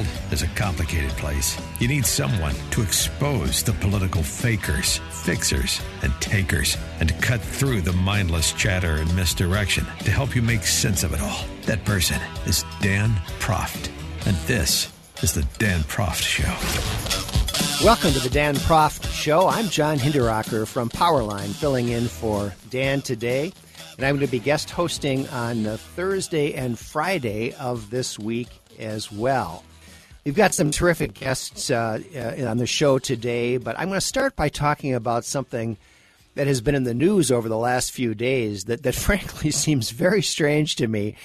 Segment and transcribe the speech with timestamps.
[0.00, 1.60] World is a complicated place.
[1.78, 7.82] You need someone to expose the political fakers, fixers, and takers, and to cut through
[7.82, 11.44] the mindless chatter and misdirection to help you make sense of it all.
[11.66, 13.90] That person is Dan Proft.
[14.26, 14.90] And this
[15.22, 17.84] is the Dan Proft Show.
[17.84, 19.48] Welcome to the Dan Proft Show.
[19.48, 23.52] I'm John Hinderaker from Powerline, filling in for Dan today.
[23.98, 28.48] And I'm going to be guest hosting on Thursday and Friday of this week
[28.78, 29.62] as well.
[30.24, 34.06] We've got some terrific guests uh, uh, on the show today, but I'm going to
[34.06, 35.78] start by talking about something
[36.34, 39.90] that has been in the news over the last few days that, that frankly seems
[39.90, 41.16] very strange to me.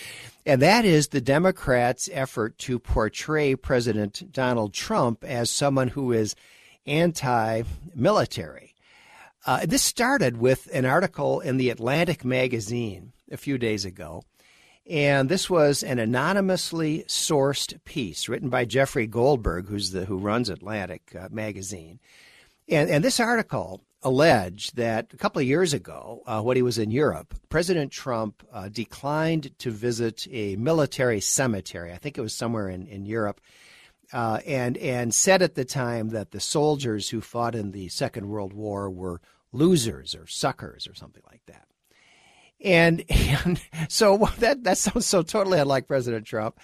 [0.45, 6.35] And that is the Democrats' effort to portray President Donald Trump as someone who is
[6.85, 8.75] anti military.
[9.45, 14.23] Uh, this started with an article in the Atlantic magazine a few days ago
[14.87, 20.49] and this was an anonymously sourced piece written by Jeffrey Goldberg, who's the who runs
[20.49, 21.99] Atlantic uh, magazine.
[22.67, 26.77] And, and this article alleged that a couple of years ago, uh, when he was
[26.77, 31.91] in Europe, President Trump uh, declined to visit a military cemetery.
[31.91, 33.41] I think it was somewhere in, in Europe.
[34.13, 38.27] Uh, and and said at the time that the soldiers who fought in the Second
[38.27, 39.19] World War were
[39.51, 41.64] losers or suckers or something like that.
[42.65, 46.59] And, and so that that sounds so totally unlike President Trump.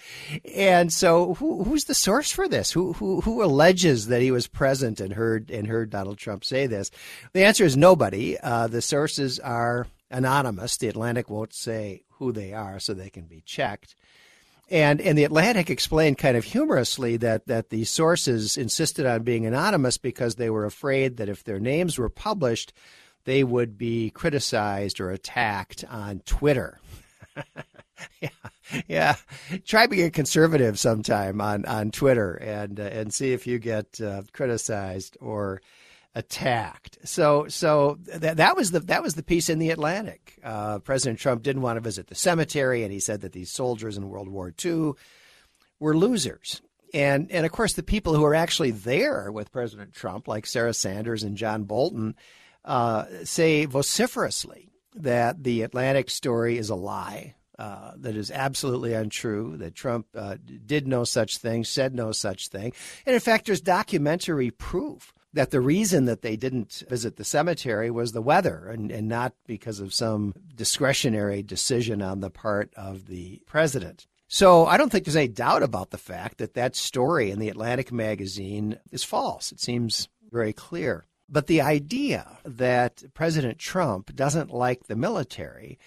[0.54, 2.72] And so who, who's the source for this?
[2.72, 6.66] Who, who who alleges that he was present and heard and heard Donald Trump say
[6.66, 6.90] this?
[7.32, 8.36] The answer is nobody.
[8.38, 10.76] Uh, the sources are anonymous.
[10.76, 13.94] The Atlantic won't say who they are, so they can be checked.
[14.70, 19.46] And and the Atlantic explained kind of humorously that that the sources insisted on being
[19.46, 22.72] anonymous because they were afraid that if their names were published
[23.24, 26.80] they would be criticized or attacked on Twitter.
[28.20, 28.28] yeah,
[28.86, 29.14] yeah.
[29.64, 34.00] Try being a conservative sometime on, on Twitter and uh, and see if you get
[34.00, 35.60] uh, criticized or
[36.14, 36.98] attacked.
[37.04, 40.38] So so that that was the that was the piece in the Atlantic.
[40.44, 43.96] Uh, President Trump didn't want to visit the cemetery, and he said that these soldiers
[43.96, 44.92] in World War II
[45.80, 46.60] were losers.
[46.94, 50.74] And and of course, the people who are actually there with President Trump, like Sarah
[50.74, 52.14] Sanders and John Bolton
[52.64, 59.56] uh, say vociferously that the Atlantic story is a lie, uh, that is absolutely untrue,
[59.58, 60.36] that Trump uh,
[60.66, 62.72] did no such thing, said no such thing.
[63.06, 67.90] And in fact, there's documentary proof that the reason that they didn't visit the cemetery
[67.90, 73.06] was the weather and, and not because of some discretionary decision on the part of
[73.06, 74.06] the president.
[74.28, 77.48] So I don't think there's any doubt about the fact that that story in the
[77.48, 79.52] Atlantic magazine is false.
[79.52, 81.04] It seems very clear.
[81.32, 85.78] But the idea that President Trump doesn't like the military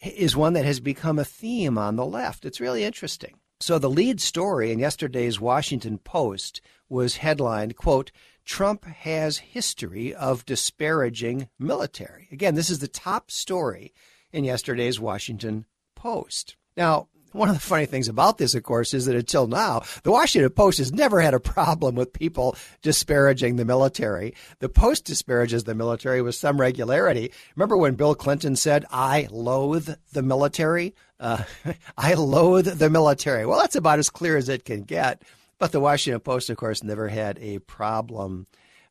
[0.00, 2.44] is one that has become a theme on the left.
[2.44, 3.34] It's really interesting.
[3.58, 8.12] So the lead story in yesterday's Washington Post was headlined, quote,
[8.44, 12.28] Trump has history of disparaging military.
[12.30, 13.92] Again, this is the top story
[14.32, 16.56] in yesterday's Washington Post.
[16.76, 20.10] Now, one of the funny things about this, of course, is that until now, the
[20.10, 24.34] Washington Post has never had a problem with people disparaging the military.
[24.60, 27.32] The Post disparages the military with some regularity.
[27.56, 30.94] Remember when Bill Clinton said, I loathe the military?
[31.18, 31.44] Uh,
[31.96, 33.46] I loathe the military.
[33.46, 35.22] Well, that's about as clear as it can get.
[35.58, 38.46] But the Washington Post, of course, never had a problem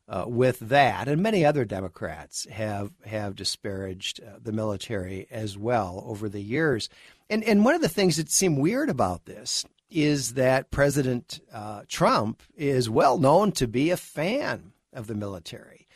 [0.08, 6.02] uh, with that, and many other Democrats have have disparaged uh, the military as well
[6.06, 6.88] over the years.
[7.30, 11.82] And and one of the things that seem weird about this is that President uh,
[11.86, 15.86] Trump is well known to be a fan of the military.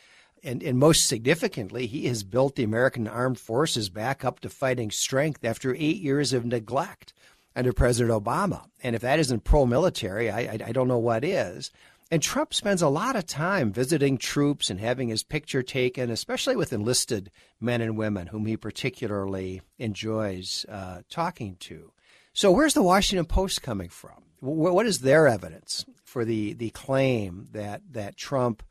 [0.43, 4.91] And, and most significantly, he has built the American armed forces back up to fighting
[4.91, 7.13] strength after eight years of neglect
[7.55, 8.65] under President Obama.
[8.83, 11.71] And if that isn't pro military, I, I, I don't know what is.
[12.09, 16.55] And Trump spends a lot of time visiting troops and having his picture taken, especially
[16.55, 21.91] with enlisted men and women whom he particularly enjoys uh, talking to.
[22.31, 24.23] So, where's the Washington Post coming from?
[24.39, 28.63] What is their evidence for the, the claim that, that Trump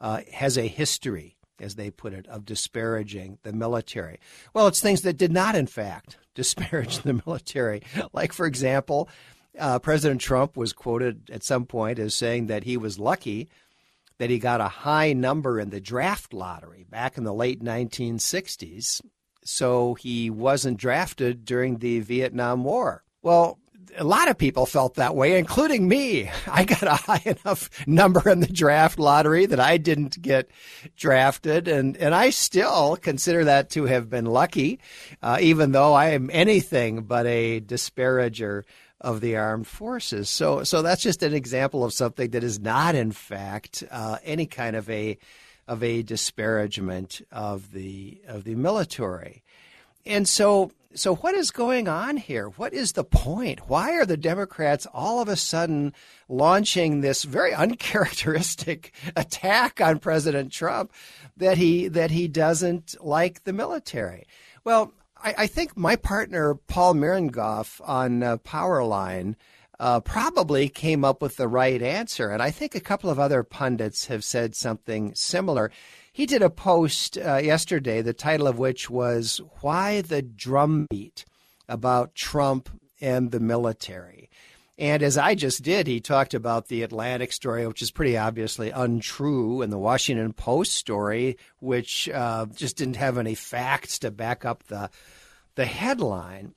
[0.00, 4.20] uh, has a history, as they put it, of disparaging the military?
[4.52, 7.82] Well, it's things that did not, in fact, disparage the military.
[8.12, 9.08] Like, for example,
[9.58, 13.48] Uh, President Trump was quoted at some point as saying that he was lucky
[14.18, 19.00] that he got a high number in the draft lottery back in the late 1960s,
[19.44, 23.02] so he wasn't drafted during the Vietnam War.
[23.22, 23.58] Well,
[23.96, 26.30] a lot of people felt that way, including me.
[26.46, 30.50] I got a high enough number in the draft lottery that I didn't get
[30.96, 34.80] drafted, and, and I still consider that to have been lucky,
[35.22, 38.62] uh, even though I am anything but a disparager
[39.04, 40.30] of the armed forces.
[40.30, 44.46] So, so that's just an example of something that is not, in fact, uh, any
[44.46, 45.18] kind of a
[45.66, 49.42] of a disparagement of the of the military.
[50.06, 52.48] And so, so what is going on here?
[52.48, 53.68] What is the point?
[53.68, 55.92] Why are the Democrats all of a sudden
[56.28, 60.92] launching this very uncharacteristic attack on President Trump
[61.36, 64.26] that he that he doesn't like the military?
[64.64, 64.92] Well,
[65.24, 69.34] I, I think my partner Paul Mirengoff on uh, Powerline
[69.80, 73.42] uh, probably came up with the right answer, and I think a couple of other
[73.42, 75.72] pundits have said something similar.
[76.12, 81.24] He did a post uh, yesterday, the title of which was "Why the Drumbeat
[81.68, 82.68] About Trump
[83.00, 84.23] and the Military."
[84.76, 88.70] And as I just did, he talked about the Atlantic story, which is pretty obviously
[88.70, 94.44] untrue, and the Washington Post story, which uh, just didn't have any facts to back
[94.44, 94.90] up the
[95.54, 96.54] the headline.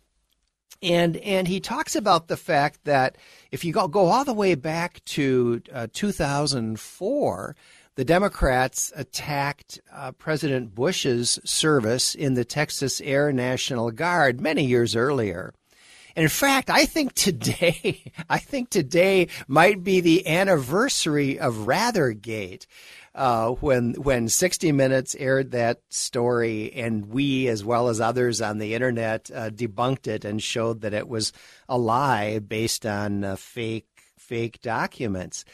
[0.81, 3.17] And and he talks about the fact that
[3.51, 7.55] if you go go all the way back to uh, 2004,
[7.95, 14.95] the Democrats attacked uh, President Bush's service in the Texas Air National Guard many years
[14.95, 15.53] earlier.
[16.17, 22.65] In fact, I think today, I think today might be the anniversary of Rathergate
[23.13, 28.57] uh, when when 60 Minutes aired that story, and we, as well as others on
[28.57, 31.33] the internet, uh, debunked it and showed that it was
[31.69, 33.85] a lie based on uh, fake
[34.17, 35.45] fake documents.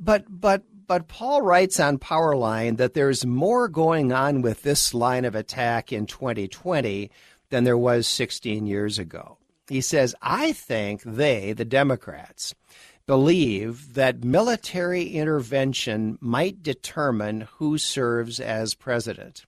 [0.00, 5.24] But but but Paul writes on Powerline that there's more going on with this line
[5.24, 7.12] of attack in 2020
[7.50, 9.39] than there was 16 years ago.
[9.70, 12.56] He says, I think they, the Democrats,
[13.06, 19.46] believe that military intervention might determine who serves as president.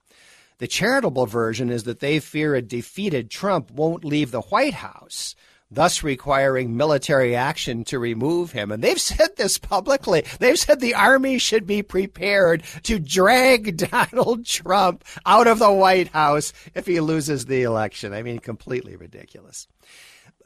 [0.59, 5.35] The charitable version is that they fear a defeated Trump won't leave the White House,
[5.73, 8.71] thus requiring military action to remove him.
[8.71, 10.25] And they've said this publicly.
[10.39, 16.09] They've said the army should be prepared to drag Donald Trump out of the White
[16.09, 18.13] House if he loses the election.
[18.13, 19.67] I mean, completely ridiculous.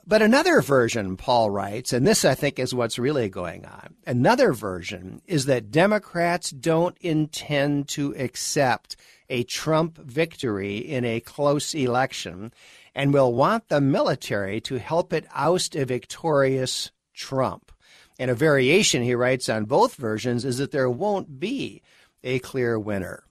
[0.08, 3.96] But another version, Paul writes, and this I think is what's really going on.
[4.06, 8.94] Another version is that Democrats don't intend to accept
[9.28, 12.52] a Trump victory in a close election
[12.94, 17.72] and will want the military to help it oust a victorious Trump.
[18.16, 21.82] And a variation, he writes on both versions, is that there won't be
[22.22, 23.24] a clear winner.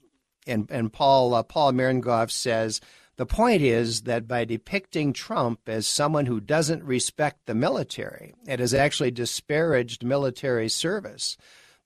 [0.46, 2.82] And, and Paul, uh, Paul Mirengoff says,
[3.18, 8.60] the point is that by depicting Trump as someone who doesn't respect the military and
[8.60, 11.38] has actually disparaged military service,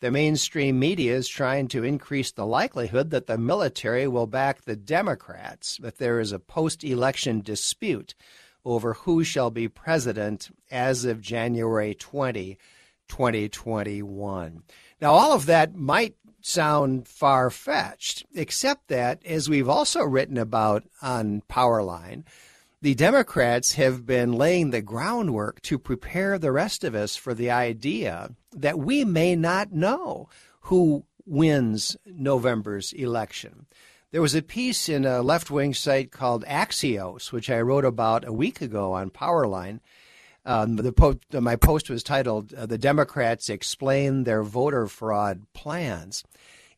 [0.02, 4.76] the mainstream media is trying to increase the likelihood that the military will back the
[4.76, 8.16] Democrats if there is a post election dispute
[8.66, 12.58] over who shall be president as of January 20,
[13.08, 14.64] 2021.
[15.02, 16.16] Now, all of that might
[16.50, 22.24] sound far fetched, except that, as we've also written about on Powerline,
[22.82, 27.52] the Democrats have been laying the groundwork to prepare the rest of us for the
[27.52, 30.30] idea that we may not know
[30.62, 33.66] who wins November's election.
[34.12, 38.28] There was a piece in a left wing site called Axios, which I wrote about
[38.28, 39.82] a week ago on Powerline,
[40.50, 46.24] um, the po- my post was titled uh, "The Democrats Explain Their Voter Fraud Plans,"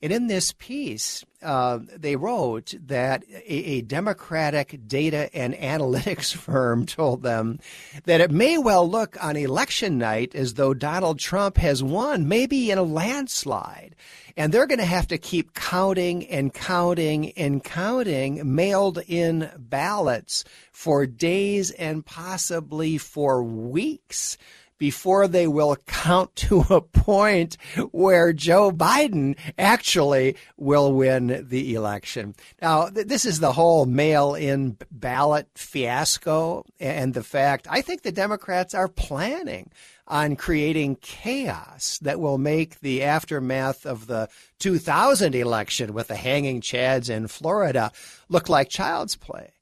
[0.01, 6.85] and in this piece, uh, they wrote that a, a, Democratic data and analytics firm
[6.85, 7.59] told them
[8.05, 12.71] that it may well look on election night as though Donald Trump has won, maybe
[12.71, 13.95] in a landslide.
[14.37, 20.43] And they're going to have to keep counting and counting and counting mailed in ballots
[20.71, 24.37] for days and possibly for weeks
[24.81, 27.55] before they will count to a point
[27.91, 32.33] where Joe Biden actually will win the election.
[32.59, 38.01] Now, th- this is the whole mail in ballot fiasco and the fact I think
[38.01, 39.69] the Democrats are planning
[40.11, 44.27] on creating chaos that will make the aftermath of the
[44.59, 47.91] 2000 election with the hanging chads in Florida
[48.27, 49.53] look like child's play.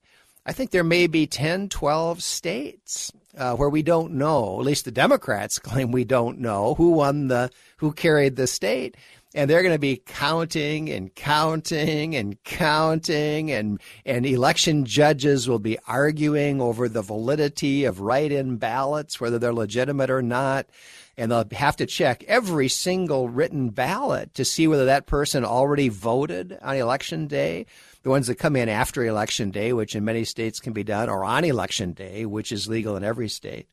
[0.46, 4.60] I think there may be 10, 12 states uh, where we don't know.
[4.60, 8.98] At least the Democrats claim we don't know who won the who carried the state
[9.36, 15.60] and they're going to be counting and counting and counting and and election judges will
[15.60, 20.68] be arguing over the validity of write-in ballots whether they're legitimate or not.
[21.16, 25.90] And they'll have to check every single written ballot to see whether that person already
[25.90, 27.66] voted on election day.
[28.04, 31.10] The ones that come in after election day which in many states can be done
[31.10, 33.68] or on election day which is legal in every state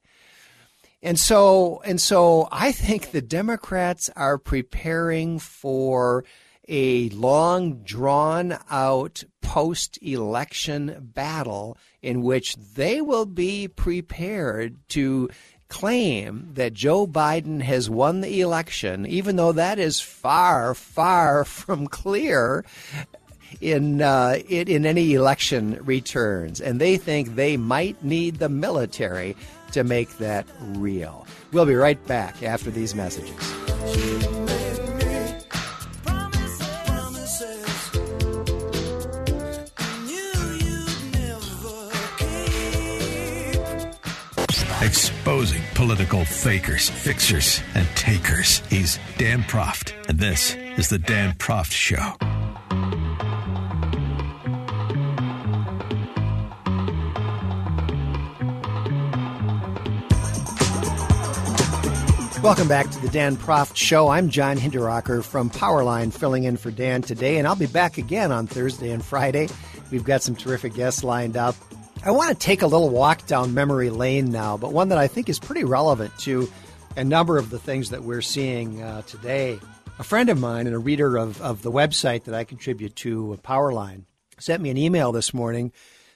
[1.03, 6.25] and so, and so I think the Democrats are preparing for
[6.69, 15.29] a long drawn out post election battle in which they will be prepared to
[15.69, 21.87] claim that Joe Biden has won the election, even though that is far, far from
[21.87, 22.65] clear
[23.61, 26.61] in, uh, in, in any election returns.
[26.61, 29.37] And they think they might need the military
[29.73, 31.27] to make that real.
[31.53, 33.35] We'll be right back after these messages.
[44.83, 48.59] Exposing political fakers, fixers, and takers.
[48.71, 52.46] He's Dan Proft, and this is The Dan Proft Show.
[62.47, 64.07] Welcome back to the Dan Proft Show.
[64.07, 68.31] I'm John Hinderaker from Powerline, filling in for Dan today, and I'll be back again
[68.31, 69.49] on Thursday and Friday.
[69.91, 71.57] We've got some terrific guests lined up.
[72.05, 75.09] I want to take a little walk down memory lane now, but one that I
[75.09, 76.49] think is pretty relevant to
[76.97, 79.59] a number of the things that we're seeing uh, today.
[79.99, 83.41] A friend of mine and a reader of, of the website that I contribute to,
[83.43, 84.05] Powerline,
[84.39, 85.73] sent me an email this morning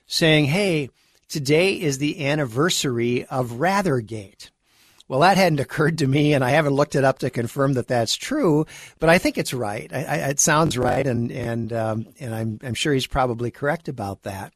[0.06, 0.90] saying, Hey,
[1.28, 4.50] today is the anniversary of Rathergate.
[5.10, 7.88] Well, that hadn't occurred to me, and I haven't looked it up to confirm that
[7.88, 8.64] that's true.
[9.00, 9.90] But I think it's right.
[9.92, 13.88] I, I, it sounds right, and and um, and I'm I'm sure he's probably correct
[13.88, 14.52] about that.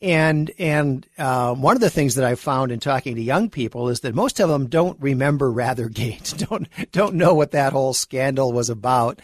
[0.00, 3.90] And and uh, one of the things that I've found in talking to young people
[3.90, 8.50] is that most of them don't remember Rathergate, don't don't know what that whole scandal
[8.50, 9.20] was about.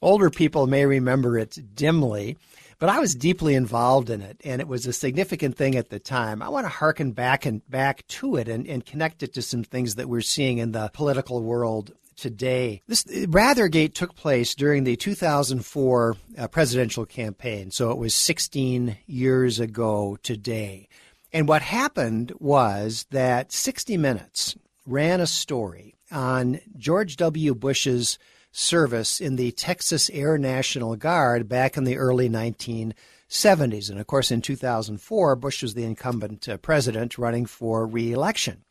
[0.00, 2.36] Older people may remember it dimly.
[2.78, 5.98] But I was deeply involved in it, and it was a significant thing at the
[5.98, 6.42] time.
[6.42, 9.64] I want to harken back and back to it and, and connect it to some
[9.64, 12.82] things that we're seeing in the political world today.
[12.86, 19.58] This Rathergate took place during the 2004 uh, presidential campaign, so it was 16 years
[19.58, 20.88] ago today.
[21.32, 24.56] And what happened was that 60 Minutes
[24.86, 27.54] ran a story on George W.
[27.54, 28.18] Bush's
[28.50, 33.90] service in the Texas Air National Guard back in the early 1970s.
[33.90, 38.64] And of course, in 2004, Bush was the incumbent uh, president running for reelection.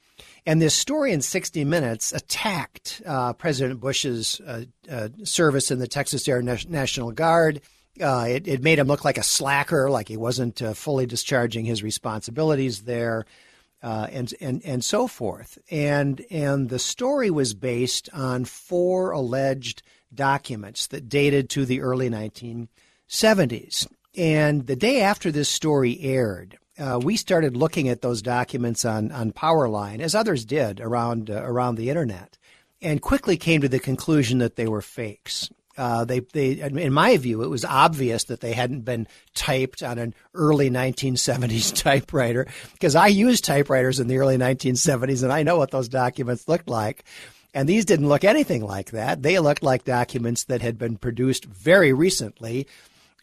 [0.45, 5.87] And this story in 60 Minutes attacked uh, President Bush's uh, uh, service in the
[5.87, 7.61] Texas Air National Guard.
[8.01, 11.65] Uh, it, it, made him look like a slacker, like he wasn't uh, fully discharging
[11.65, 13.25] his responsibilities there
[13.83, 15.57] uh, and and and so forth.
[15.69, 19.81] And and the story was based on four alleged
[20.13, 23.87] documents that dated to the early 1970s.
[24.15, 29.11] And the day after this story aired, uh, we started looking at those documents on
[29.11, 32.37] on Powerline, as others did around uh, around the internet,
[32.81, 35.49] and quickly came to the conclusion that they were fakes.
[35.77, 39.99] Uh, they, they, in my view, it was obvious that they hadn't been typed on
[39.99, 45.57] an early 1970s typewriter because I used typewriters in the early 1970s and I know
[45.57, 47.03] what those documents looked like.
[47.53, 49.23] And these didn't look anything like that.
[49.23, 52.67] They looked like documents that had been produced very recently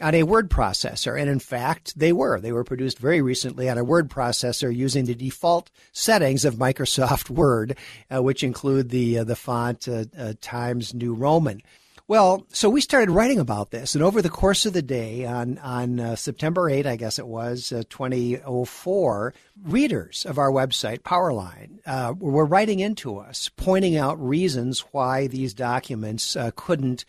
[0.01, 1.19] on a word processor.
[1.21, 2.41] And in fact, they were.
[2.41, 7.31] They were produced very recently on a word processor using the default settings of Microsoft
[7.35, 7.77] Word,
[8.13, 11.63] uh, which include the, uh, the font uh, uh Times New Roman.
[12.07, 15.57] Well, so we started writing about this, and over the course of the day, on
[15.57, 21.79] on uh, September 8, I guess it was uh, 2004, readers of our website Powerline
[21.87, 27.07] uh, were writing into us, pointing out reasons why these documents uh, couldn't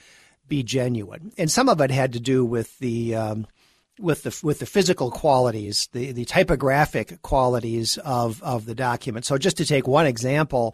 [0.47, 3.47] be genuine, and some of it had to do with the um,
[3.99, 9.25] with the with the physical qualities, the the typographic qualities of of the document.
[9.25, 10.73] So, just to take one example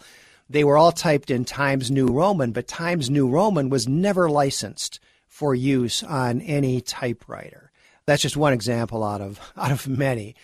[0.52, 5.00] they were all typed in Times New Roman, but Times New Roman was never licensed
[5.28, 7.72] for use on any typewriter.
[8.06, 10.36] That's just one example out of out of many.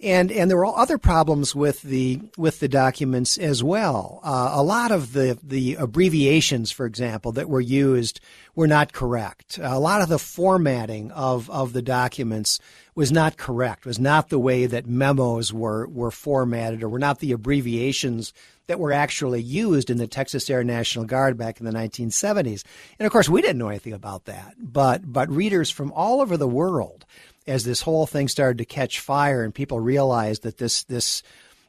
[0.00, 4.20] and and there were other problems with the with the documents as well.
[4.22, 8.20] Uh, a lot of the the abbreviations, for example, that were used
[8.54, 9.58] were not correct.
[9.62, 12.60] A lot of the formatting of of the documents
[12.94, 13.86] was not correct.
[13.86, 18.32] Was not the way that memos were were formatted, or were not the abbreviations
[18.66, 22.64] that were actually used in the Texas Air National Guard back in the 1970s.
[22.98, 26.36] And of course, we didn't know anything about that, but but readers from all over
[26.36, 27.04] the world
[27.46, 31.22] as this whole thing started to catch fire and people realized that this this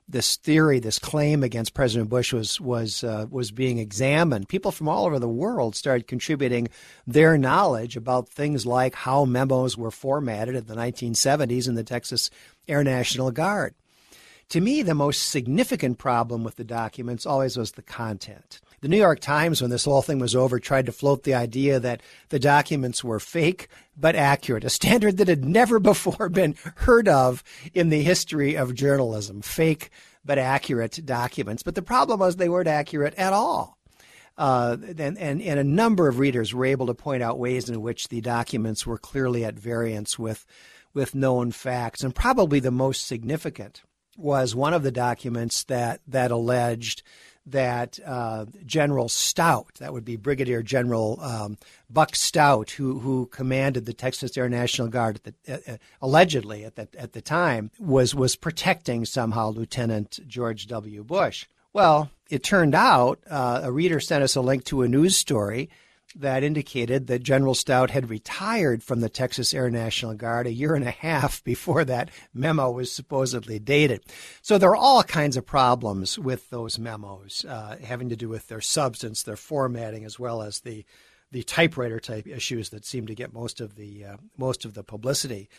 [0.07, 4.47] this theory, this claim against President Bush was was uh, was being examined.
[4.47, 6.67] People from all over the world started contributing
[7.07, 12.29] their knowledge about things like how memos were formatted in the 1970s in the Texas
[12.67, 13.73] Air National Guard.
[14.49, 18.61] To me, the most significant problem with the documents always was the content.
[18.81, 21.79] The New York Times, when this whole thing was over, tried to float the idea
[21.79, 27.07] that the documents were fake but accurate, a standard that had never before been heard
[27.07, 29.41] of in the history of journalism.
[29.41, 29.89] Fake
[30.23, 31.63] but accurate documents.
[31.63, 33.77] But the problem was they weren't accurate at all.
[34.37, 37.81] Uh, and, and, and a number of readers were able to point out ways in
[37.81, 40.45] which the documents were clearly at variance with,
[40.93, 42.03] with known facts.
[42.03, 43.83] And probably the most significant
[44.17, 47.03] was one of the documents that, that alleged
[47.47, 51.57] that uh, General Staudt, that would be Brigadier General um,
[51.89, 56.65] Buck Staudt, who who commanded the Texas Air National Guard, at the, uh, uh, allegedly
[56.65, 61.03] at the at the time, was was protecting somehow Lieutenant George W.
[61.03, 61.45] Bush.
[61.71, 65.69] Well, it turned out uh, a reader sent us a link to a news story
[66.15, 70.73] that indicated that General Staudt had retired from the Texas Air National Guard a year
[70.73, 74.01] and a half before that memo was supposedly dated.
[74.41, 78.47] So there are all kinds of problems with those memos, uh, having to do with
[78.47, 80.85] their substance, their formatting, as well as the
[81.31, 84.83] the typewriter type issues that seem to get most of the uh, most of the
[84.83, 85.49] publicity.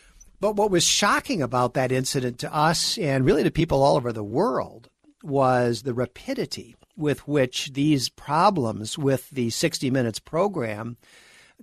[0.40, 4.12] But what was shocking about that incident to us and really to people all over
[4.12, 4.88] the world
[5.22, 10.96] was the rapidity with which these problems with the 60 Minutes program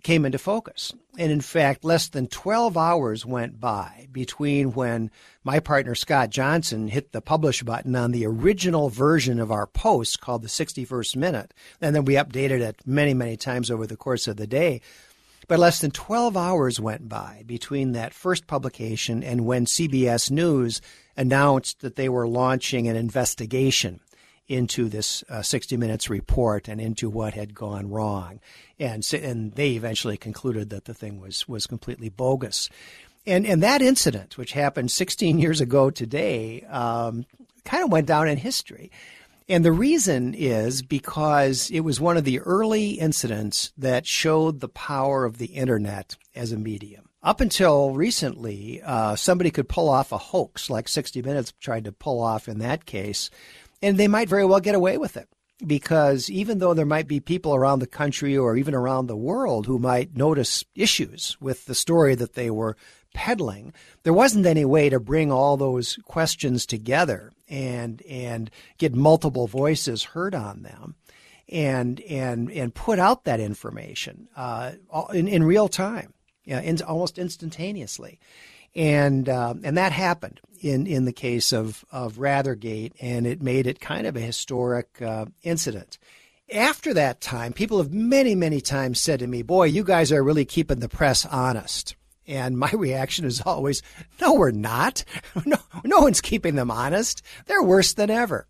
[0.01, 0.93] came into focus.
[1.17, 5.11] And in fact, less than 12 hours went by between when
[5.43, 10.19] my partner Scott Johnson hit the publish button on the original version of our post
[10.19, 14.27] called the 61st Minute, and then we updated it many, many times over the course
[14.27, 14.81] of the day.
[15.47, 20.81] But less than 12 hours went by between that first publication and when CBS News
[21.17, 24.00] announced that they were launching an investigation
[24.53, 28.39] into this uh, 60 Minutes report and into what had gone wrong.
[28.79, 32.70] And, and they eventually concluded that the thing was, was completely bogus.
[33.25, 37.25] And, and that incident, which happened 16 years ago today, um,
[37.63, 38.92] kind of went down in history.
[39.50, 44.70] And the reason is because it was one of the early incidents that showed the
[44.70, 47.09] power of the internet as a medium.
[47.22, 51.92] Up until recently, uh, somebody could pull off a hoax like 60 Minutes tried to
[51.94, 53.29] pull off in that case,
[53.83, 55.27] and they might very well get away with it.
[55.65, 59.65] Because even though there might be people around the country or even around the world
[59.65, 62.75] who might notice issues with the story that they were
[63.13, 69.48] peddling, there wasn't any way to bring all those questions together and and get multiple
[69.48, 70.96] voices heard on them
[71.50, 74.72] and and and put out that information uh,
[75.13, 76.13] in in real time,
[76.46, 78.19] yeah, in, almost instantaneously.
[78.75, 83.67] And uh, and that happened in in the case of of Rathergate, and it made
[83.67, 85.97] it kind of a historic uh, incident.
[86.53, 90.23] After that time, people have many many times said to me, "Boy, you guys are
[90.23, 91.95] really keeping the press honest."
[92.25, 93.81] And my reaction is always,
[94.21, 95.03] "No, we're not.
[95.45, 97.21] No, no one's keeping them honest.
[97.45, 98.47] They're worse than ever."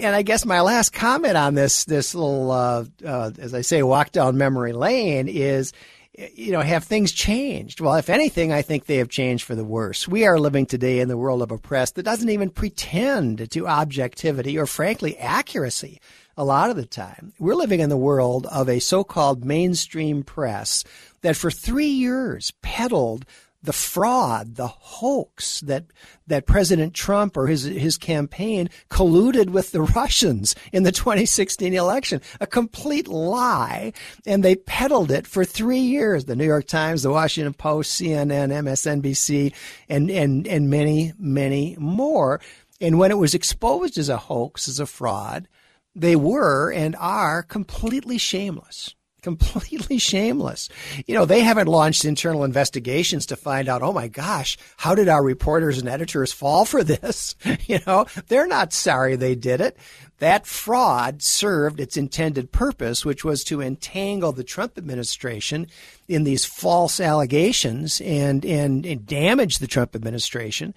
[0.00, 3.82] And I guess my last comment on this this little, uh, uh, as I say,
[3.82, 5.72] walk down memory lane is
[6.16, 7.80] you know, have things changed?
[7.80, 10.06] Well, if anything, I think they have changed for the worse.
[10.06, 13.66] We are living today in the world of a press that doesn't even pretend to
[13.66, 16.00] objectivity or, frankly, accuracy
[16.36, 17.32] a lot of the time.
[17.38, 20.84] We're living in the world of a so called mainstream press
[21.22, 23.24] that for three years peddled
[23.64, 25.86] the fraud, the hoax that
[26.26, 32.20] that President Trump or his his campaign colluded with the Russians in the 2016 election.
[32.40, 33.92] A complete lie,
[34.26, 36.26] and they peddled it for three years.
[36.26, 39.54] The New York Times, the Washington Post, CNN, MSNBC,
[39.88, 42.40] and and and many many more.
[42.80, 45.48] And when it was exposed as a hoax, as a fraud,
[45.94, 48.94] they were and are completely shameless
[49.24, 50.68] completely shameless.
[51.06, 55.08] You know, they haven't launched internal investigations to find out, oh my gosh, how did
[55.08, 57.34] our reporters and editors fall for this?
[57.66, 59.76] you know, they're not sorry they did it.
[60.18, 65.66] That fraud served its intended purpose, which was to entangle the Trump administration
[66.06, 70.74] in these false allegations and, and, and damage the Trump administration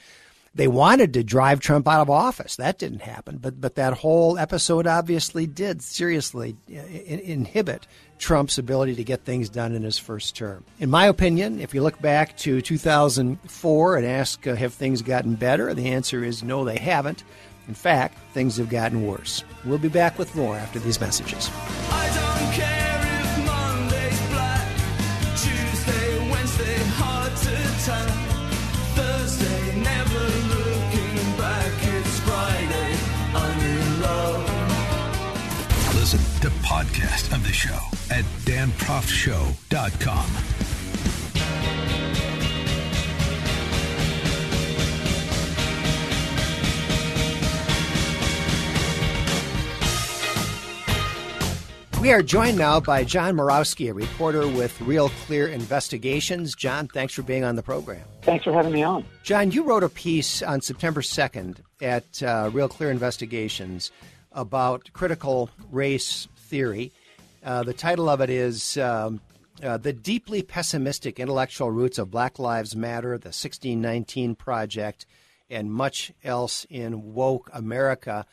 [0.58, 2.56] they wanted to drive Trump out of office.
[2.56, 7.86] That didn't happen, but but that whole episode obviously did seriously uh, inhibit
[8.18, 10.64] Trump's ability to get things done in his first term.
[10.80, 15.36] In my opinion, if you look back to 2004 and ask uh, have things gotten
[15.36, 17.24] better, the answer is no, they haven't.
[17.68, 19.44] In fact, things have gotten worse.
[19.66, 21.50] We'll be back with more after these messages.
[36.68, 37.80] Podcast of the show
[38.14, 40.28] at danproftshow.com.
[52.02, 56.54] We are joined now by John Murawski, a reporter with Real Clear Investigations.
[56.54, 58.04] John, thanks for being on the program.
[58.24, 59.06] Thanks for having me on.
[59.24, 63.90] John, you wrote a piece on September 2nd at uh, Real Clear Investigations
[64.34, 66.92] about critical race theory.
[67.44, 69.22] Uh, the title of it is um,
[69.64, 75.06] uh, The Deeply Pessimistic Intellectual Roots of Black Lives Matter, the 1619 Project,
[75.50, 78.26] and much else in woke America.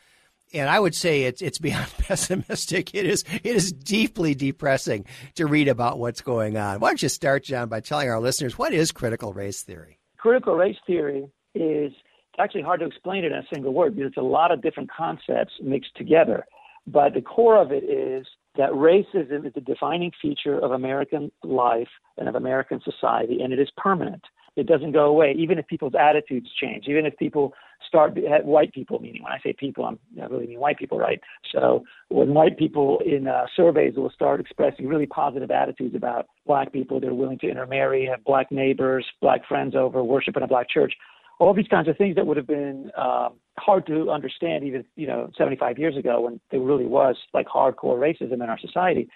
[0.53, 2.93] And I would say it's it's beyond pessimistic.
[2.93, 6.79] It is it is deeply depressing to read about what's going on.
[6.79, 9.99] Why don't you start, John, by telling our listeners what is critical race theory?
[10.17, 11.91] Critical race theory is
[12.37, 14.89] actually hard to explain it in a single word because it's a lot of different
[14.91, 16.45] concepts mixed together.
[16.87, 18.25] But the core of it is
[18.57, 23.59] that racism is a defining feature of American life and of American society, and it
[23.59, 24.23] is permanent.
[24.55, 27.53] It doesn't go away, even if people's attitudes change, even if people
[27.85, 31.19] start, white people, meaning when I say people, I'm, I really mean white people, right?
[31.51, 36.71] So when white people in uh, surveys will start expressing really positive attitudes about black
[36.71, 40.69] people, they're willing to intermarry, have black neighbors, black friends over, worship in a black
[40.69, 40.93] church,
[41.39, 45.07] all these kinds of things that would have been um, hard to understand even you
[45.07, 49.07] know 75 years ago when there really was like hardcore racism in our society.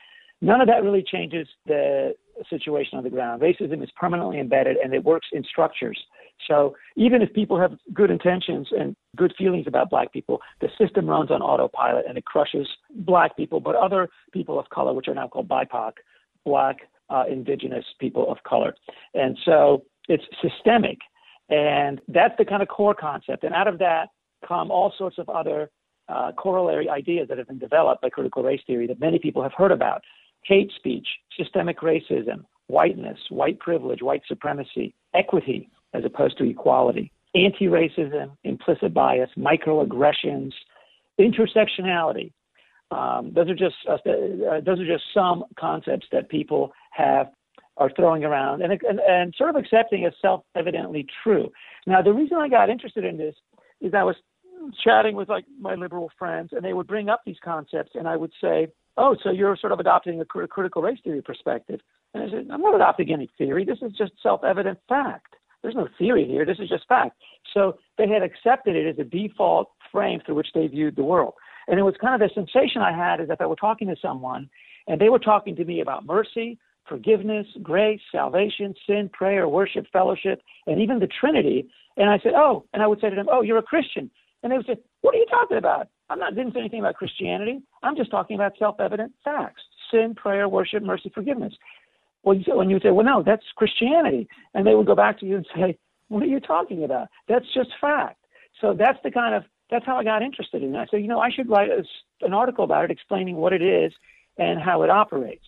[0.42, 2.16] None of that really changes the
[2.50, 3.42] situation on the ground.
[3.42, 6.00] Racism is permanently embedded and it works in structures.
[6.48, 11.08] So even if people have good intentions and good feelings about black people, the system
[11.08, 15.14] runs on autopilot and it crushes black people, but other people of color, which are
[15.14, 15.92] now called BIPOC,
[16.46, 16.78] black,
[17.10, 18.74] uh, indigenous people of color.
[19.14, 21.00] And so it's systemic.
[21.50, 23.44] And that's the kind of core concept.
[23.44, 24.10] And out of that
[24.48, 25.70] come all sorts of other
[26.08, 29.54] uh, corollary ideas that have been developed by critical race theory that many people have
[29.56, 30.02] heard about
[30.44, 31.08] hate speech,
[31.38, 38.94] systemic racism, whiteness, white privilege, white supremacy, equity as opposed to equality, anti racism, implicit
[38.94, 40.52] bias, microaggressions,
[41.20, 42.32] intersectionality.
[42.92, 43.98] Um, those are just uh,
[44.66, 47.28] those are just some concepts that people have
[47.80, 51.50] are throwing around and, and, and sort of accepting as self evidently true.
[51.88, 53.36] Now, the reason I got interested in this
[53.82, 54.16] is I was
[54.84, 58.18] chatting with like my liberal friends, and they would bring up these concepts, and I
[58.18, 61.80] would say, "Oh, so you're sort of adopting a critical race theory perspective?"
[62.14, 63.64] And I said, "I'm not adopting any theory.
[63.64, 65.36] This is just self-evident fact.
[65.62, 66.46] There's no theory here.
[66.46, 67.18] This is just fact."
[67.54, 71.34] So they had accepted it as a default frame through which they viewed the world.
[71.68, 73.96] And it was kind of the sensation I had is that I were talking to
[74.02, 74.50] someone,
[74.88, 76.58] and they were talking to me about mercy,
[76.90, 81.70] forgiveness, grace, salvation, sin, prayer, worship, fellowship, and even the Trinity.
[81.98, 84.10] And I said, Oh, and I would say to them, Oh, you're a Christian.
[84.44, 85.88] And they would say, What are you talking about?
[86.10, 87.62] I'm not didn't say anything about Christianity.
[87.84, 91.54] I'm just talking about self-evident facts: sin, prayer, worship, mercy, forgiveness.
[92.24, 95.26] Well, you you would say, Well, no, that's Christianity, and they would go back to
[95.26, 97.08] you and say, What are you talking about?
[97.28, 98.18] That's just fact.
[98.60, 100.76] So that's the kind of that's how I got interested in.
[100.76, 101.84] I said, you know, I should write a,
[102.26, 103.94] an article about it, explaining what it is
[104.38, 105.46] and how it operates.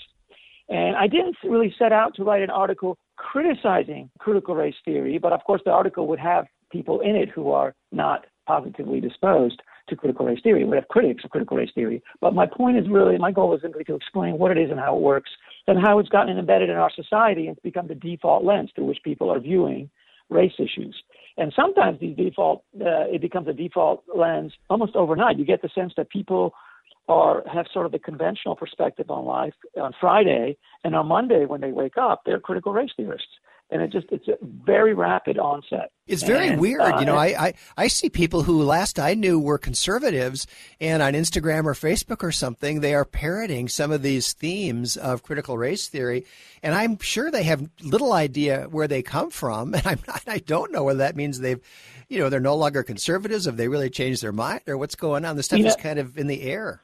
[0.72, 5.34] And I didn't really set out to write an article criticizing critical race theory, but
[5.34, 9.96] of course the article would have people in it who are not positively disposed to
[9.98, 10.64] critical race theory.
[10.64, 12.02] Would have critics of critical race theory.
[12.22, 14.80] But my point is really, my goal is simply to explain what it is and
[14.80, 15.30] how it works
[15.68, 18.86] and how it's gotten embedded in our society and it's become the default lens through
[18.86, 19.90] which people are viewing
[20.30, 20.96] race issues.
[21.38, 25.38] And sometimes these default, uh, it becomes a default lens almost overnight.
[25.38, 26.54] You get the sense that people
[27.12, 31.62] are have sort of the conventional perspective on life on Friday, and on Monday when
[31.62, 33.28] they wake up, they're critical race theorists.
[33.74, 35.92] And it just it's a very rapid onset.
[36.06, 36.82] It's very and, weird.
[36.82, 40.46] Uh, you know, I, I, I see people who last I knew were conservatives
[40.82, 45.24] and on Instagram or Facebook or something, they are parroting some of these themes of
[45.24, 46.26] critical race theory.
[46.62, 49.74] And I'm sure they have little idea where they come from.
[49.82, 51.62] And I'm not, I don't know whether that means they've
[52.12, 55.24] you know, they're no longer conservatives, have they really changed their mind or what's going
[55.24, 55.38] on?
[55.38, 56.82] The stuff is kind of in the air.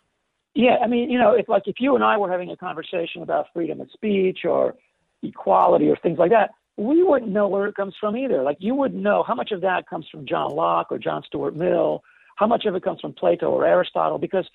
[0.57, 3.21] Yeah, I mean, you know, if like if you and I were having a conversation
[3.21, 4.73] about freedom of speech or
[5.21, 8.41] equality or things like that, we wouldn't know where it comes from either.
[8.41, 11.55] Like you wouldn't know how much of that comes from John Locke or John Stuart
[11.55, 12.01] Mill,
[12.37, 14.47] how much of it comes from Plato or Aristotle, because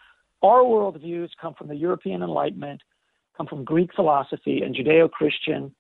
[0.42, 2.80] our worldviews come from the European Enlightenment,
[3.36, 5.72] come from Greek philosophy and Judeo-Christian,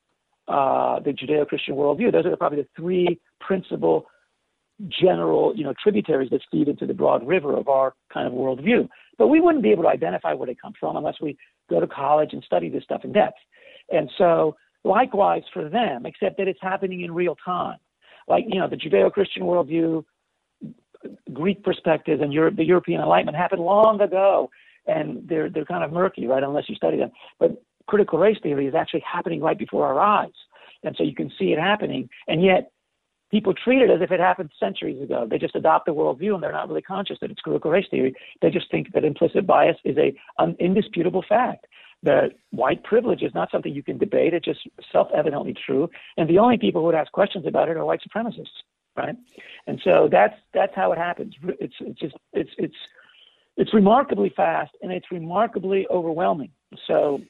[0.46, 2.12] uh, the Judeo-Christian worldview.
[2.12, 4.06] Those are probably the three principal
[4.88, 8.88] general, you know, tributaries that feed into the broad river of our kind of worldview.
[9.22, 11.38] But we wouldn't be able to identify where they come from unless we
[11.70, 13.38] go to college and study this stuff in depth.
[13.90, 17.78] And so Likewise for them, except that it's happening in real time.
[18.28, 20.04] Like, you know, the Judeo Christian worldview,
[21.32, 24.50] Greek perspectives, and Europe, the European Enlightenment happened long ago,
[24.86, 27.10] and they're, they're kind of murky, right, unless you study them.
[27.38, 30.32] But critical race theory is actually happening right before our eyes.
[30.82, 32.71] And so you can see it happening, and yet
[33.32, 35.26] people treat it as if it happened centuries ago.
[35.28, 38.14] They just adopt the worldview and they're not really conscious that it's critical race theory.
[38.42, 41.66] They just think that implicit bias is a an indisputable fact
[42.02, 44.34] that white privilege is not something you can debate.
[44.34, 44.60] It's just
[44.92, 45.88] self-evidently true.
[46.16, 48.58] And the only people who would ask questions about it are white supremacists,
[48.96, 49.16] right?
[49.66, 51.34] And so that's that's how it happens.
[51.58, 52.76] It's it's just it's it's
[53.56, 56.50] it's remarkably fast and it's remarkably overwhelming.
[56.86, 57.20] So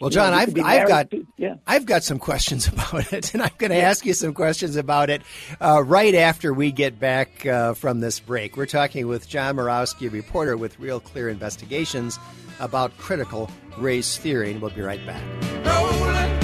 [0.00, 1.54] well, John, I've, I've got to, yeah.
[1.66, 3.88] I've got some questions about it, and I'm going to yeah.
[3.88, 5.22] ask you some questions about it
[5.60, 8.56] uh, right after we get back uh, from this break.
[8.56, 12.18] We're talking with John Murawski, reporter with Real Clear Investigations,
[12.60, 15.22] about critical race theory, and we'll be right back.
[15.64, 16.37] Rolling, rolling,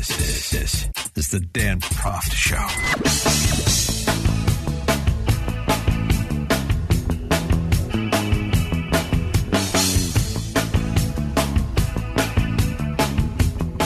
[0.00, 2.56] This, this, this is the Dan Proft Show.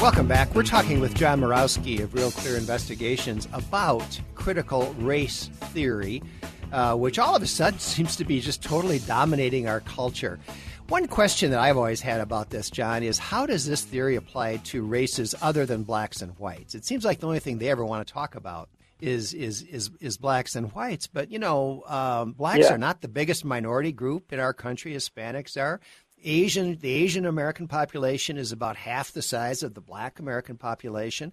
[0.00, 0.55] Welcome back.
[0.55, 6.22] We're talking with John Murawski of Real Clear Investigations about critical race theory,
[6.70, 10.38] uh, which all of a sudden seems to be just totally dominating our culture.
[10.88, 14.58] One question that I've always had about this, John, is how does this theory apply
[14.64, 16.74] to races other than blacks and whites?
[16.74, 18.68] It seems like the only thing they ever want to talk about
[19.00, 21.06] is is is is blacks and whites.
[21.06, 22.74] But you know, um, blacks yeah.
[22.74, 24.92] are not the biggest minority group in our country.
[24.92, 25.80] Hispanics are.
[26.26, 31.32] Asian, the Asian American population is about half the size of the black American population.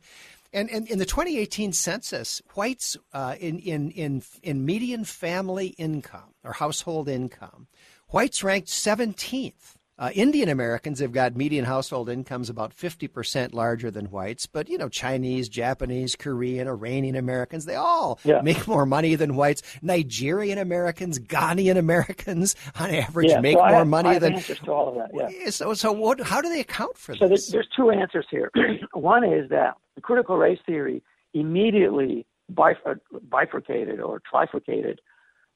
[0.53, 6.33] And, and in the 2018 census, whites uh, in, in, in, in median family income
[6.43, 7.67] or household income,
[8.11, 14.05] whites ranked 17th uh, Indian Americans have got median household incomes about 50% larger than
[14.05, 18.41] whites, but you know, Chinese, Japanese, Korean, Iranian Americans, they all yeah.
[18.41, 19.61] make more money than whites.
[19.83, 24.33] Nigerian Americans, Ghanaian Americans, on average, yeah, make so more have, money than.
[24.33, 25.51] answers to all of that, yeah.
[25.51, 27.45] So, so what, how do they account for so this?
[27.45, 28.49] So there's two answers here.
[28.93, 31.03] One is that the critical race theory
[31.35, 34.97] immediately bifurcated or trifurcated,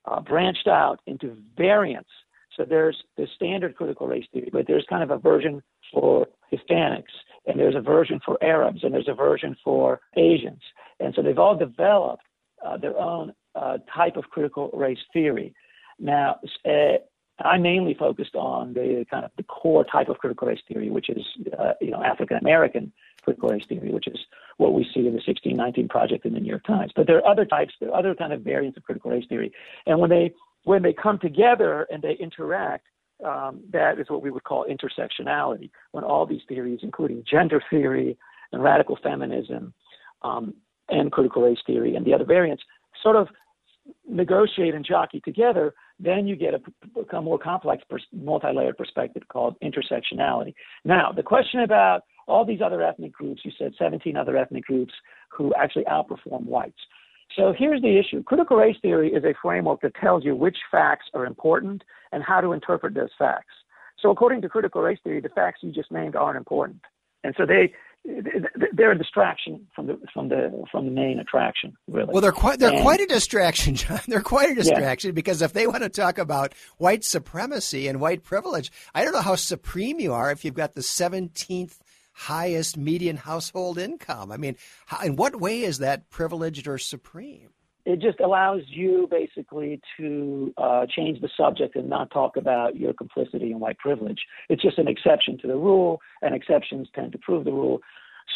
[0.05, 2.11] uh, branched out into variants
[2.55, 7.13] so there's the standard critical race theory, but there's kind of a version for Hispanics,
[7.45, 10.61] and there's a version for Arabs, and there's a version for Asians.
[10.99, 12.23] And so they've all developed
[12.65, 15.53] uh, their own uh, type of critical race theory.
[15.99, 16.97] Now, uh,
[17.39, 21.09] I mainly focused on the kind of the core type of critical race theory, which
[21.09, 21.25] is
[21.57, 24.17] uh, you know African American critical race theory, which is
[24.57, 26.91] what we see in the 1619 project in the New York Times.
[26.95, 29.51] But there are other types, there are other kind of variants of critical race theory,
[29.85, 30.33] and when they
[30.65, 32.85] when they come together and they interact,
[33.23, 35.69] um, that is what we would call intersectionality.
[35.91, 38.17] When all these theories, including gender theory
[38.51, 39.73] and radical feminism
[40.21, 40.53] um,
[40.89, 42.63] and critical race theory and the other variants,
[43.01, 43.27] sort of
[44.09, 50.53] negotiate and jockey together, then you get a, a more complex, multi-layered perspective called intersectionality.
[50.83, 54.93] Now, the question about all these other ethnic groups, you said 17 other ethnic groups
[55.29, 56.79] who actually outperform whites.
[57.35, 58.23] So here's the issue.
[58.23, 62.41] Critical race theory is a framework that tells you which facts are important and how
[62.41, 63.53] to interpret those facts.
[64.01, 66.81] So according to critical race theory, the facts you just named aren't important.
[67.23, 67.73] And so they
[68.73, 72.09] they're a distraction from the from the from the main attraction, really.
[72.11, 73.99] Well, they're quite they're and, quite a distraction, John.
[74.07, 75.15] They're quite a distraction yeah.
[75.15, 79.21] because if they want to talk about white supremacy and white privilege, I don't know
[79.21, 81.79] how supreme you are if you've got the seventeenth
[82.15, 84.31] highest median household income.
[84.31, 87.49] I mean, how, in what way is that privileged or supreme?
[87.85, 92.93] It just allows you basically to uh, change the subject and not talk about your
[92.93, 94.21] complicity in white privilege.
[94.49, 97.81] It's just an exception to the rule, and exceptions tend to prove the rule.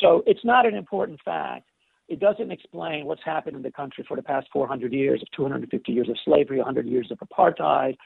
[0.02, 1.66] So it's not an important fact.
[2.10, 5.92] It doesn't explain what's happened in the country for the past 400 years of 250
[5.92, 7.98] years of slavery, 100 years of apartheid,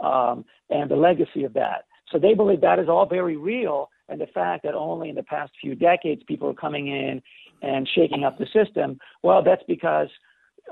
[0.00, 1.84] um, and the legacy of that.
[2.10, 5.22] So they believe that is all very real, and the fact that only in the
[5.22, 7.22] past few decades people are coming in
[7.62, 10.08] and shaking up the system, well, that's because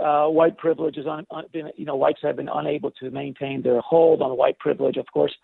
[0.03, 3.81] uh, white privilege is un, been, you know, whites have been unable to maintain their
[3.81, 4.97] hold on white privilege.
[4.97, 5.35] Of course,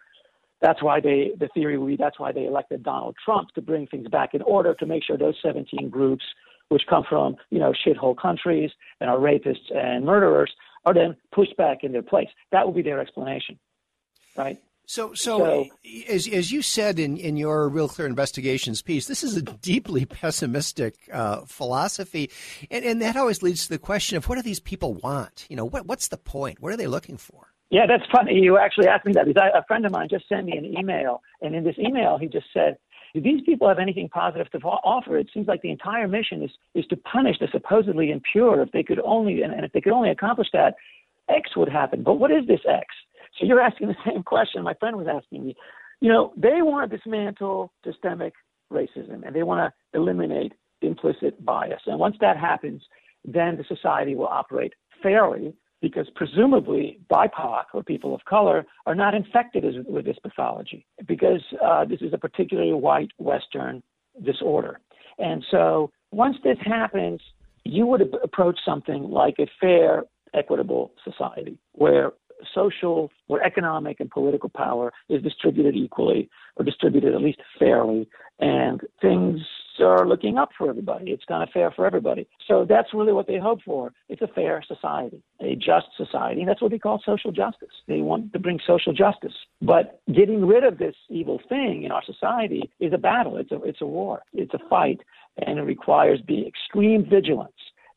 [0.60, 3.86] that's why they, the theory would be that's why they elected Donald Trump to bring
[3.86, 6.24] things back in order to make sure those 17 groups,
[6.68, 10.52] which come from, you know, shithole countries and are rapists and murderers,
[10.84, 12.28] are then pushed back in their place.
[12.52, 13.58] That would be their explanation,
[14.36, 14.58] right?
[14.86, 15.66] So, so, so,
[16.08, 20.04] as, as you said in, in your Real Clear Investigations piece, this is a deeply
[20.06, 22.30] pessimistic uh, philosophy.
[22.70, 25.46] And, and that always leads to the question of what do these people want?
[25.48, 26.60] You know, what, what's the point?
[26.60, 27.52] What are they looking for?
[27.70, 28.34] Yeah, that's funny.
[28.34, 30.66] You actually asked me that because I, a friend of mine just sent me an
[30.66, 31.22] email.
[31.40, 32.76] And in this email, he just said,
[33.14, 35.16] do these people have anything positive to offer?
[35.18, 38.60] It seems like the entire mission is, is to punish the supposedly impure.
[38.62, 40.74] If they could only, and, and if they could only accomplish that,
[41.28, 42.02] X would happen.
[42.02, 42.86] But what is this X?
[43.40, 45.56] So you're asking the same question my friend was asking me.
[46.00, 48.34] You know, they want to dismantle systemic
[48.70, 51.80] racism and they want to eliminate implicit bias.
[51.86, 52.82] And once that happens,
[53.24, 59.14] then the society will operate fairly because presumably BIPOC or people of color are not
[59.14, 63.82] infected with this pathology because uh, this is a particularly white Western
[64.24, 64.80] disorder.
[65.18, 67.20] And so once this happens,
[67.64, 72.12] you would approach something like a fair, equitable society where
[72.54, 78.08] social or economic and political power is distributed equally or distributed at least fairly,
[78.40, 79.40] and things
[79.80, 81.10] are looking up for everybody.
[81.10, 82.28] It's kind of fair for everybody.
[82.46, 83.92] So that's really what they hope for.
[84.08, 86.44] It's a fair society, a just society.
[86.44, 87.72] That's what they call social justice.
[87.88, 89.32] They want to bring social justice.
[89.62, 93.38] But getting rid of this evil thing in our society is a battle.
[93.38, 94.22] It's a, it's a war.
[94.32, 95.00] It's a fight.
[95.38, 97.52] And it requires being extreme vigilance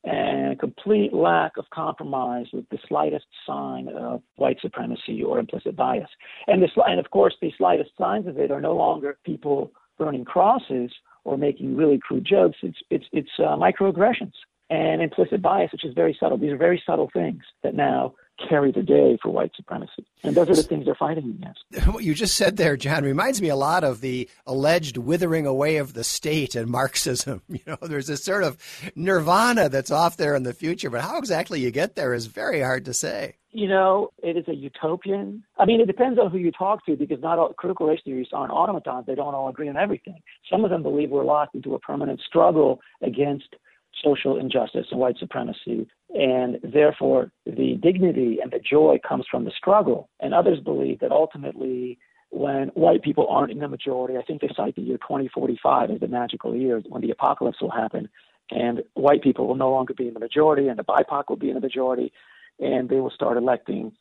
[0.06, 6.10] and complete lack of compromise with the slightest sign of white supremacy or implicit bias.
[6.48, 10.92] And, and of course, the slightest signs of it are no longer people burning crosses
[11.24, 12.58] or making really crude jokes.
[12.62, 14.34] It's it's it's uh, microaggressions
[14.70, 16.38] and implicit bias, which is very subtle.
[16.38, 20.06] These are very subtle things that now carry the day for white supremacy.
[20.24, 21.64] And those are the things they're fighting against.
[21.94, 25.78] What you just said there, John, reminds me a lot of the alleged withering away
[25.78, 27.42] of the state and Marxism.
[27.56, 28.58] You know, there's this sort of
[28.96, 32.62] nirvana that's off there in the future, but how exactly you get there is very
[32.62, 33.38] hard to say.
[33.52, 35.44] You know, it is a utopian.
[35.58, 38.34] I mean, it depends on who you talk to because not all critical race theorists
[38.34, 39.06] aren't automatons.
[39.08, 40.22] They don't all agree on everything.
[40.52, 43.56] Some of them believe we're locked into a permanent struggle against
[44.04, 45.88] social injustice and white supremacy.
[46.14, 50.10] And therefore, the dignity and the joy comes from the struggle.
[50.20, 51.98] And others believe that ultimately,
[52.30, 56.00] when white people aren't in the majority, I think they cite the year 2045 as
[56.00, 58.10] the magical year when the apocalypse will happen.
[58.52, 61.50] And white people will no longer be in the majority, and the BIPOC will be
[61.50, 62.12] in the majority,
[62.60, 63.92] and they will start electing.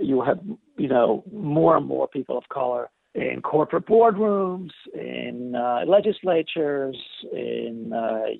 [0.00, 0.40] You will have,
[0.78, 6.96] you know, more and more people of color in corporate boardrooms, in uh, legislatures,
[7.32, 8.30] in uh,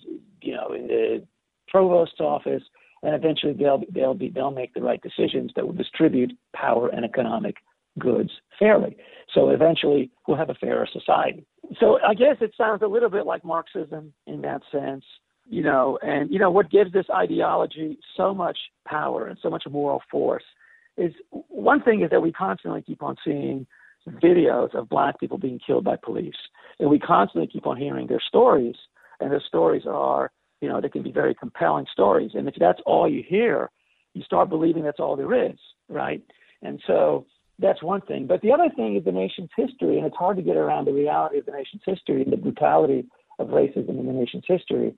[0.42, 1.26] you know, in the
[1.68, 2.62] provost's office,
[3.02, 7.04] and eventually they'll they'll be they'll make the right decisions that will distribute power and
[7.04, 7.56] economic
[7.98, 8.96] goods fairly.
[9.34, 11.44] So eventually we'll have a fairer society.
[11.78, 15.04] So I guess it sounds a little bit like Marxism in that sense,
[15.48, 19.64] you know, and you know what gives this ideology so much power and so much
[19.68, 20.44] moral force
[20.96, 23.66] is one thing is that we constantly keep on seeing
[24.08, 26.34] videos of black people being killed by police.
[26.78, 28.76] And we constantly keep on hearing their stories,
[29.20, 32.30] and their stories are, you know, they can be very compelling stories.
[32.34, 33.70] And if that's all you hear,
[34.14, 35.58] you start believing that's all there is,
[35.88, 36.22] right?
[36.62, 37.26] And so
[37.58, 38.26] that's one thing.
[38.26, 40.92] But the other thing is the nation's history, and it's hard to get around the
[40.92, 43.06] reality of the nation's history and the brutality
[43.38, 44.94] of racism in the nation's history.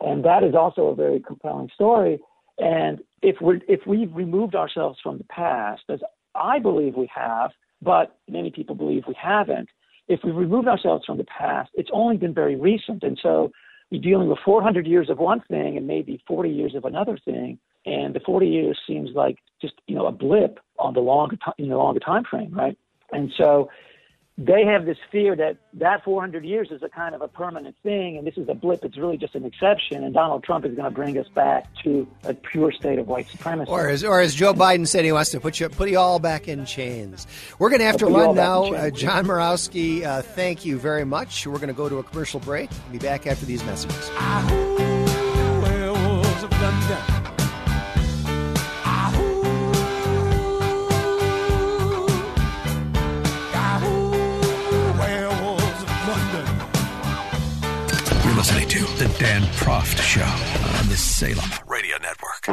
[0.00, 2.18] And that is also a very compelling story.
[2.58, 6.00] And if we if we've removed ourselves from the past, as
[6.34, 7.50] I believe we have,
[7.82, 9.68] but many people believe we haven't.
[10.08, 13.02] If we remove ourselves from the past, it's only been very recent.
[13.02, 13.52] And so
[13.90, 17.58] you're dealing with 400 years of one thing and maybe 40 years of another thing.
[17.86, 21.68] And the 40 years seems like just, you know, a blip on the longer, in
[21.68, 22.76] the longer time frame, right?
[23.12, 23.68] And so
[24.42, 28.16] they have this fear that that 400 years is a kind of a permanent thing,
[28.16, 28.82] and this is a blip.
[28.86, 32.08] It's really just an exception, and Donald Trump is going to bring us back to
[32.24, 33.70] a pure state of white supremacy.
[33.70, 36.18] Or as, or as Joe Biden said, he wants to put you put you all
[36.18, 37.26] back in chains.
[37.58, 38.64] We're going to have to run now.
[38.64, 41.46] Uh, John Murawski, uh, thank you very much.
[41.46, 42.70] We're going to go to a commercial break.
[42.70, 44.10] We'll be back after these messages.
[59.30, 60.22] Dan Proft Show
[60.80, 62.48] on the Salem Radio Network.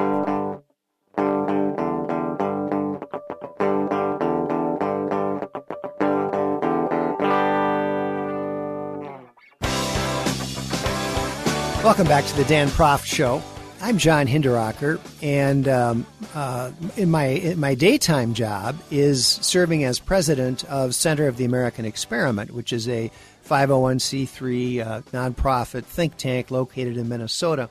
[11.83, 13.41] Welcome back to the Dan Proft Show.
[13.81, 16.05] I'm John Hinderaker, and um,
[16.35, 21.45] uh, in my in my daytime job is serving as president of Center of the
[21.45, 23.09] American Experiment, which is a
[23.47, 27.69] 501c3 uh, nonprofit think tank located in Minnesota.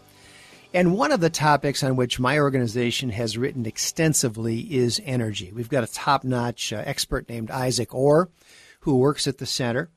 [0.73, 5.53] And one of the topics on which my organization has written extensively is energy.
[5.53, 8.31] We've got a top-notch uh, expert named Isaac Orr,
[8.81, 9.91] who works at the center.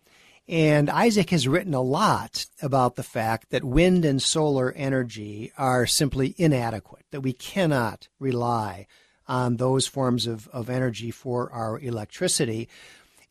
[0.48, 5.86] And Isaac has written a lot about the fact that wind and solar energy are
[5.86, 8.88] simply inadequate, that we cannot rely
[9.28, 12.68] on those forms of, of energy for our electricity.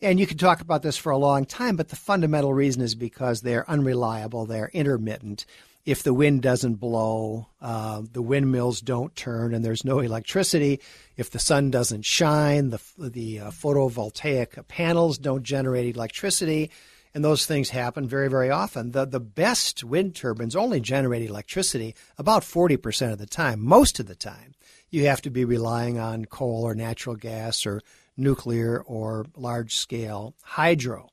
[0.00, 2.94] And you can talk about this for a long time, but the fundamental reason is
[2.94, 5.44] because they're unreliable, they're intermittent.
[5.84, 10.80] If the wind doesn't blow, uh, the windmills don't turn, and there's no electricity.
[11.16, 16.70] If the sun doesn't shine, the, the uh, photovoltaic panels don't generate electricity
[17.14, 18.92] and those things happen very, very often.
[18.92, 23.60] The, the best wind turbines only generate electricity about 40% of the time.
[23.60, 24.54] Most of the time,
[24.90, 27.82] you have to be relying on coal or natural gas or
[28.18, 31.08] nuclear or large scale hydro.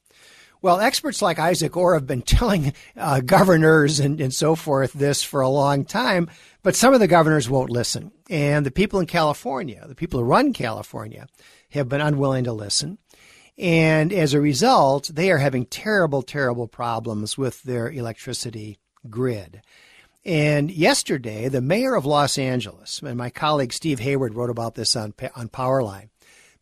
[0.62, 5.22] Well, experts like Isaac Orr have been telling uh, governors and, and so forth this
[5.22, 6.30] for a long time,
[6.64, 8.12] but some of the governors won't listen.
[8.30, 11.28] And the people in California, the people who run California,
[11.70, 12.98] have been unwilling to listen.
[13.58, 18.80] And as a result, they are having terrible, terrible problems with their electricity
[19.10, 19.62] grid.
[20.26, 24.96] And yesterday, the mayor of Los Angeles, and my colleague Steve Hayward wrote about this
[24.96, 26.10] on, on Powerline,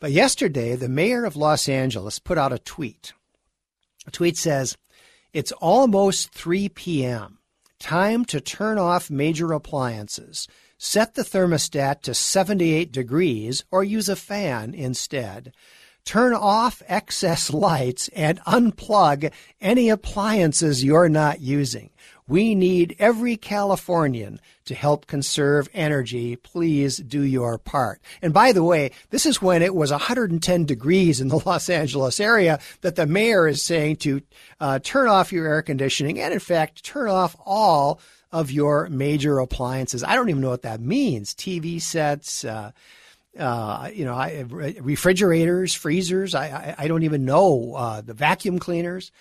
[0.03, 3.13] but yesterday, the mayor of Los Angeles put out a tweet.
[4.05, 4.75] A tweet says,
[5.31, 7.37] It's almost 3 p.m.
[7.79, 10.45] Time to turn off major appliances.
[10.77, 15.53] Set the thermostat to 78 degrees or use a fan instead
[16.05, 19.31] turn off excess lights and unplug
[19.61, 21.89] any appliances you're not using.
[22.27, 26.35] We need every Californian to help conserve energy.
[26.37, 28.01] Please do your part.
[28.21, 32.19] And by the way, this is when it was 110 degrees in the Los Angeles
[32.19, 34.21] area that the mayor is saying to
[34.59, 37.99] uh, turn off your air conditioning and, in fact, turn off all
[38.31, 40.03] of your major appliances.
[40.03, 41.35] I don't even know what that means.
[41.35, 42.71] TV sets, uh,
[43.37, 46.33] uh, you know, I, refrigerators, freezers.
[46.33, 49.11] I, I, I don't even know uh, the vacuum cleaners.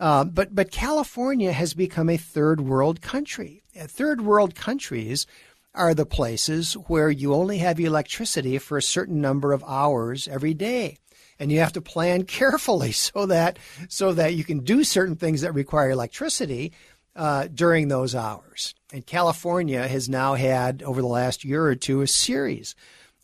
[0.00, 3.62] Uh, but but California has become a third world country.
[3.76, 5.26] Third world countries
[5.74, 10.54] are the places where you only have electricity for a certain number of hours every
[10.54, 10.98] day
[11.38, 15.40] and you have to plan carefully so that so that you can do certain things
[15.40, 16.72] that require electricity
[17.16, 18.74] uh, during those hours.
[18.92, 22.74] And California has now had over the last year or two a series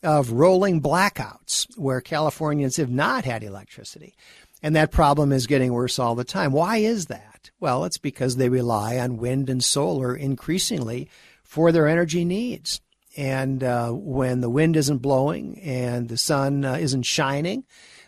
[0.03, 4.15] of rolling blackouts where Californians have not had electricity.
[4.63, 6.51] And that problem is getting worse all the time.
[6.51, 7.51] Why is that?
[7.59, 11.09] Well, it's because they rely on wind and solar increasingly
[11.43, 12.81] for their energy needs.
[13.17, 17.65] And uh, when the wind isn't blowing and the sun uh, isn't shining,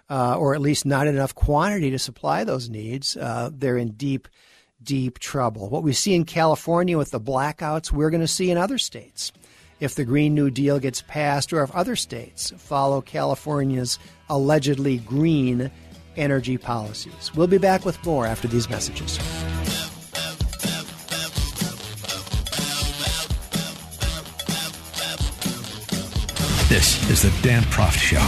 [0.09, 4.27] uh, or at least not enough quantity to supply those needs, uh, they're in deep,
[4.81, 5.69] deep trouble.
[5.69, 9.31] What we see in California with the blackouts, we're going to see in other states
[9.79, 13.99] if the Green New Deal gets passed or if other states follow California's
[14.29, 15.71] allegedly green
[16.17, 17.31] energy policies.
[17.35, 19.17] We'll be back with more after these messages.
[26.69, 28.27] This is the Dan Proft Show.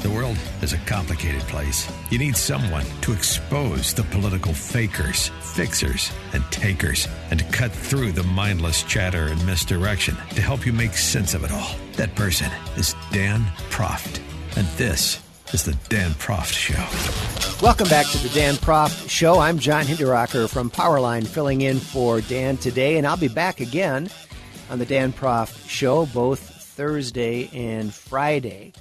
[0.00, 1.86] The world is a complicated place.
[2.08, 8.12] You need someone to expose the political fakers, fixers, and takers, and to cut through
[8.12, 11.76] the mindless chatter and misdirection to help you make sense of it all.
[11.96, 14.20] That person is Dan Proft.
[14.56, 15.20] And this
[15.52, 17.64] is the Dan Proft Show.
[17.64, 19.40] Welcome back to the Dan Proft Show.
[19.40, 24.08] I'm John Hinderaker from Powerline, filling in for Dan today, and I'll be back again
[24.70, 28.72] on the Dan Proft Show both Thursday and Friday.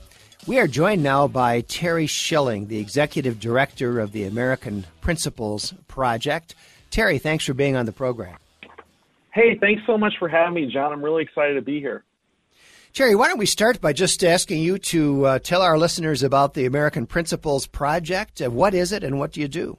[0.45, 6.53] We are joined now by Terry Schilling, the Executive Director of the American Principles Project.
[6.91, 8.38] Terry, thanks for being on the program.
[9.34, 10.91] Hey, thanks so much for having me, John.
[10.91, 12.03] I'm really excited to be here.
[12.93, 16.53] Terry, why don't we start by just asking you to uh, tell our listeners about
[16.53, 18.41] the American Principles Project?
[18.41, 19.77] What is it and what do you do?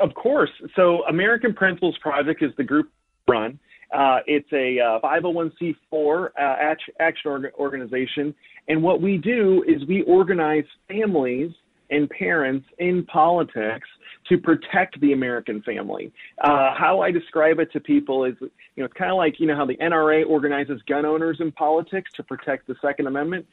[0.00, 0.50] Of course.
[0.74, 2.90] So, American Principles Project is the group
[3.26, 3.58] run.
[3.92, 8.34] Uh, it's a uh, 501c4 uh, action organization,
[8.68, 11.50] and what we do is we organize families
[11.90, 13.88] and parents in politics
[14.28, 16.12] to protect the American family.
[16.42, 19.46] Uh, how I describe it to people is, you know, it's kind of like you
[19.46, 23.46] know how the NRA organizes gun owners in politics to protect the Second Amendment.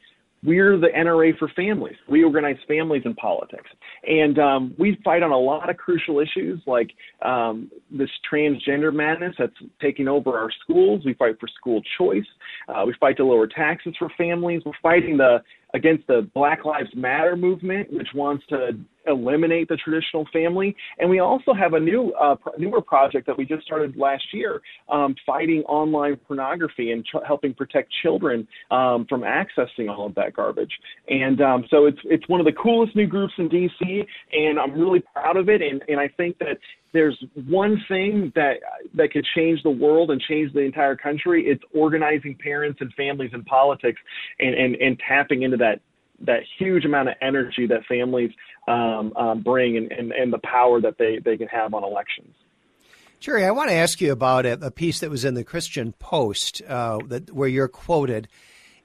[0.43, 1.95] we're the NRA for families.
[2.07, 3.69] We organize families in politics.
[4.07, 6.91] And um, we fight on a lot of crucial issues like
[7.23, 11.01] um, this transgender madness that's taking over our schools.
[11.03, 12.27] We fight for school choice.
[12.67, 14.61] Uh, we fight to lower taxes for families.
[14.65, 15.41] We're fighting the
[15.75, 18.71] against the Black Lives Matter movement, which wants to
[19.07, 20.75] eliminate the traditional family.
[20.97, 24.61] And we also have a new, uh, newer project that we just started last year,
[24.89, 30.33] um, fighting online pornography and ch- helping protect children um, from accessing all of that
[30.33, 30.71] garbage.
[31.09, 34.71] And um, so it's it's one of the coolest new groups in DC, and I'm
[34.79, 35.61] really proud of it.
[35.61, 36.57] And and I think that
[36.95, 38.55] there's one thing that
[38.93, 41.45] that could change the world and change the entire country.
[41.45, 43.99] It's organizing parents and families in politics
[44.39, 45.81] and and, and tapping into that
[46.21, 48.31] that huge amount of energy that families
[48.69, 52.33] um, um, bring and, and, and the power that they, they can have on elections.
[53.19, 55.91] Terry, I want to ask you about a, a piece that was in the Christian
[55.99, 58.29] Post uh, that where you're quoted,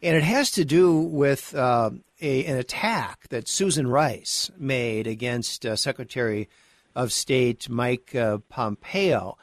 [0.03, 1.91] and it has to do with uh,
[2.21, 6.49] a, an attack that Susan Rice made against uh, Secretary
[6.95, 9.37] of State Mike uh, Pompeo,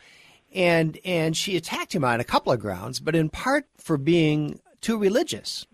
[0.53, 4.59] and and she attacked him on a couple of grounds, but in part for being
[4.81, 5.65] too religious.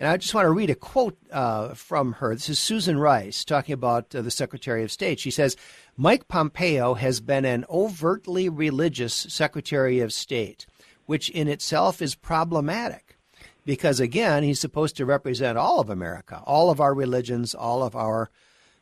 [0.00, 2.32] And I just want to read a quote uh, from her.
[2.32, 5.18] This is Susan Rice talking about uh, the Secretary of State.
[5.18, 5.56] She says,
[5.96, 10.66] Mike Pompeo has been an overtly religious Secretary of State,
[11.06, 13.18] which in itself is problematic
[13.64, 17.96] because, again, he's supposed to represent all of America, all of our religions, all of
[17.96, 18.30] our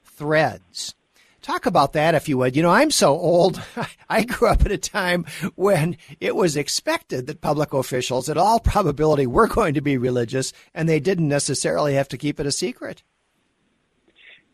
[0.05, 0.96] threads.
[1.47, 2.57] Talk about that, if you would.
[2.57, 3.63] You know, I'm so old.
[4.11, 5.25] I grew up at a time
[5.55, 10.53] when it was expected that public officials, at all probability, were going to be religious,
[10.75, 13.05] and they didn't necessarily have to keep it a secret.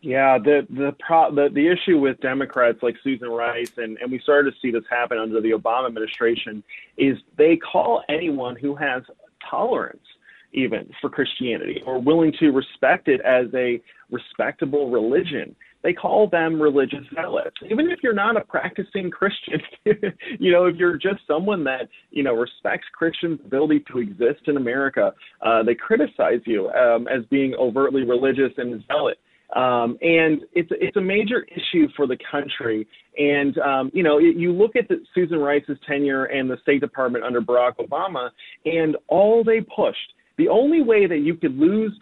[0.01, 4.19] Yeah, the the pro, the, the issue with Democrats like Susan Rice, and, and we
[4.19, 6.63] started to see this happen under the Obama administration,
[6.97, 9.01] is they call anyone who has
[9.49, 10.05] tolerance
[10.51, 13.81] even for Christianity or willing to respect it as a
[14.11, 17.55] respectable religion they call them religious zealots.
[17.69, 19.61] Even if you're not a practicing Christian,
[20.39, 24.57] you know, if you're just someone that, you know, respects Christians' ability to exist in
[24.57, 29.17] America, uh, they criticize you um, as being overtly religious and zealot.
[29.55, 32.87] Um, and it's it's a major issue for the country.
[33.17, 37.23] And um, you know, you look at the, Susan Rice's tenure and the State Department
[37.23, 38.29] under Barack Obama,
[38.65, 40.13] and all they pushed.
[40.37, 41.93] The only way that you could lose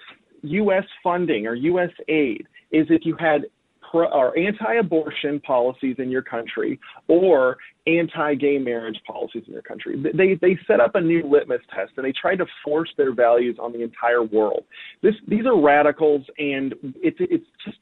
[0.44, 0.86] U.S.
[1.04, 1.90] funding or U.S.
[2.08, 3.42] aid is if you had
[3.92, 10.02] pro, or anti-abortion policies in your country or anti-gay marriage policies in your country.
[10.02, 13.58] They they set up a new litmus test and they tried to force their values
[13.60, 14.64] on the entire world.
[15.02, 17.78] This these are radicals and it's it's just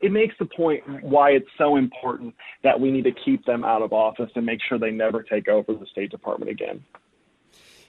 [0.00, 2.34] it makes the point why it's so important
[2.64, 5.48] that we need to keep them out of office and make sure they never take
[5.48, 6.82] over the State Department again.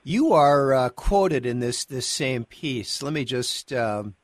[0.04, 3.04] You are uh, quoted in this this same piece.
[3.04, 4.16] Let me just um,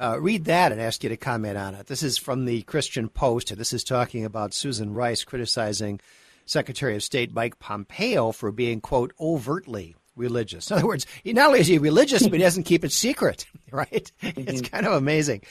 [0.00, 1.86] uh, read that and ask you to comment on it.
[1.86, 6.00] This is from the Christian Post, this is talking about Susan Rice criticizing
[6.46, 10.70] Secretary of State Mike Pompeo for being, quote, overtly religious.
[10.70, 13.46] In other words, he not only is he religious, but he doesn't keep it secret,
[13.70, 14.10] right?
[14.22, 14.48] Mm-hmm.
[14.48, 15.42] It's kind of amazing.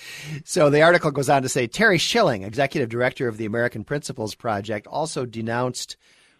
[0.43, 4.35] So the article goes on to say Terry Schilling, executive director of the American Principles
[4.35, 5.95] Project, also denounced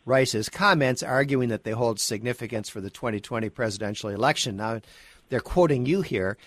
[0.06, 4.58] Rice's comments, arguing that they hold significance for the 2020 presidential election.
[4.58, 4.82] Now,
[5.30, 6.38] they're quoting you here.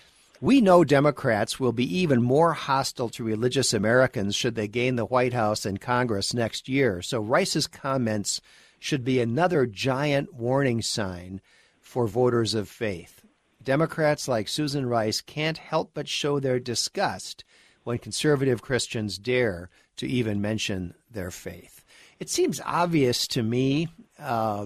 [0.43, 5.05] We know Democrats will be even more hostile to religious Americans should they gain the
[5.05, 7.03] White House and Congress next year.
[7.03, 8.41] So Rice's comments
[8.79, 11.41] should be another giant warning sign
[11.79, 13.21] for voters of faith.
[13.63, 17.43] Democrats like Susan Rice can't help but show their disgust
[17.83, 21.85] when conservative Christians dare to even mention their faith.
[22.19, 24.65] It seems obvious to me, uh,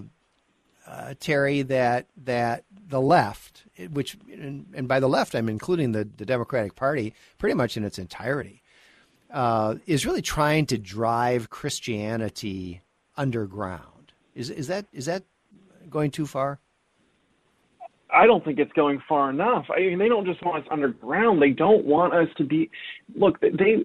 [0.86, 3.55] uh, Terry, that that the left,
[3.90, 7.84] which and, and, by the left I'm including the, the Democratic Party pretty much in
[7.84, 8.62] its entirety,
[9.30, 12.82] uh, is really trying to drive Christianity
[13.16, 14.12] underground.
[14.34, 15.24] Is is that is that
[15.90, 16.58] going too far?
[18.14, 19.66] I don't think it's going far enough.
[19.68, 21.42] I mean, they don't just want us underground.
[21.42, 22.70] They don't want us to be.
[23.14, 23.84] Look, they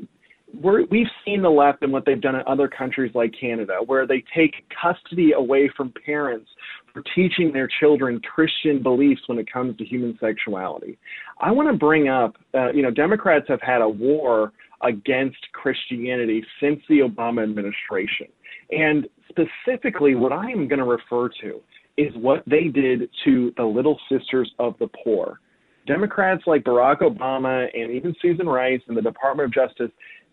[0.60, 4.08] we're, we've seen the left and what they've done in other countries like Canada, where
[4.08, 6.50] they take custody away from parents
[6.94, 10.98] for teaching their children Christian beliefs when it comes to human sexuality.
[11.40, 14.52] I want to bring up, uh, you know, Democrats have had a war
[14.84, 18.28] against Christianity since the Obama administration.
[18.72, 21.62] And specifically, what I am going to refer to
[21.98, 25.40] is what they did to the Little Sisters of the Poor.
[25.88, 29.92] Democrats like Barack Obama and even Susan Rice and the Department of Justice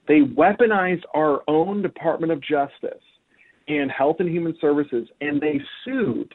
[0.09, 3.05] they weaponized our own Department of Justice
[3.69, 6.35] and Health and Human Services, and they sued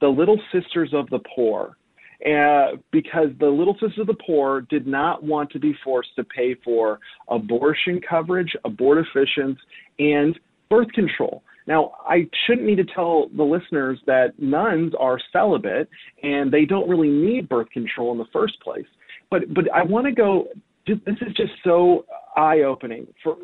[0.00, 1.76] the Little Sisters of the Poor.
[2.24, 6.24] uh, because the Little Sisters of the Poor did not want to be forced to
[6.24, 6.98] pay for
[7.28, 9.58] abortion coverage, abortifacients,
[9.98, 10.38] and
[10.70, 11.42] birth control.
[11.66, 15.88] Now, I shouldn't need to tell the listeners that nuns are celibate
[16.22, 18.86] and they don't really need birth control in the first place.
[19.30, 20.48] But but I want to go.
[20.86, 22.04] This is just so
[22.36, 23.06] eye-opening.
[23.22, 23.36] For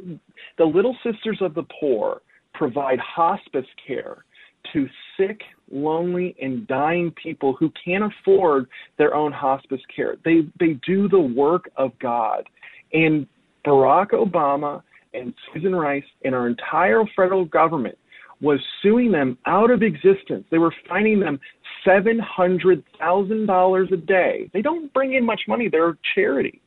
[0.58, 2.22] the Little Sisters of the Poor
[2.54, 4.24] provide hospice care
[4.72, 8.66] to sick, lonely, and dying people who can't afford
[8.98, 10.16] their own hospice care.
[10.24, 12.44] They they do the work of God.
[12.92, 13.26] And
[13.64, 14.82] Barack Obama
[15.14, 17.96] and Susan Rice and our entire federal government
[18.40, 20.44] was suing them out of existence.
[20.50, 21.38] They were fining them
[21.86, 24.50] $700,000 a day.
[24.52, 26.60] They don't bring in much money, they're a charity.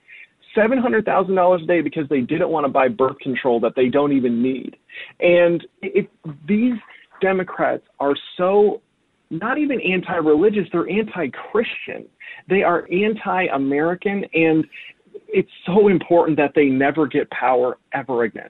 [0.56, 4.42] $700,000 a day because they didn't want to buy birth control that they don't even
[4.42, 4.76] need.
[5.20, 6.10] And it,
[6.48, 6.76] these
[7.22, 8.82] Democrats are so
[9.30, 12.06] not even anti religious, they're anti Christian.
[12.50, 14.66] They are anti American, and
[15.28, 18.50] it's so important that they never get power ever again.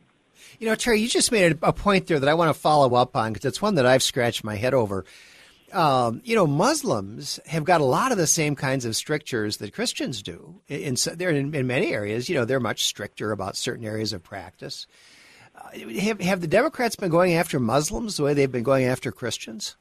[0.59, 3.15] You know, Terry, you just made a point there that I want to follow up
[3.15, 5.05] on because it's one that I've scratched my head over.
[5.73, 9.73] Um, you know, Muslims have got a lot of the same kinds of strictures that
[9.73, 10.61] Christians do.
[10.67, 14.23] In, they're in, in many areas, you know, they're much stricter about certain areas of
[14.23, 14.85] practice.
[15.55, 19.11] Uh, have, have the Democrats been going after Muslims the way they've been going after
[19.11, 19.75] Christians?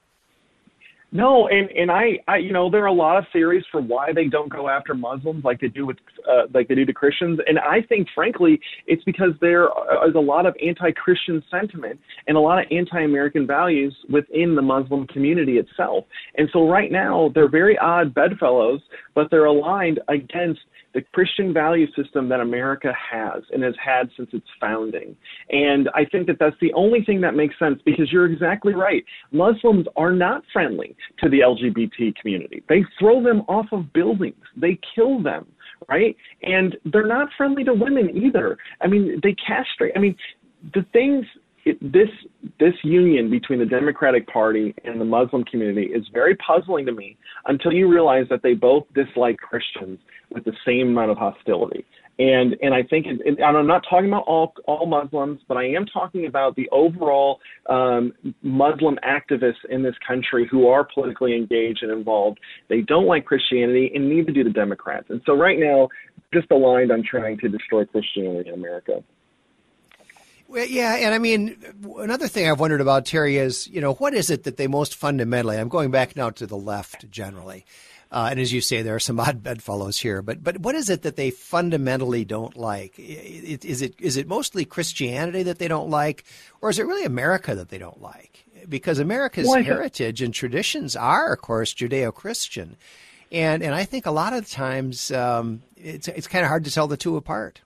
[1.15, 4.15] No, and and I, I, you know, there are a lot of theories for why
[4.15, 7.39] they don't go after Muslims like they do with, uh, like they do to Christians,
[7.47, 9.67] and I think, frankly, it's because there
[10.09, 15.07] is a lot of anti-Christian sentiment and a lot of anti-American values within the Muslim
[15.09, 16.07] community itself,
[16.39, 18.81] and so right now they're very odd bedfellows,
[19.15, 20.61] but they're aligned against
[20.95, 25.17] the Christian value system that America has and has had since its founding.
[25.51, 29.03] And I think that that's the only thing that makes sense because you're exactly right.
[29.31, 32.63] Muslims are not friendly to the LGBT community.
[32.69, 35.47] They throw them off of buildings, they kill them,
[35.89, 36.17] right?
[36.43, 38.59] And they're not friendly to women either.
[38.81, 39.93] I mean, they castrate.
[39.97, 40.17] I mean,
[40.75, 41.25] the things
[41.65, 42.09] it, this
[42.59, 47.17] this union between the Democratic Party and the Muslim community is very puzzling to me
[47.47, 49.99] until you realize that they both dislike Christians
[50.31, 51.85] with the same amount of hostility.
[52.19, 55.87] And and I think, and I'm not talking about all all Muslims, but I am
[55.87, 57.41] talking about the overall
[57.71, 62.39] um, Muslim activists in this country who are politically engaged and involved.
[62.69, 65.07] They don't like Christianity, and neither do the Democrats.
[65.09, 65.89] And so right now,
[66.35, 69.03] just aligned on trying to destroy Christianity in America.
[70.49, 71.57] Well, yeah, and I mean,
[71.97, 74.95] another thing I've wondered about Terry is, you know, what is it that they most
[74.95, 75.57] fundamentally?
[75.57, 77.65] I'm going back now to the left generally.
[78.13, 80.23] Uh, and as you say, there are some odd bedfellows here.
[80.23, 82.95] But but what is it that they fundamentally don't like?
[82.99, 86.25] Is it is it mostly Christianity that they don't like,
[86.61, 88.45] or is it really America that they don't like?
[88.69, 92.77] Because America's well, heritage and traditions are, of course, Judeo-Christian,
[93.33, 96.71] and and I think a lot of times um, it's it's kind of hard to
[96.71, 97.63] tell the two apart.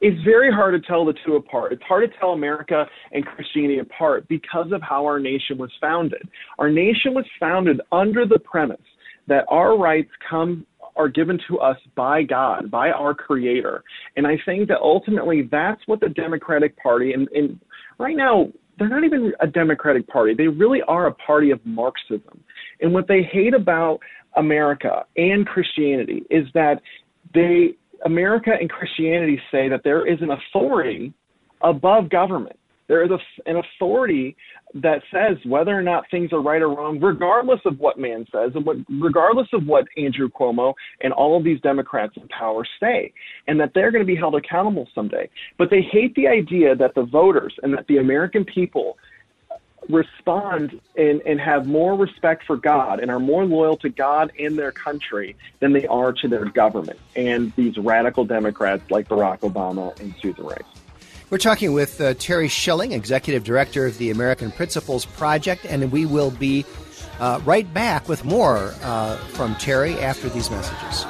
[0.00, 1.72] It's very hard to tell the two apart.
[1.72, 6.28] It's hard to tell America and Christianity apart because of how our nation was founded.
[6.58, 8.80] Our nation was founded under the premise
[9.28, 10.66] that our rights come
[10.96, 13.82] are given to us by God, by our Creator.
[14.16, 17.58] And I think that ultimately that's what the Democratic Party, and, and
[17.98, 18.48] right now,
[18.78, 20.34] they're not even a Democratic Party.
[20.34, 22.42] They really are a party of Marxism.
[22.80, 24.00] And what they hate about
[24.36, 26.80] America and Christianity is that
[27.34, 31.12] they, America and Christianity say that there is an authority
[31.62, 32.58] above government.
[32.88, 33.18] There is a,
[33.48, 34.36] an authority
[34.74, 38.52] that says whether or not things are right or wrong, regardless of what man says,
[38.54, 43.12] and what, regardless of what Andrew Cuomo and all of these Democrats in power say,
[43.46, 45.28] and that they're going to be held accountable someday.
[45.58, 48.96] But they hate the idea that the voters and that the American people
[49.88, 54.58] respond and, and have more respect for God and are more loyal to God and
[54.58, 59.98] their country than they are to their government and these radical Democrats like Barack Obama
[60.00, 60.71] and Susan Rice.
[61.32, 66.04] We're talking with uh, Terry Schilling, Executive Director of the American Principles Project, and we
[66.04, 66.66] will be
[67.20, 71.06] uh, right back with more uh, from Terry after these messages.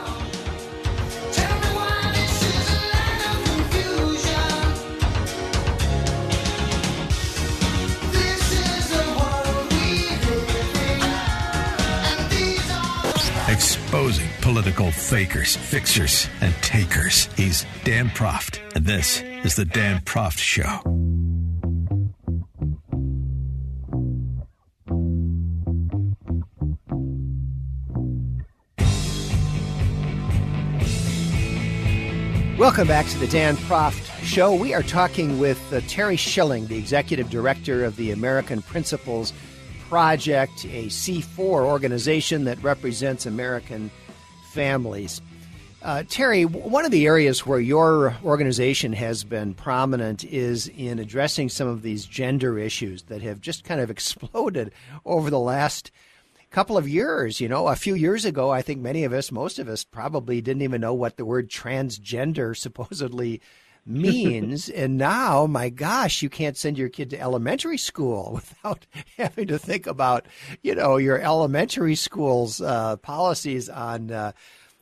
[13.48, 17.26] Exposing political fakers, fixers, and takers.
[17.36, 20.80] He's Dan Proft, and this is The Dan Proft Show.
[32.58, 34.54] Welcome back to the Dan Proft Show.
[34.54, 39.32] We are talking with uh, Terry Schilling, the Executive Director of the American Principles
[39.88, 43.90] Project, a C4 organization that represents American
[44.52, 45.20] families.
[45.82, 51.48] Uh, Terry, one of the areas where your organization has been prominent is in addressing
[51.48, 54.72] some of these gender issues that have just kind of exploded
[55.04, 55.90] over the last
[56.50, 57.40] couple of years.
[57.40, 60.40] You know, a few years ago, I think many of us, most of us, probably
[60.40, 63.40] didn't even know what the word transgender supposedly
[63.86, 64.68] means.
[64.68, 69.58] and now, my gosh, you can't send your kid to elementary school without having to
[69.58, 70.26] think about,
[70.62, 74.10] you know, your elementary school's uh, policies on.
[74.10, 74.32] Uh,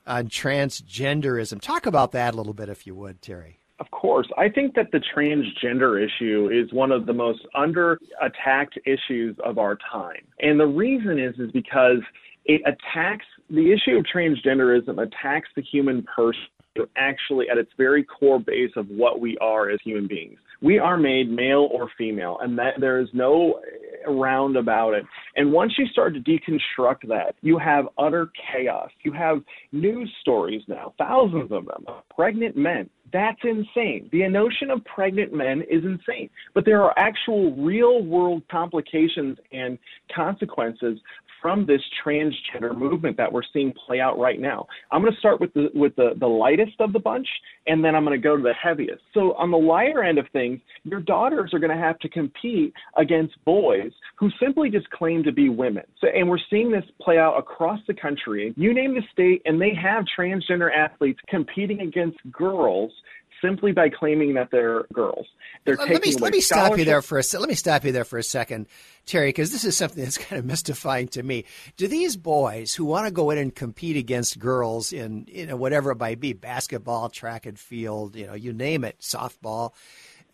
[0.07, 1.61] on transgenderism.
[1.61, 3.61] Talk about that a little bit, if you would, Terry.
[3.79, 4.29] Of course.
[4.37, 9.57] I think that the transgender issue is one of the most under attacked issues of
[9.57, 10.23] our time.
[10.41, 12.01] And the reason is is because
[12.45, 16.43] it attacks the issue of transgenderism attacks the human person
[16.97, 20.39] actually at its very core base of what we are as human beings.
[20.63, 23.61] We are made male or female, and that there is no
[24.07, 25.05] around about it.
[25.37, 28.91] And once you start to deconstruct that, you have utter chaos.
[29.03, 29.43] You have
[29.73, 32.89] news stories now, thousands of them, pregnant men.
[33.13, 34.09] That's insane.
[34.13, 36.31] The notion of pregnant men is insane.
[36.55, 39.79] But there are actual real world complications and
[40.15, 40.99] consequences
[41.41, 44.67] from this transgender movement that we're seeing play out right now.
[44.91, 47.27] I'm going to start with the with the, the lightest of the bunch,
[47.67, 49.03] and then I'm going to go to the heaviest.
[49.15, 52.73] So on the lighter end of things, your daughters are going to have to compete
[52.97, 55.85] against boys who simply just claim to be women.
[56.01, 58.55] So, and we're seeing this play out across the country.
[58.57, 62.93] You name the state, and they have transgender athletes competing against girls
[63.43, 65.27] simply by claiming that they're girls.
[65.65, 67.93] They're let, taking me, let me stop you there for a let me stop you
[67.93, 68.67] there for a second,
[69.07, 71.45] Terry, because this is something that's kind of mystifying to me.
[71.77, 75.57] Do these boys who want to go in and compete against girls in you know
[75.57, 79.73] whatever it might be, basketball, track and field, you know, you name it, softball,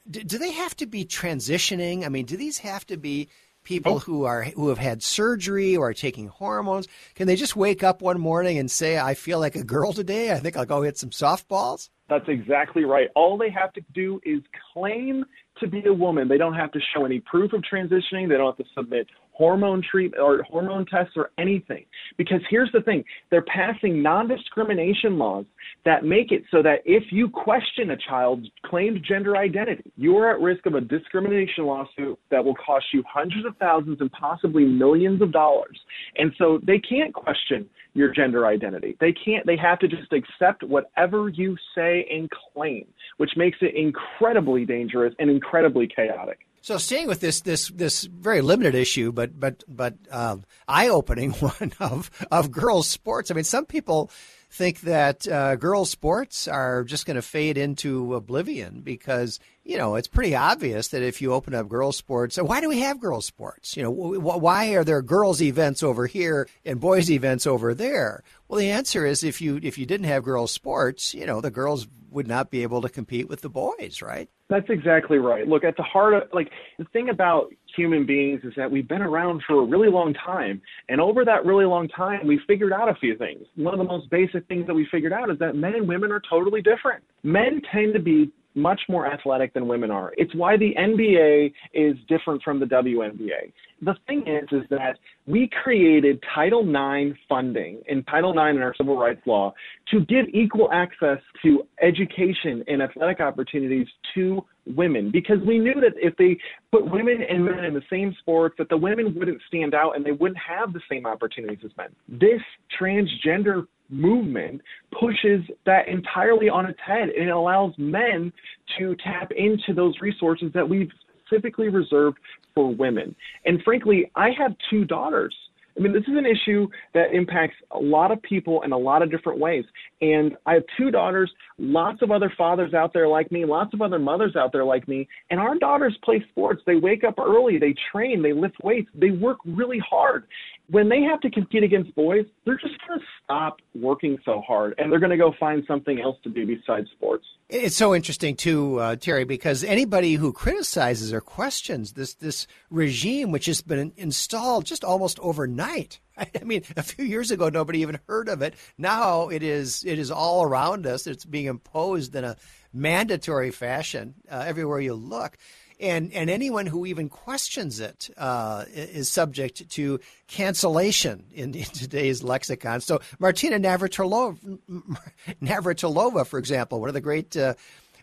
[0.08, 2.04] do, do they have to be transitioning?
[2.04, 3.28] I mean, do these have to be
[3.64, 3.98] people oh.
[3.98, 6.86] who are who have had surgery or are taking hormones?
[7.14, 10.32] Can they just wake up one morning and say, "I feel like a girl today.
[10.32, 11.90] I think I'll go hit some softballs"?
[12.08, 13.08] That's exactly right.
[13.16, 14.40] All they have to do is
[14.72, 15.24] claim
[15.58, 16.28] to be a woman.
[16.28, 18.28] They don't have to show any proof of transitioning.
[18.28, 21.84] They don't have to submit hormone treatment or hormone tests or anything.
[22.16, 25.44] Because here's the thing they're passing non discrimination laws
[25.84, 30.30] that make it so that if you question a child's claimed gender identity, you are
[30.32, 34.64] at risk of a discrimination lawsuit that will cost you hundreds of thousands and possibly
[34.64, 35.78] millions of dollars.
[36.16, 38.96] And so they can't question your gender identity.
[39.00, 42.86] They can't, they have to just accept whatever you say and claim,
[43.18, 46.38] which makes it incredibly dangerous and incredibly chaotic.
[46.66, 51.30] So staying with this this this very limited issue, but but but um, eye opening
[51.34, 53.30] one of of girls sports.
[53.30, 54.10] I mean, some people
[54.50, 59.94] think that uh, girls sports are just going to fade into oblivion because you know
[59.94, 63.26] it's pretty obvious that if you open up girls sports, why do we have girls
[63.26, 63.76] sports?
[63.76, 68.24] You know, why are there girls events over here and boys events over there?
[68.48, 71.52] Well, the answer is if you if you didn't have girls sports, you know, the
[71.52, 74.28] girls would not be able to compete with the boys, right?
[74.48, 75.46] That's exactly right.
[75.46, 79.02] Look, at the heart of like the thing about human beings is that we've been
[79.02, 80.62] around for a really long time.
[80.88, 83.46] And over that really long time, we figured out a few things.
[83.56, 86.12] One of the most basic things that we figured out is that men and women
[86.12, 87.02] are totally different.
[87.22, 90.12] Men tend to be much more athletic than women are.
[90.16, 93.52] It's why the NBA is different from the WNBA.
[93.82, 94.96] The thing is, is that
[95.26, 99.52] we created Title IX funding in Title IX in our civil rights law
[99.90, 104.42] to give equal access to education and athletic opportunities to
[104.74, 106.36] women because we knew that if they
[106.72, 110.04] put women and men in the same sports that the women wouldn't stand out and
[110.04, 111.88] they wouldn't have the same opportunities as men.
[112.08, 112.40] This
[112.80, 114.60] transgender movement
[114.98, 118.32] pushes that entirely on its head and it allows men
[118.78, 120.90] to tap into those resources that we've
[121.26, 122.18] specifically reserved
[122.54, 123.14] for women.
[123.44, 125.34] And frankly, I have two daughters.
[125.76, 129.02] I mean, this is an issue that impacts a lot of people in a lot
[129.02, 129.64] of different ways.
[130.00, 133.82] And I have two daughters, lots of other fathers out there like me, lots of
[133.82, 135.06] other mothers out there like me.
[135.30, 136.62] And our daughters play sports.
[136.66, 140.24] They wake up early, they train, they lift weights, they work really hard
[140.68, 144.74] when they have to compete against boys, they're just going to stop working so hard
[144.78, 147.24] and they're going to go find something else to do besides sports.
[147.48, 153.30] It's so interesting too, uh, Terry, because anybody who criticizes or questions this this regime,
[153.30, 156.00] which has been installed just almost overnight.
[156.18, 158.54] I mean, a few years ago, nobody even heard of it.
[158.76, 161.06] Now it is it is all around us.
[161.06, 162.36] It's being imposed in a
[162.72, 165.38] mandatory fashion uh, everywhere you look
[165.80, 172.22] and and anyone who even questions it uh, is subject to cancellation in, in, today's
[172.22, 172.80] lexicon.
[172.80, 174.58] So Martina Navratilova,
[175.42, 177.54] Navratilova, for example, one of the great uh,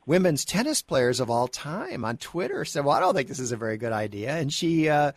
[0.05, 3.51] women's tennis players of all time, on Twitter said, "Well, I don't think this is
[3.51, 4.89] a very good idea," and she.
[4.89, 5.11] Uh,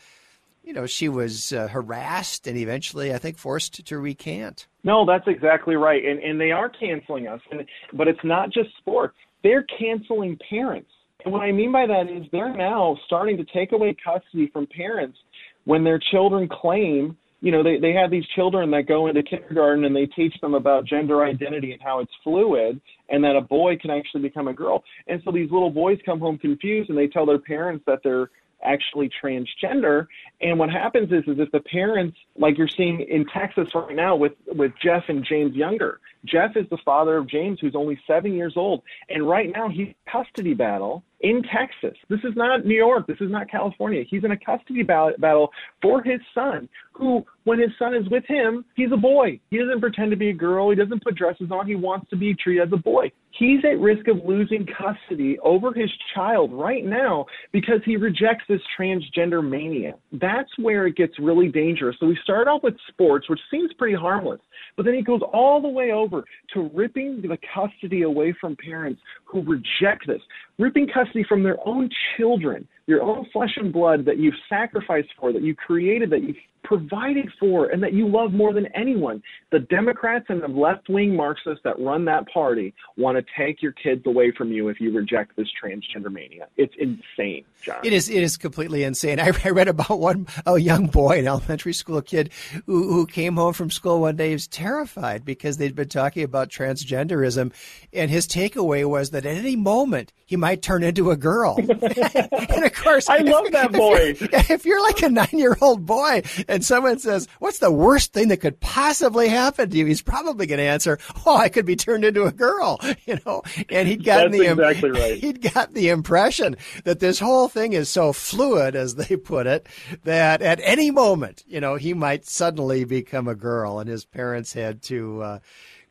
[0.62, 4.66] you know, she was uh, harassed and eventually, I think, forced to recant.
[4.82, 6.04] No, that's exactly right.
[6.04, 7.40] And and they are canceling us.
[7.52, 9.14] And but it's not just sports.
[9.44, 10.90] They're canceling parents.
[11.26, 14.68] And what I mean by that is they're now starting to take away custody from
[14.68, 15.18] parents
[15.64, 19.84] when their children claim you know, they, they have these children that go into kindergarten
[19.84, 23.76] and they teach them about gender identity and how it's fluid and that a boy
[23.76, 24.82] can actually become a girl.
[25.06, 28.30] And so these little boys come home confused and they tell their parents that they're
[28.64, 30.06] actually transgender.
[30.40, 34.16] And what happens is, is if the parents, like you're seeing in Texas right now
[34.16, 38.32] with, with Jeff and James Younger, Jeff is the father of James, who's only seven
[38.32, 38.82] years old.
[39.08, 41.96] And right now he's in a custody battle in Texas.
[42.08, 43.06] This is not New York.
[43.06, 44.04] This is not California.
[44.08, 45.50] He's in a custody battle
[45.80, 49.40] for his son, who, when his son is with him, he's a boy.
[49.50, 50.70] He doesn't pretend to be a girl.
[50.70, 51.66] He doesn't put dresses on.
[51.66, 53.10] He wants to be treated as a boy.
[53.30, 58.62] He's at risk of losing custody over his child right now because he rejects this
[58.78, 59.94] transgender mania.
[60.12, 61.96] That's where it gets really dangerous.
[62.00, 64.40] So we start off with sports, which seems pretty harmless,
[64.74, 66.15] but then he goes all the way over
[66.54, 70.20] to ripping the custody away from parents who reject this,
[70.59, 75.32] ripping custody from their own children, your own flesh and blood that you've sacrificed for,
[75.32, 76.36] that you created, that you've
[76.66, 79.22] provided for and that you love more than anyone.
[79.52, 83.72] The Democrats and the left wing Marxists that run that party want to take your
[83.72, 86.48] kids away from you if you reject this transgender mania.
[86.57, 87.78] It's insane, John.
[87.84, 88.09] It is.
[88.11, 89.20] It is completely insane.
[89.20, 92.30] I, I read about one a young boy, an elementary school kid,
[92.66, 94.28] who, who came home from school one day.
[94.28, 97.52] He was terrified because they'd been talking about transgenderism,
[97.92, 101.56] and his takeaway was that at any moment he might turn into a girl.
[101.58, 103.96] and of course, I love that boy.
[103.96, 107.70] If you're, if you're like a nine year old boy and someone says, What's the
[107.70, 109.86] worst thing that could possibly happen to you?
[109.86, 113.42] He's probably going to answer, Oh, I could be turned into a girl, you know?
[113.70, 115.18] And he'd gotten That's the, exactly right.
[115.18, 119.68] he'd got the impression that this whole thing is so fluid, as they put it,
[120.02, 124.52] that at any moment, you know, he might suddenly become a girl and his parents
[124.52, 125.38] had to, uh,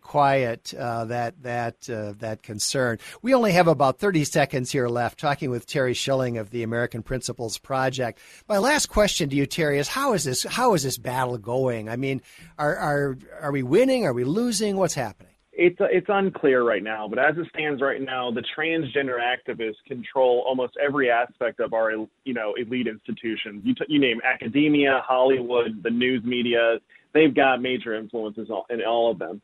[0.05, 2.99] quiet uh, that that uh, that concern.
[3.23, 7.01] We only have about 30 seconds here left talking with Terry Schilling of the American
[7.01, 8.19] Principles Project.
[8.47, 11.89] My last question to you, Terry, is how is this how is this battle going?
[11.89, 12.21] I mean,
[12.59, 14.05] are are are we winning?
[14.05, 14.77] Are we losing?
[14.77, 15.31] What's happening?
[15.51, 20.43] It's it's unclear right now, but as it stands right now, the transgender activists control
[20.47, 23.63] almost every aspect of our you know elite institutions.
[23.65, 26.77] You t- you name academia, Hollywood, the news media.
[27.13, 29.41] They've got major influences in all of them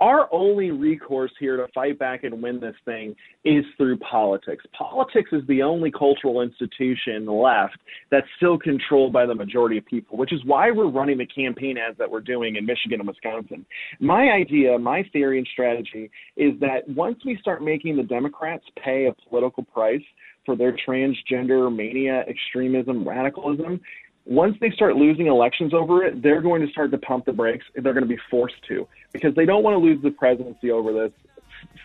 [0.00, 4.64] our only recourse here to fight back and win this thing is through politics.
[4.76, 7.78] Politics is the only cultural institution left
[8.10, 11.76] that's still controlled by the majority of people, which is why we're running the campaign
[11.78, 13.66] ads that we're doing in Michigan and Wisconsin.
[14.00, 19.06] My idea, my theory and strategy is that once we start making the Democrats pay
[19.06, 20.02] a political price
[20.46, 23.80] for their transgender mania, extremism, radicalism,
[24.28, 27.64] once they start losing elections over it, they're going to start to pump the brakes.
[27.74, 30.92] They're going to be forced to because they don't want to lose the presidency over
[30.92, 31.12] this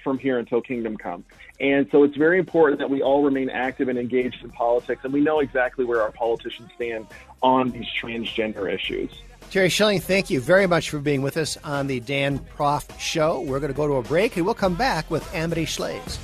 [0.04, 1.24] from here until kingdom come.
[1.62, 5.14] And so it's very important that we all remain active and engaged in politics, and
[5.14, 7.08] we know exactly where our politicians stand
[7.42, 9.10] on these transgender issues.
[9.50, 13.40] Terry Schilling, thank you very much for being with us on the Dan Proft Show.
[13.40, 16.20] We're going to go to a break, and we'll come back with Amity Shlaes.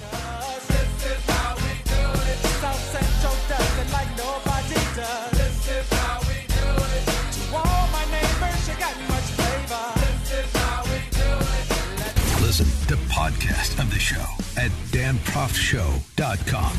[13.19, 14.23] Podcast of the show
[14.55, 16.73] at danproftshow.com.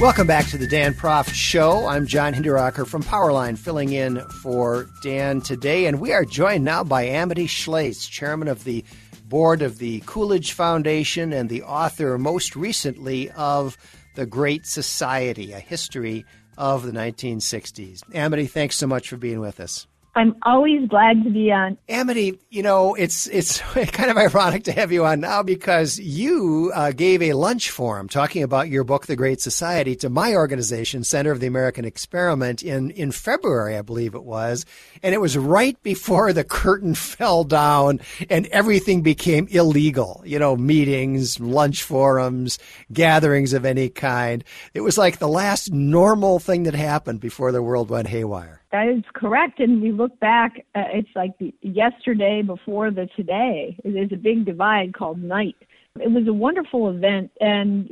[0.00, 1.86] Welcome back to the Dan Proft Show.
[1.86, 6.82] I'm John Hinderaker from Powerline, filling in for Dan today, and we are joined now
[6.82, 8.84] by Amity Shlaes, chairman of the
[9.28, 13.78] board of the Coolidge Foundation and the author, most recently, of
[14.14, 16.24] The Great Society, a history
[16.58, 18.02] of the 1960s.
[18.14, 19.86] Amity, thanks so much for being with us.
[20.14, 21.78] I'm always glad to be on.
[21.88, 23.58] Amity, you know, it's it's
[23.92, 28.08] kind of ironic to have you on now because you uh, gave a lunch forum
[28.08, 32.62] talking about your book, The Great Society, to my organization, Center of the American Experiment,
[32.62, 34.66] in in February, I believe it was,
[35.02, 40.22] and it was right before the curtain fell down and everything became illegal.
[40.26, 42.58] You know, meetings, lunch forums,
[42.92, 44.42] gatherings of any kind.
[44.74, 48.59] It was like the last normal thing that happened before the world went haywire.
[48.72, 49.60] That is correct.
[49.60, 53.76] And we look back, uh, it's like the yesterday before the today.
[53.84, 55.56] There's a big divide called night.
[55.98, 57.90] It was a wonderful event and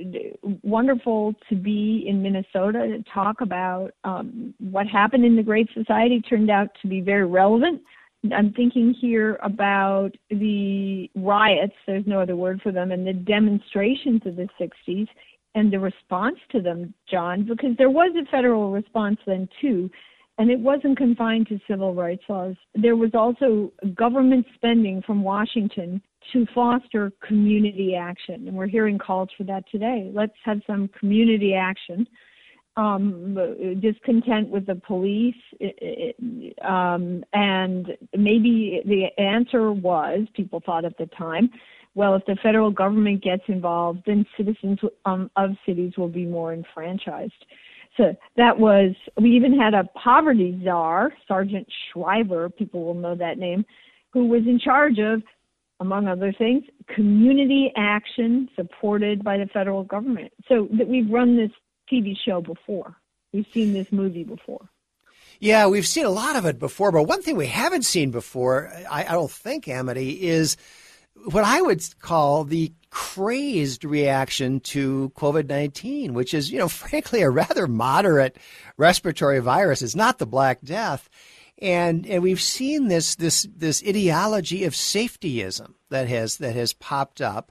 [0.63, 6.21] wonderful to be in Minnesota to talk about um, what happened in the Great Society.
[6.21, 7.83] Turned out to be very relevant
[8.33, 14.23] I'm thinking here about the riots, there's no other word for them, and the demonstrations
[14.27, 15.07] of the 60s
[15.55, 19.89] and the response to them, John, because there was a federal response then too,
[20.39, 22.55] and it wasn't confined to civil rights laws.
[22.75, 26.01] There was also government spending from Washington
[26.33, 30.11] to foster community action, and we're hearing calls for that today.
[30.15, 32.07] Let's have some community action
[32.77, 33.37] um,
[33.81, 35.35] discontent with the police,
[36.65, 41.51] um, and maybe the answer was people thought at the time,
[41.97, 46.53] well, if the federal government gets involved, then citizens um, of cities will be more
[46.53, 47.45] enfranchised.
[47.99, 48.95] So that was.
[49.21, 52.49] We even had a poverty czar, Sargent Shriver.
[52.49, 53.67] People will know that name,
[54.13, 55.23] who was in charge of
[55.81, 60.33] among other things, community action supported by the federal government.
[60.49, 61.51] So that we've run this
[61.93, 62.97] TV show before.
[63.33, 64.69] We've seen this movie before.
[65.41, 68.73] Yeah, we've seen a lot of it before, but one thing we haven't seen before,
[68.91, 70.57] I, I don't think, Amity, is
[71.27, 77.23] what I would call the crazed reaction to COVID 19, which is, you know, frankly,
[77.23, 78.37] a rather moderate
[78.77, 79.83] respiratory virus.
[79.83, 81.09] It's not the Black Death.
[81.61, 87.21] And, and we've seen this, this, this ideology of safetyism that has, that has popped
[87.21, 87.51] up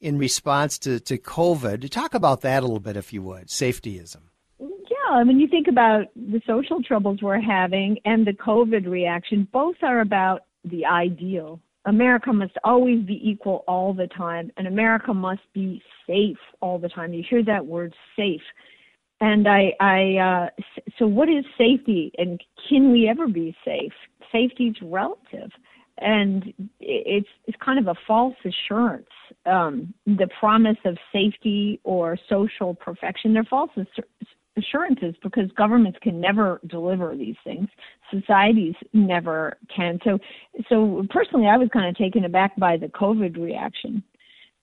[0.00, 1.88] in response to, to COVID.
[1.90, 4.22] Talk about that a little bit, if you would, safetyism.
[4.58, 9.46] Yeah, I mean, you think about the social troubles we're having and the COVID reaction,
[9.52, 11.60] both are about the ideal.
[11.84, 16.88] America must always be equal all the time, and America must be safe all the
[16.88, 17.12] time.
[17.12, 18.42] You hear that word safe.
[19.20, 20.62] And I, I, uh,
[20.98, 23.92] so what is safety and can we ever be safe?
[24.32, 25.50] Safety is relative
[25.98, 29.06] and it's it's kind of a false assurance.
[29.46, 33.70] Um, the promise of safety or social perfection, they're false
[34.56, 37.68] assurances because governments can never deliver these things.
[38.10, 39.98] Societies never can.
[40.04, 40.18] So,
[40.68, 44.02] so personally, I was kind of taken aback by the COVID reaction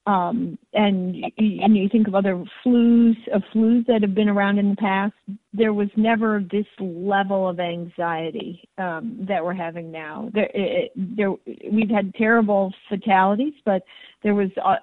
[0.06, 4.70] um, and and you think of other flus of flus that have been around in
[4.70, 5.12] the past.
[5.52, 10.30] There was never this level of anxiety um, that we're having now.
[10.32, 11.32] There, it, there,
[11.70, 13.82] we've had terrible fatalities, but
[14.22, 14.76] there was uh,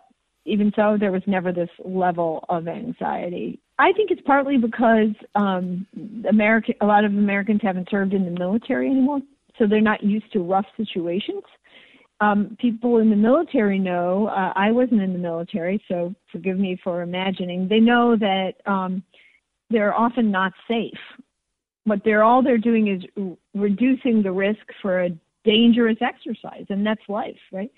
[0.48, 3.60] even so there was never this level of anxiety.
[3.80, 5.86] I think it's partly because um,
[6.28, 9.20] American, a lot of Americans haven't served in the military anymore,
[9.60, 11.44] so they're not used to rough situations
[12.20, 16.80] um, people in the military know, uh, I wasn't in the military, so forgive me
[16.84, 19.04] for imagining, they know that um,
[19.70, 20.98] they're often not safe.
[21.86, 25.10] But they're all they're doing is reducing the risk for a
[25.46, 27.72] dangerous exercise, and that's life, right?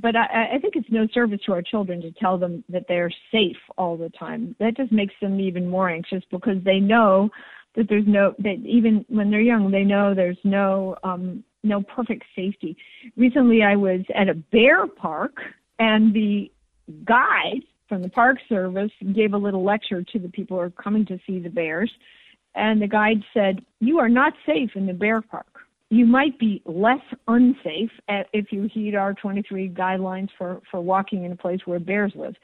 [0.00, 3.12] But I, I think it's no service to our children to tell them that they're
[3.30, 4.56] safe all the time.
[4.58, 7.30] That just makes them even more anxious because they know
[7.76, 12.24] that there's no that even when they're young, they know there's no um, no perfect
[12.34, 12.76] safety.
[13.16, 15.34] Recently, I was at a bear park,
[15.78, 16.50] and the
[17.04, 21.06] guide from the Park Service gave a little lecture to the people who are coming
[21.06, 21.90] to see the bears.
[22.54, 25.46] And the guide said, You are not safe in the bear park.
[25.90, 31.24] You might be less unsafe at, if you heed our 23 guidelines for, for walking
[31.24, 32.34] in a place where bears live.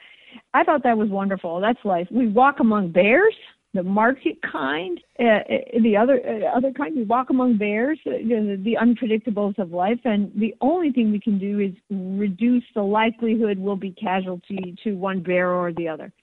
[0.53, 1.59] I thought that was wonderful.
[1.59, 2.07] That's life.
[2.09, 3.35] We walk among bears
[3.73, 6.95] the market kind, uh, uh, the other uh, other kind.
[6.95, 11.19] We walk among bears, uh, the, the unpredictables of life, and the only thing we
[11.19, 16.13] can do is reduce the likelihood we'll be casualty to one bear or the other.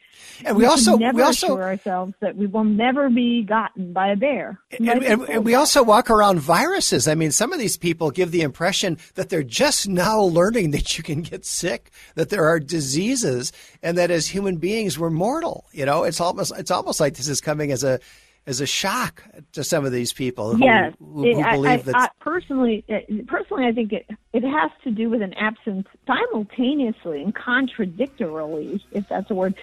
[0.45, 3.93] And we, we also never we also assure ourselves that we will never be gotten
[3.93, 4.61] by a bear.
[4.71, 7.09] And, and, and, we also walk around viruses.
[7.09, 10.97] I mean, some of these people give the impression that they're just now learning that
[10.97, 13.53] you can get sick, that there are diseases,
[13.83, 15.67] and that as human beings we're mortal.
[15.73, 18.01] You know, it's almost it's almost like this is coming as a
[18.47, 19.23] as a shock
[19.53, 21.95] to some of these people who, yes, who, who I, believe that.
[21.95, 22.85] I, personally,
[23.27, 29.09] personally, I think it it has to do with an absence simultaneously and contradictorily, if
[29.09, 29.55] that's a word,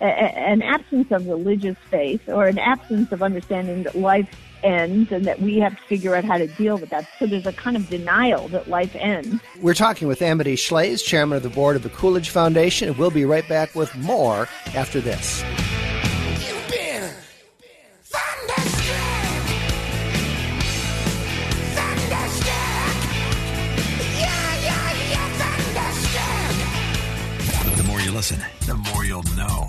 [0.00, 4.28] a, an absence of religious faith or an absence of understanding that life
[4.62, 7.06] ends and that we have to figure out how to deal with that.
[7.18, 9.40] So there's a kind of denial that life ends.
[9.60, 13.10] We're talking with Amity Shlaes, chairman of the board of the Coolidge Foundation, and we'll
[13.10, 15.42] be right back with more after this.
[28.16, 29.68] Listen, the more you'll know.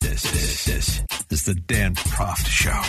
[0.00, 2.80] This, this, this is the Dan Proft Show.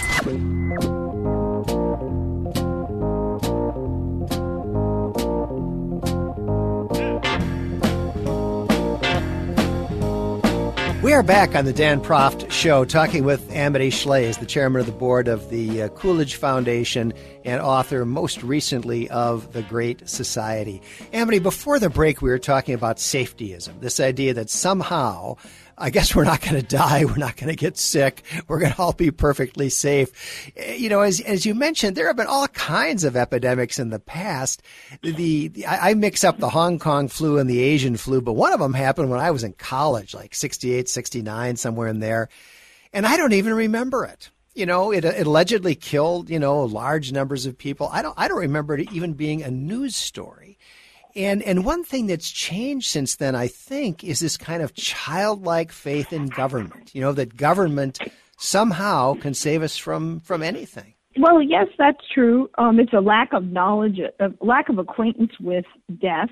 [11.04, 14.86] We are back on the Dan Proft Show talking with Amity Shlaes, the chairman of
[14.86, 17.12] the board of the uh, Coolidge Foundation
[17.44, 20.82] and author most recently of The Great Society.
[21.12, 25.36] Amity, before the break, we were talking about safetyism, this idea that somehow
[25.84, 27.04] I guess we're not going to die.
[27.04, 28.24] We're not going to get sick.
[28.48, 30.54] We're going to all be perfectly safe.
[30.56, 34.00] You know, as, as you mentioned, there have been all kinds of epidemics in the
[34.00, 34.62] past.
[35.02, 38.54] The, the, I mix up the Hong Kong flu and the Asian flu, but one
[38.54, 42.30] of them happened when I was in college, like 68, 69, somewhere in there.
[42.94, 44.30] And I don't even remember it.
[44.56, 47.90] You know, it, it allegedly killed, you know, large numbers of people.
[47.92, 50.53] I don't, I don't remember it even being a news story.
[51.16, 55.72] And and one thing that's changed since then, I think, is this kind of childlike
[55.72, 56.94] faith in government.
[56.96, 58.00] You know, that government
[58.38, 60.94] somehow can save us from from anything.
[61.20, 62.50] Well, yes, that's true.
[62.58, 65.66] Um, it's a lack of knowledge, a lack of acquaintance with
[66.02, 66.30] death.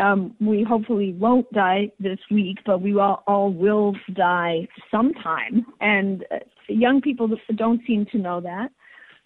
[0.00, 5.66] Um, we hopefully won't die this week, but we all, all will die sometime.
[5.80, 6.38] And uh,
[6.68, 8.70] young people don't seem to know that.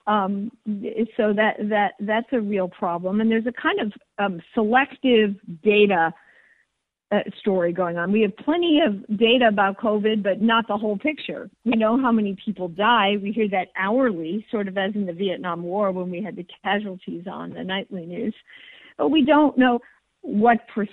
[0.08, 0.50] Um,
[1.18, 6.14] so that that that's a real problem, and there's a kind of um, selective data
[7.12, 8.10] uh, story going on.
[8.10, 11.50] We have plenty of data about COVID, but not the whole picture.
[11.66, 13.16] We know how many people die.
[13.22, 16.46] We hear that hourly, sort of as in the Vietnam War when we had the
[16.64, 18.34] casualties on the nightly news,
[18.96, 19.78] but we don't know
[20.22, 20.86] what per-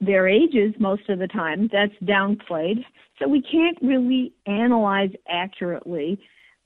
[0.00, 1.70] their ages most of the time.
[1.72, 2.84] That's downplayed,
[3.18, 6.18] so we can't really analyze accurately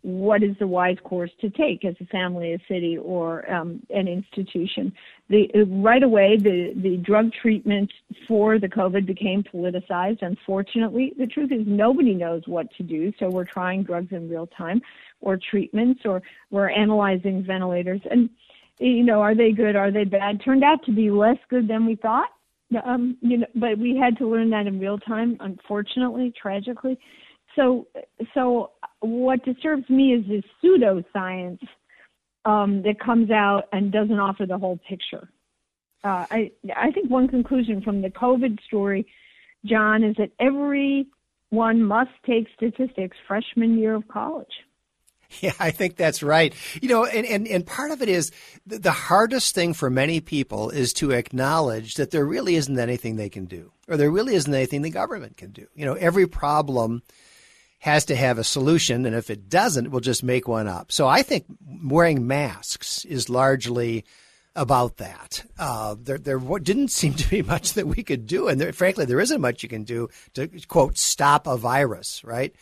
[0.03, 4.09] what is the wise course to take as a family, a city, or um, an
[4.09, 4.92] institution.
[5.28, 7.92] The, right away, the, the drug treatment
[8.26, 10.22] for the COVID became politicized.
[10.22, 14.46] Unfortunately, the truth is nobody knows what to do, so we're trying drugs in real
[14.46, 14.80] time,
[15.20, 18.01] or treatments, or we're analyzing ventilators.
[18.11, 18.30] And
[18.78, 19.76] you know, are they good?
[19.76, 20.40] Are they bad?
[20.42, 22.30] Turned out to be less good than we thought.
[22.84, 25.36] Um, you know, but we had to learn that in real time.
[25.40, 26.98] Unfortunately, tragically.
[27.57, 27.88] So,
[28.32, 28.70] so
[29.01, 31.61] what disturbs me is this pseudoscience
[32.44, 35.28] um, that comes out and doesn't offer the whole picture.
[36.03, 39.07] Uh, I I think one conclusion from the COVID story,
[39.64, 44.53] John, is that everyone must take statistics freshman year of college.
[45.40, 46.53] Yeah, I think that's right.
[46.82, 48.32] You know, and, and, and part of it is
[48.66, 53.28] the hardest thing for many people is to acknowledge that there really isn't anything they
[53.28, 55.66] can do, or there really isn't anything the government can do.
[55.74, 57.03] You know, every problem
[57.81, 60.93] has to have a solution, and if it doesn't, we'll just make one up.
[60.93, 61.47] So I think
[61.83, 64.05] wearing masks is largely
[64.55, 65.45] about that.
[65.59, 69.07] Uh, there, there didn't seem to be much that we could do, and there, frankly,
[69.07, 72.55] there isn't much you can do to quote stop a virus, right?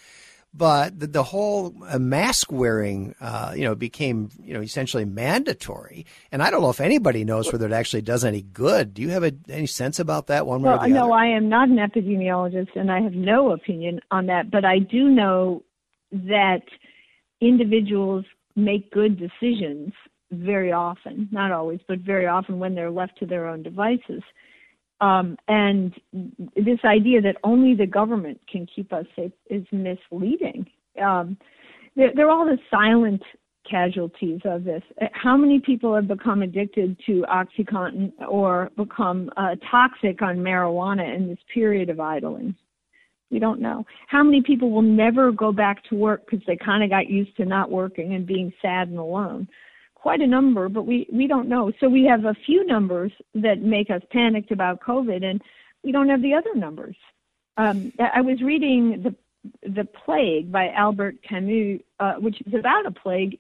[0.55, 6.07] But the, the whole uh, mask wearing, uh, you know, became you know essentially mandatory.
[6.33, 8.95] And I don't know if anybody knows whether it actually does any good.
[8.95, 11.13] Do you have a, any sense about that one way well, or the no, other?
[11.13, 14.51] I am not an epidemiologist, and I have no opinion on that.
[14.51, 15.63] But I do know
[16.13, 16.63] that
[17.41, 18.25] individuals
[18.57, 19.93] make good decisions
[20.31, 24.23] very often, not always, but very often when they're left to their own devices.
[25.01, 25.95] Um, and
[26.57, 30.67] this idea that only the government can keep us safe is misleading.
[31.01, 31.37] Um,
[31.95, 33.23] there are all the silent
[33.69, 34.83] casualties of this.
[35.13, 41.29] How many people have become addicted to OxyContin or become uh, toxic on marijuana in
[41.29, 42.55] this period of idling?
[43.31, 43.85] We don't know.
[44.07, 47.37] How many people will never go back to work because they kind of got used
[47.37, 49.49] to not working and being sad and alone?
[50.01, 51.73] Quite a number, but we, we don't know.
[51.81, 55.43] So we have a few numbers that make us panicked about COVID, and
[55.83, 56.97] we don't have the other numbers.
[57.57, 59.15] Um, I was reading the
[59.63, 63.39] the plague by Albert Camus, uh, which is about a plague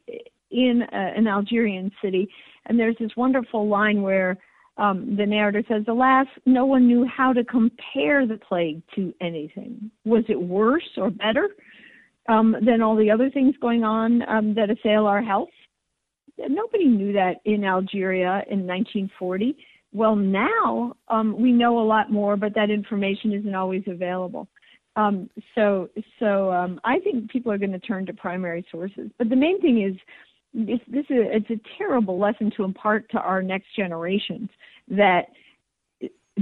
[0.50, 2.28] in uh, an Algerian city,
[2.66, 4.38] and there's this wonderful line where
[4.78, 9.90] um, the narrator says, "Alas, no one knew how to compare the plague to anything.
[10.04, 11.48] Was it worse or better
[12.28, 15.50] um, than all the other things going on um, that assail our health?"
[16.48, 19.56] Nobody knew that in Algeria in 1940.
[19.92, 24.48] Well, now um, we know a lot more, but that information isn't always available.
[24.96, 25.88] Um, so,
[26.18, 29.10] so um, I think people are going to turn to primary sources.
[29.16, 29.96] But the main thing is,
[30.54, 34.48] it's, this is it's a terrible lesson to impart to our next generations
[34.88, 35.26] that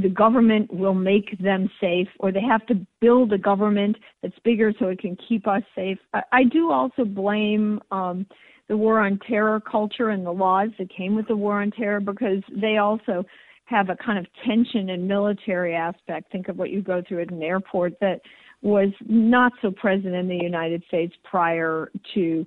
[0.03, 4.73] the government will make them safe, or they have to build a government that's bigger
[4.79, 5.99] so it can keep us safe.
[6.13, 7.81] I, I do also blame.
[7.91, 8.27] Um,
[8.69, 12.01] the war on terror culture and the laws that came with the war on terror
[12.01, 13.25] because they also
[13.67, 16.31] have a kind of tension and military aspect.
[16.31, 18.21] Think of what you go through at an airport that
[18.63, 22.47] was not so present in the United States prior to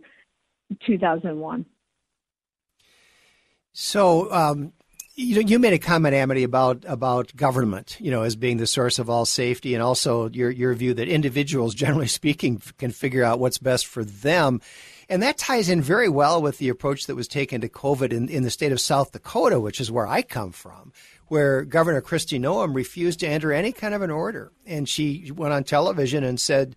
[0.85, 1.65] 2001.
[3.73, 4.73] So, um,
[5.15, 8.99] You, you made a comment, Amity, about about government, you know, as being the source
[8.99, 13.39] of all safety, and also your your view that individuals, generally speaking, can figure out
[13.39, 14.61] what's best for them.
[15.09, 18.29] And that ties in very well with the approach that was taken to COVID in,
[18.29, 20.93] in the state of South Dakota, which is where I come from,
[21.27, 24.51] where Governor Kristi Noem refused to enter any kind of an order.
[24.67, 26.75] And she went on television and said,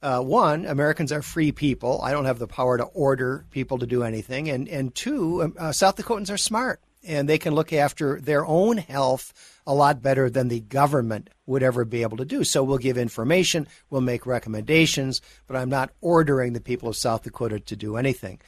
[0.00, 2.00] uh, one, Americans are free people.
[2.02, 4.48] I don't have the power to order people to do anything.
[4.48, 8.46] And, and two, um, uh, South Dakotans are smart and they can look after their
[8.46, 12.44] own health a lot better than the government would ever be able to do.
[12.44, 17.22] So we'll give information, we'll make recommendations, but I'm not ordering the people of South
[17.22, 18.40] Dakota to do anything.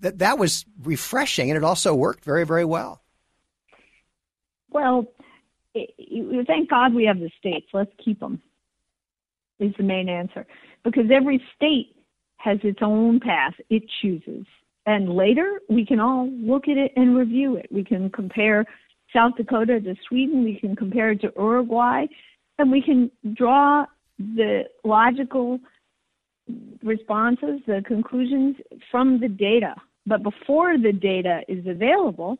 [0.00, 3.02] That that was refreshing, and it also worked very, very well.
[4.70, 5.06] Well,
[5.74, 7.66] thank God we have the states.
[7.72, 8.42] Let's keep them.
[9.58, 10.46] Is the main answer
[10.84, 11.96] because every state
[12.36, 14.44] has its own path it chooses
[14.86, 17.66] and later we can all look at it and review it.
[17.70, 18.64] We can compare
[19.16, 22.04] South Dakota to Sweden, we can compare it to Uruguay,
[22.58, 23.86] and we can draw
[24.18, 25.58] the logical
[26.82, 28.56] responses, the conclusions
[28.90, 29.74] from the data.
[30.06, 32.36] But before the data is available,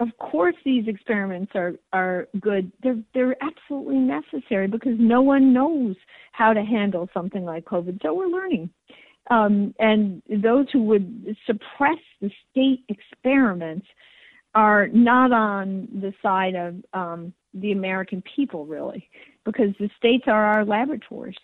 [0.00, 2.70] of course these experiments are, are good.
[2.82, 5.96] They're they're absolutely necessary because no one knows
[6.32, 8.00] how to handle something like COVID.
[8.02, 8.70] So we're learning.
[9.30, 13.86] Um, and those who would suppress the state experiments
[14.54, 19.08] are not on the side of um, the American people, really,
[19.44, 21.36] because the states are our laboratories.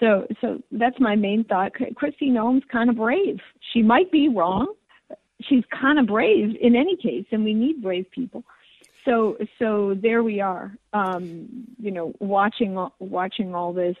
[0.00, 1.72] So, so that's my main thought.
[1.72, 3.38] Kristi Noem's kind of brave.
[3.72, 4.74] She might be wrong.
[5.42, 8.44] She's kind of brave in any case, and we need brave people.
[9.04, 10.76] So, so there we are.
[10.92, 13.96] Um, you know, watching watching all this.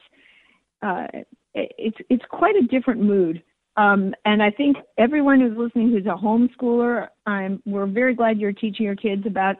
[0.82, 1.06] Uh,
[1.54, 3.42] it's it's quite a different mood.
[3.76, 8.52] Um, and I think everyone who's listening who's a homeschooler, I'm we're very glad you're
[8.52, 9.56] teaching your kids about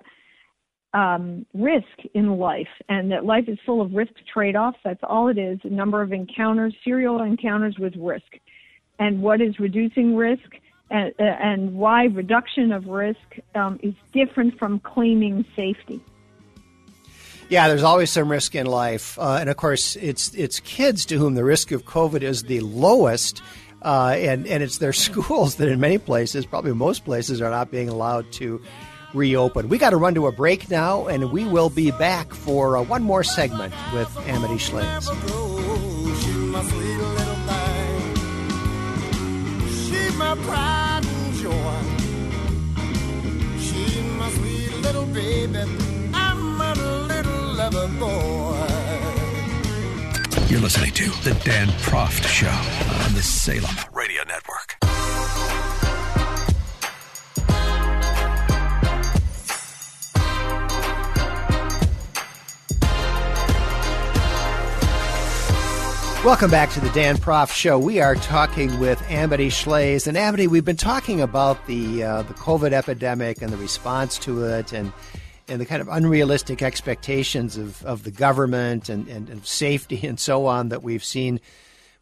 [0.95, 1.85] um, risk
[2.15, 4.79] in life, and that life is full of risk trade-offs.
[4.83, 8.39] That's all it is: a number of encounters, serial encounters with risk,
[8.99, 10.57] and what is reducing risk,
[10.91, 16.01] and, and why reduction of risk um, is different from claiming safety.
[17.49, 21.19] Yeah, there's always some risk in life, uh, and of course, it's it's kids to
[21.19, 23.43] whom the risk of COVID is the lowest,
[23.87, 27.71] uh, and and it's their schools that in many places, probably most places, are not
[27.71, 28.61] being allowed to
[29.15, 29.69] reopen.
[29.69, 32.83] We got to run to a break now, and we will be back for uh,
[32.83, 34.83] one more segment with Amity joy.
[43.61, 45.97] She's my sweet little baby
[47.99, 48.46] boy.
[50.49, 52.47] You're listening to The Dan Proft Show
[53.05, 54.77] on the Salem Radio Network.
[66.25, 67.77] Welcome back to the Dan Proft Show.
[67.81, 70.07] We are talking with Amity Shlaes.
[70.07, 74.45] And Amity, we've been talking about the uh, the COVID epidemic and the response to
[74.45, 74.93] it, and
[75.49, 80.19] and the kind of unrealistic expectations of, of the government and, and, and safety and
[80.19, 81.41] so on that we've seen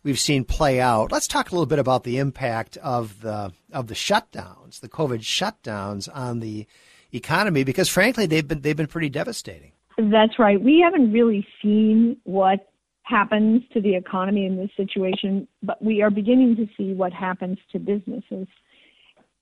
[0.02, 1.10] we've seen play out.
[1.10, 5.20] Let's talk a little bit about the impact of the of the shutdowns, the COVID
[5.20, 6.66] shutdowns on the
[7.12, 9.72] economy, because frankly they've been they've been pretty devastating.
[9.96, 10.60] That's right.
[10.60, 12.70] We haven't really seen what
[13.02, 17.58] happens to the economy in this situation, but we are beginning to see what happens
[17.72, 18.48] to businesses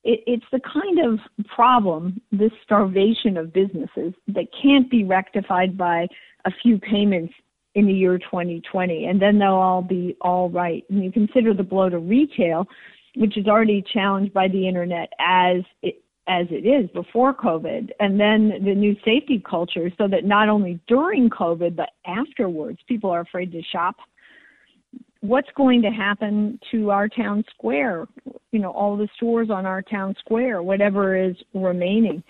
[0.04, 6.06] it, it's the kind of problem, this starvation of businesses, that can't be rectified by
[6.44, 7.32] a few payments
[7.74, 10.84] in the year 2020, and then they'll all be all right.
[10.90, 12.66] And you consider the blow to retail,
[13.16, 18.20] which is already challenged by the internet as it as it is before COVID, and
[18.20, 23.22] then the new safety culture, so that not only during COVID but afterwards, people are
[23.22, 23.96] afraid to shop
[25.22, 28.06] what's going to happen to our town square,
[28.50, 32.22] you know, all the stores on our town square, whatever is remaining.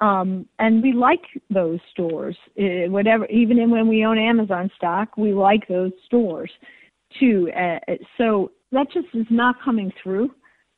[0.00, 5.32] Um, and we like those stores, uh, whatever, even when we own Amazon stock, we
[5.32, 6.50] like those stores
[7.20, 7.50] too.
[7.56, 7.78] Uh,
[8.18, 10.30] so that just is not coming through.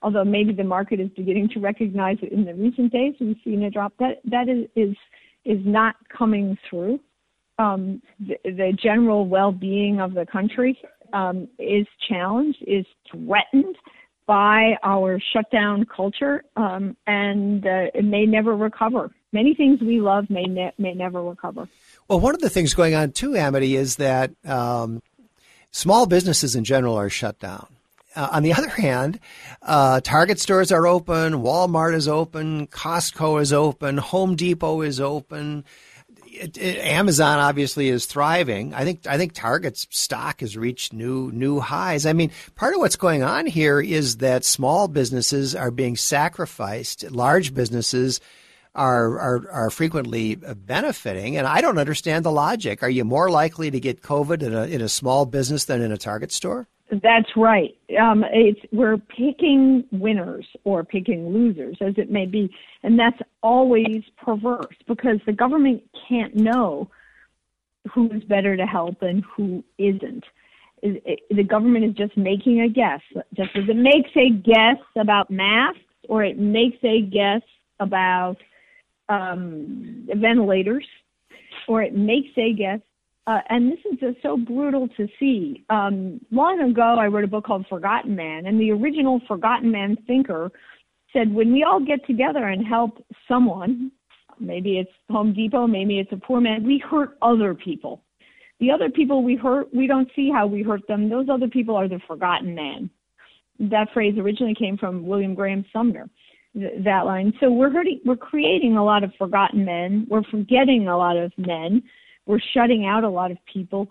[0.02, 3.62] Although maybe the market is beginning to recognize it in the recent days, we've seen
[3.64, 3.94] a drop.
[3.98, 4.94] That that is is
[5.46, 7.00] is not coming through.
[7.58, 10.78] Um, the, the general well-being of the country
[11.12, 13.76] um, is challenged, is threatened
[14.26, 19.10] by our shutdown culture, um, and uh, it may never recover.
[19.32, 21.68] Many things we love may ne- may never recover.
[22.08, 25.02] Well, one of the things going on too, Amity, is that um,
[25.70, 27.66] small businesses in general are shut down.
[28.16, 29.20] Uh, on the other hand,
[29.62, 35.64] uh, Target stores are open, Walmart is open, Costco is open, Home Depot is open.
[36.36, 38.74] It, it, Amazon obviously is thriving.
[38.74, 42.06] I think I think Target's stock has reached new new highs.
[42.06, 47.10] I mean, part of what's going on here is that small businesses are being sacrificed.
[47.10, 48.20] Large businesses
[48.76, 51.36] are, are, are frequently benefiting.
[51.36, 52.82] And I don't understand the logic.
[52.82, 55.90] Are you more likely to get COVID in a, in a small business than in
[55.90, 56.68] a Target store?
[56.90, 57.76] That's right.
[58.00, 62.48] Um, it's we're picking winners or picking losers, as it may be,
[62.84, 66.88] and that's always perverse because the government can't know
[67.92, 70.24] who's better to help and who isn't.
[70.82, 73.00] The government is just making a guess.
[73.34, 77.42] Just as it makes a guess about masks, or it makes a guess
[77.80, 78.36] about
[79.08, 80.86] um, ventilators,
[81.66, 82.80] or it makes a guess.
[83.26, 85.64] Uh, and this is just so brutal to see.
[85.68, 89.96] Um, long ago, I wrote a book called Forgotten Man, and the original Forgotten Man
[90.06, 90.50] thinker
[91.12, 93.90] said, when we all get together and help someone,
[94.38, 98.02] maybe it's Home Depot, maybe it's a poor man, we hurt other people.
[98.60, 101.10] The other people we hurt, we don't see how we hurt them.
[101.10, 102.88] Those other people are the forgotten man.
[103.58, 106.08] That phrase originally came from William Graham Sumner
[106.56, 107.32] that line.
[107.40, 110.06] So we're hurting, we're creating a lot of forgotten men.
[110.08, 111.82] We're forgetting a lot of men.
[112.26, 113.88] We're shutting out a lot of people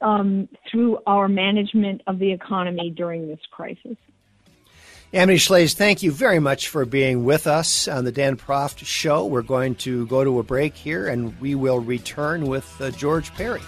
[0.00, 3.96] um, through our management of the economy during this crisis.
[5.12, 9.26] Amity Shlaes, thank you very much for being with us on the Dan Proft Show.
[9.26, 13.32] We're going to go to a break here, and we will return with uh, George
[13.34, 13.60] Parry.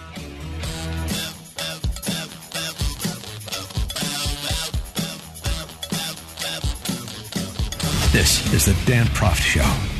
[8.12, 9.95] This is the Dan Proft Show.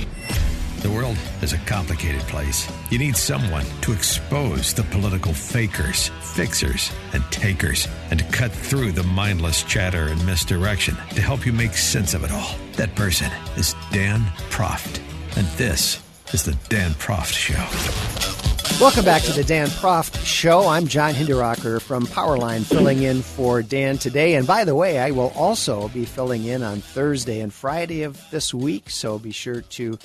[0.86, 2.70] The world is a complicated place.
[2.90, 8.92] You need someone to expose the political fakers, fixers, and takers, and to cut through
[8.92, 12.54] the mindless chatter and misdirection to help you make sense of it all.
[12.74, 15.00] That person is Dan Proft.
[15.36, 16.00] And this
[16.32, 18.78] is the Dan Proft Show.
[18.80, 20.68] Welcome back to the Dan Proft Show.
[20.68, 24.36] I'm John Hinderaker from Powerline, filling in for Dan today.
[24.36, 28.22] And by the way, I will also be filling in on Thursday and Friday of
[28.30, 29.98] this week, so be sure to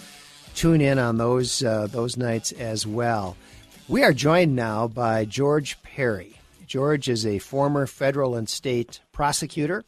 [0.55, 3.35] tune in on those uh, those nights as well.
[3.87, 6.39] We are joined now by George Parry.
[6.65, 9.83] George is a former federal and state prosecutor.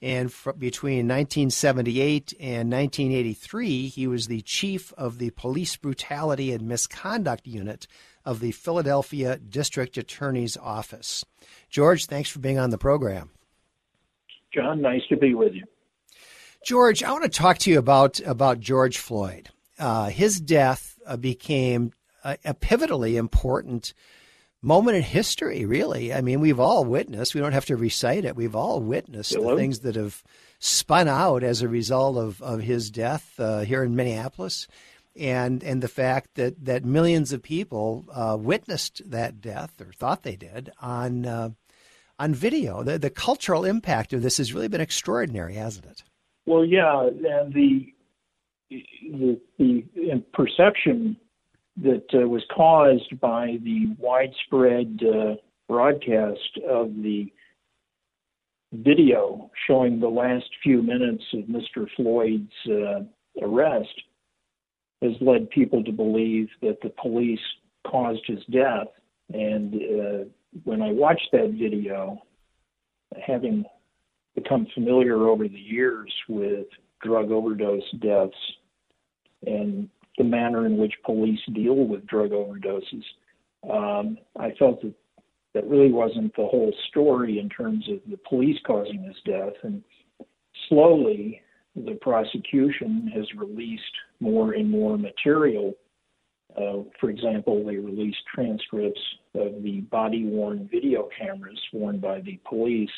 [0.00, 7.46] And between 1978 and 1983, he was the chief of the Police Brutality and Misconduct
[7.46, 7.88] Unit
[8.24, 11.24] of the Philadelphia District Attorney's Office.
[11.70, 13.30] George, thanks for being on the program.
[14.54, 15.64] John, nice to be with you.
[16.64, 19.48] George, I want to talk to you about about George Floyd.
[19.78, 21.92] Uh, his death uh, became
[22.24, 23.94] a, a, pivotally important
[24.60, 25.64] moment in history.
[25.64, 27.34] Really, I mean, we've all witnessed.
[27.34, 28.36] We don't have to recite it.
[28.36, 29.50] We've all witnessed Hello?
[29.50, 30.22] the things that have
[30.58, 34.66] spun out as a result of of his death uh, here in Minneapolis
[35.18, 40.22] and and the fact that that millions of people uh, witnessed that death or thought
[40.22, 41.50] they did on uh,
[42.18, 42.82] on video.
[42.82, 46.04] The the cultural impact of this has really been extraordinary, hasn't it?
[46.46, 47.92] Well, yeah, and the
[48.70, 51.16] the, the perception
[51.82, 55.34] that uh, was caused by the widespread uh,
[55.68, 57.32] broadcast of the
[58.72, 61.86] video showing the last few minutes of Mr.
[61.96, 63.00] Floyd's uh,
[63.42, 64.02] arrest
[65.02, 67.40] has led people to believe that the police
[67.86, 68.88] caused his death.
[69.32, 70.24] And uh,
[70.64, 72.20] when I watched that video,
[73.26, 73.64] having
[74.34, 76.66] become familiar over the years with
[77.02, 78.34] drug overdose deaths
[79.46, 83.04] and the manner in which police deal with drug overdoses,
[83.70, 84.94] um, I felt that
[85.54, 89.54] that really wasn't the whole story in terms of the police causing his death.
[89.62, 89.82] And
[90.68, 91.40] slowly,
[91.74, 93.82] the prosecution has released
[94.20, 95.74] more and more material.
[96.56, 99.00] Uh, for example, they released transcripts
[99.34, 102.90] of the body worn video cameras worn by the police,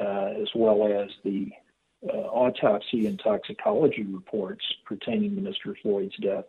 [0.00, 1.50] uh, as well as the
[2.08, 5.74] uh, autopsy and toxicology reports pertaining to Mr.
[5.82, 6.44] Floyd's death.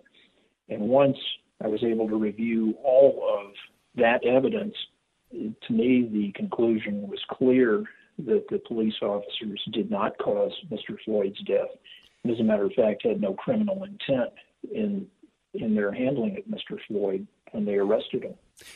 [0.70, 1.18] And once
[1.64, 3.52] I was able to review all of
[3.96, 4.76] that evidence,
[5.32, 7.84] to me, the conclusion was clear
[8.20, 10.98] that the police officers did not cause Mr.
[11.06, 11.70] Floyd's death.
[12.30, 14.32] as a matter of fact, had no criminal intent
[14.74, 15.08] in
[15.54, 16.80] in their handling of Mr.
[16.88, 18.36] Floyd when they arrested him.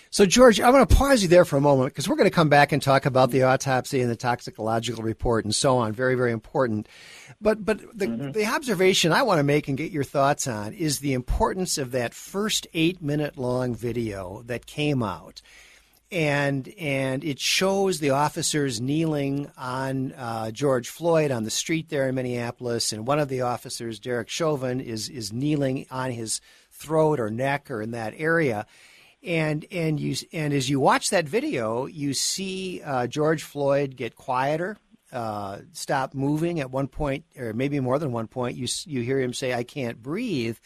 [0.09, 2.35] So, George, I'm going to pause you there for a moment because we're going to
[2.35, 5.93] come back and talk about the autopsy and the toxicological report and so on.
[5.93, 6.87] Very, very important.
[7.41, 8.31] But, but the, mm-hmm.
[8.31, 11.91] the observation I want to make and get your thoughts on is the importance of
[11.91, 15.41] that first eight minute long video that came out
[16.11, 22.07] and and it shows the officers kneeling on uh, George Floyd on the street there
[22.07, 26.41] in Minneapolis, and one of the officers, Derek Chauvin, is is kneeling on his
[26.71, 28.65] throat or neck or in that area,
[29.25, 34.15] and and you and as you watch that video, you see uh, George Floyd get
[34.15, 34.77] quieter,
[35.11, 38.55] uh, stop moving at one point, or maybe more than one point.
[38.55, 40.57] You you hear him say, "I can't breathe,"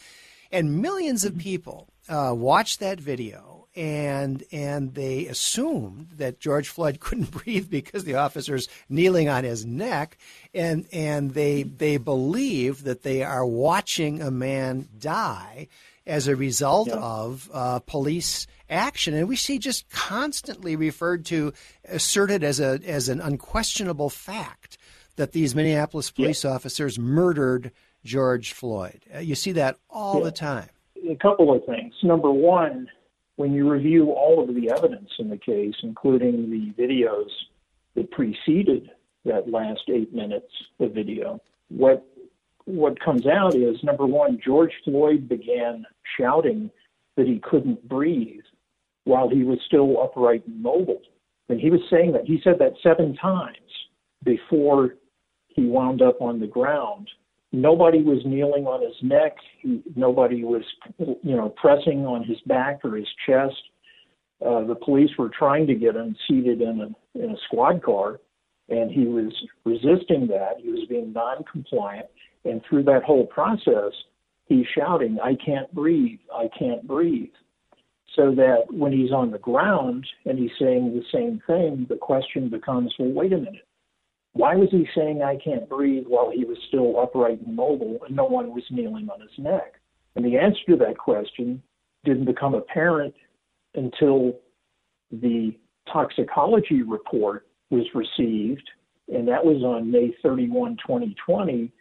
[0.51, 6.99] and millions of people uh, watch that video and and they assumed that George Floyd
[6.99, 10.17] couldn't breathe because the officers kneeling on his neck,
[10.53, 15.67] and and they they believe that they are watching a man die
[16.09, 16.95] as a result yeah.
[16.95, 21.53] of uh, police action, and we see just constantly referred to,
[21.87, 24.77] asserted as a as an unquestionable fact
[25.15, 26.51] that these Minneapolis police yeah.
[26.51, 27.71] officers murdered
[28.03, 29.01] George Floyd.
[29.13, 30.23] Uh, you see that all yeah.
[30.25, 30.69] the time.
[31.09, 31.93] A couple of things.
[32.03, 32.87] Number one,
[33.35, 37.29] when you review all of the evidence in the case, including the videos
[37.95, 38.89] that preceded
[39.25, 42.05] that last eight minutes of video, what
[42.69, 45.85] what comes out is number one, George Floyd began
[46.17, 46.69] shouting
[47.17, 48.43] that he couldn't breathe
[49.03, 51.01] while he was still upright and mobile.
[51.49, 52.25] And he was saying that.
[52.25, 53.57] He said that seven times
[54.23, 54.95] before
[55.47, 57.09] he wound up on the ground.
[57.51, 59.35] Nobody was kneeling on his neck.
[59.59, 60.61] He, nobody was,
[60.99, 63.55] you know, pressing on his back or his chest.
[64.45, 68.19] Uh, the police were trying to get him seated in a in a squad car,
[68.69, 69.33] and he was
[69.65, 70.57] resisting that.
[70.61, 72.05] He was being non-compliant,
[72.45, 73.93] and through that whole process,
[74.45, 76.19] he's shouting, "I can't breathe!
[76.33, 77.33] I can't breathe!"
[78.15, 82.49] So that when he's on the ground and he's saying the same thing, the question
[82.49, 83.67] becomes, well, wait a minute.
[84.33, 88.15] Why was he saying I can't breathe while he was still upright and mobile and
[88.15, 89.79] no one was kneeling on his neck?
[90.15, 91.61] And the answer to that question
[92.03, 93.13] didn't become apparent
[93.75, 94.39] until
[95.11, 95.55] the
[95.91, 98.67] toxicology report was received,
[99.07, 101.71] and that was on May 31, 2020.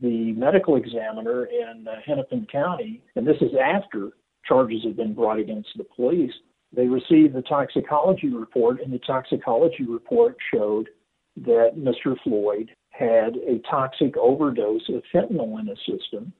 [0.00, 4.10] The medical examiner in uh, Hennepin County, and this is after
[4.46, 6.32] charges have been brought against the police,
[6.72, 10.88] they received the toxicology report, and the toxicology report showed
[11.36, 12.16] that Mr.
[12.22, 16.32] Floyd had a toxic overdose of fentanyl in his system.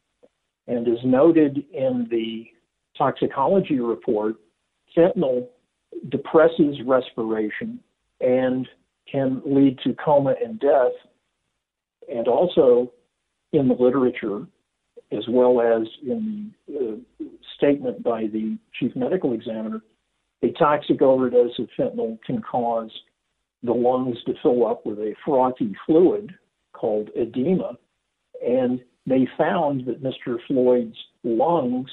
[0.67, 2.47] And as noted in the
[2.97, 4.37] toxicology report,
[4.97, 5.49] fentanyl
[6.09, 7.81] depresses respiration
[8.21, 8.69] and
[9.11, 10.93] can lead to coma and death.
[12.13, 12.93] And also
[13.53, 14.47] in the literature,
[15.13, 17.25] as well as in the uh,
[17.57, 19.81] statement by the chief medical examiner,
[20.43, 22.91] a toxic overdose of fentanyl can cause
[23.63, 26.35] the lungs to fill up with a frothy fluid
[26.73, 27.79] called edema.
[28.47, 30.39] And they found that Mr.
[30.47, 31.91] Floyd's lungs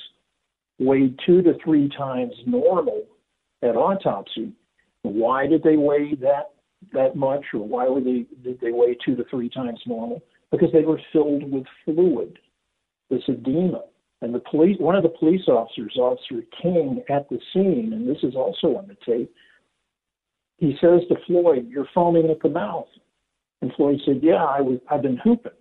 [0.79, 3.03] weighed two to three times normal
[3.61, 4.51] at autopsy.
[5.03, 6.51] Why did they weigh that
[6.91, 10.21] that much, or why were they did they weigh two to three times normal?
[10.53, 12.37] Because they were filled with fluid,
[13.09, 13.81] this edema.
[14.21, 18.23] And the police, one of the police officers, Officer King, at the scene, and this
[18.23, 19.33] is also on the tape,
[20.59, 22.87] he says to Floyd, You're foaming at the mouth.
[23.63, 25.53] And Floyd said, Yeah, I was, I've been hooping.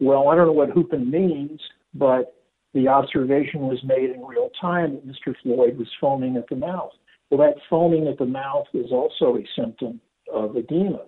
[0.00, 1.60] Well, I don't know what hooping means,
[1.92, 2.34] but
[2.72, 5.34] the observation was made in real time that Mr.
[5.42, 6.92] Floyd was foaming at the mouth.
[7.30, 10.00] Well, that foaming at the mouth is also a symptom
[10.32, 11.02] of edema.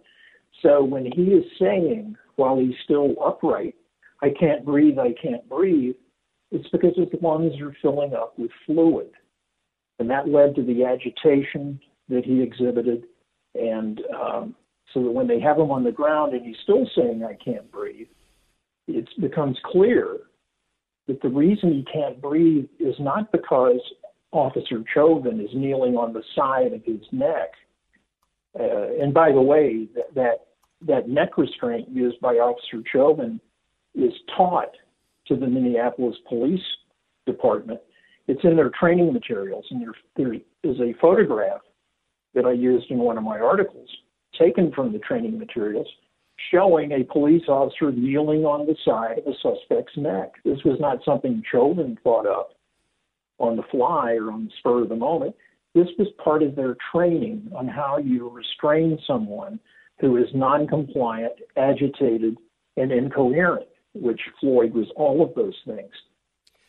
[0.62, 3.74] So when he is saying, while he's still upright,
[4.22, 5.94] I can't breathe, I can't breathe,
[6.50, 9.10] it's because his lungs are filling up with fluid.
[9.98, 13.04] And that led to the agitation that he exhibited.
[13.54, 14.54] And um,
[14.92, 17.70] so that when they have him on the ground and he's still saying, I can't
[17.70, 18.08] breathe,
[18.86, 20.18] it becomes clear
[21.06, 23.80] that the reason he can't breathe is not because
[24.32, 27.50] Officer Chauvin is kneeling on the side of his neck.
[28.58, 30.46] Uh, and by the way, that, that,
[30.86, 33.40] that neck restraint used by Officer Chauvin
[33.94, 34.70] is taught
[35.26, 36.64] to the Minneapolis Police
[37.26, 37.80] Department.
[38.26, 41.60] It's in their training materials, and there, there is a photograph
[42.34, 43.88] that I used in one of my articles,
[44.38, 45.86] taken from the training materials,
[46.50, 50.32] showing a police officer kneeling on the side of a suspect's neck.
[50.44, 52.50] This was not something Chauvin thought up
[53.38, 55.34] on the fly or on the spur of the moment.
[55.74, 59.58] This was part of their training on how you restrain someone
[60.00, 62.36] who is non-compliant, agitated,
[62.76, 65.92] and incoherent, which Floyd was all of those things.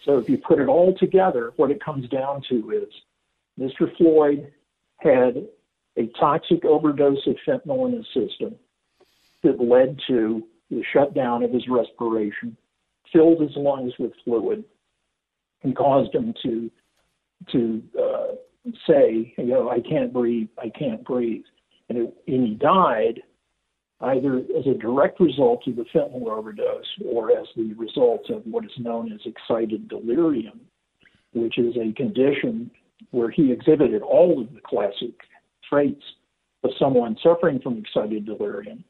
[0.03, 2.93] So if you put it all together, what it comes down to is
[3.59, 3.95] Mr.
[3.97, 4.51] Floyd
[4.97, 5.47] had
[5.97, 8.55] a toxic overdose of fentanyl in his system
[9.43, 12.55] that led to the shutdown of his respiration,
[13.11, 14.63] filled his lungs with fluid,
[15.63, 16.69] and caused him to
[17.51, 18.35] to uh,
[18.87, 21.43] say, you know, I can't breathe, I can't breathe.
[21.89, 23.21] And, it, and he died
[24.01, 28.65] either as a direct result of the fentanyl overdose or as the result of what
[28.65, 30.59] is known as excited delirium,
[31.33, 32.69] which is a condition
[33.11, 35.13] where he exhibited all of the classic
[35.67, 36.03] traits
[36.63, 38.83] of someone suffering from excited delirium,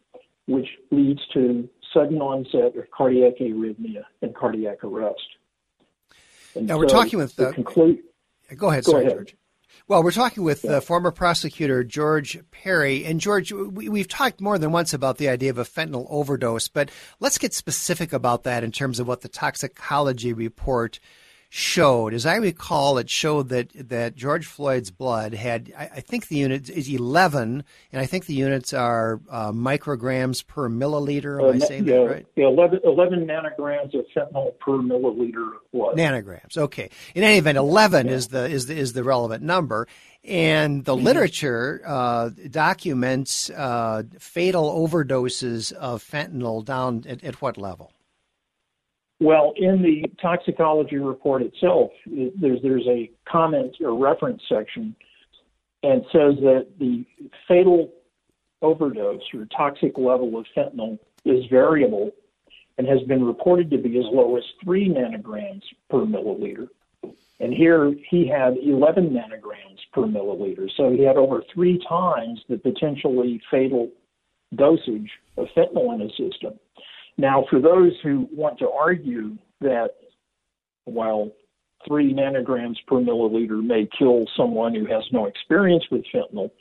[0.48, 5.20] which leads to sudden onset of cardiac arrhythmia and cardiac arrest.
[6.56, 7.50] And now so we're talking with the.
[7.50, 8.00] Uh, conclude,
[8.58, 9.18] go ahead, go sorry, ahead.
[9.18, 9.36] George.
[9.88, 13.06] Well, we're talking with uh, former prosecutor George Parry.
[13.06, 16.68] And George, we, have talked more than once about the idea of a fentanyl overdose,
[16.68, 16.90] but
[17.20, 21.00] let's get specific about that in terms of what the toxicology report
[21.50, 22.14] showed.
[22.14, 26.38] As I recall, it showed that, that George Floyd's blood had, I, I think the
[26.38, 31.40] unit is 11, and I think the units are uh, micrograms per milliliter.
[31.40, 32.26] Am uh, I saying yeah, that right?
[32.36, 35.98] Yeah, 11, 11, nanograms of fentanyl per milliliter of blood.
[35.98, 36.58] Nanograms.
[36.58, 36.90] Okay.
[37.14, 38.14] In any event, 11 yeah.
[38.14, 39.88] is the is the is the relevant number.
[40.24, 41.06] And the mm-hmm.
[41.06, 47.92] literature uh, documents uh, fatal overdoses of fentanyl down at, at what level?
[49.20, 54.96] Well, in the toxicology report itself, there's there's a comment or reference section,
[55.84, 57.06] and says that the
[57.48, 57.92] fatal
[58.62, 62.12] overdose or toxic level of fentanyl is variable
[62.78, 66.68] and has been reported to be as low as three nanograms per milliliter.
[67.40, 72.58] And here he had 11 nanograms per milliliter, so he had over three times the
[72.58, 73.90] potentially fatal
[74.56, 76.60] dosage of fentanyl in his system.
[77.18, 79.92] Now, for those who want to argue that
[80.86, 81.32] while
[81.88, 86.52] three nanograms per milliliter may kill someone who has no experience with fentanyl,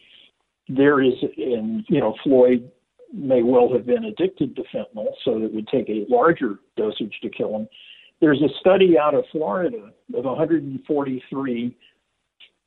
[0.68, 2.70] there is, and you know, Floyd
[3.12, 7.30] may well have been addicted to fentanyl, so it would take a larger dosage to
[7.30, 7.68] kill him.
[8.20, 11.76] There's a study out of Florida of 143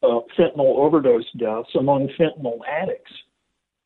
[0.03, 0.07] uh,
[0.38, 3.11] fentanyl overdose deaths among fentanyl addicts.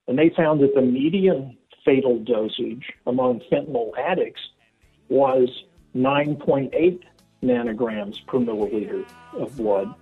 [0.07, 4.41] And they found that the median fatal dosage among fentanyl addicts
[5.09, 5.49] was
[5.95, 7.01] 9.8
[7.43, 9.93] nanograms per milliliter of blood.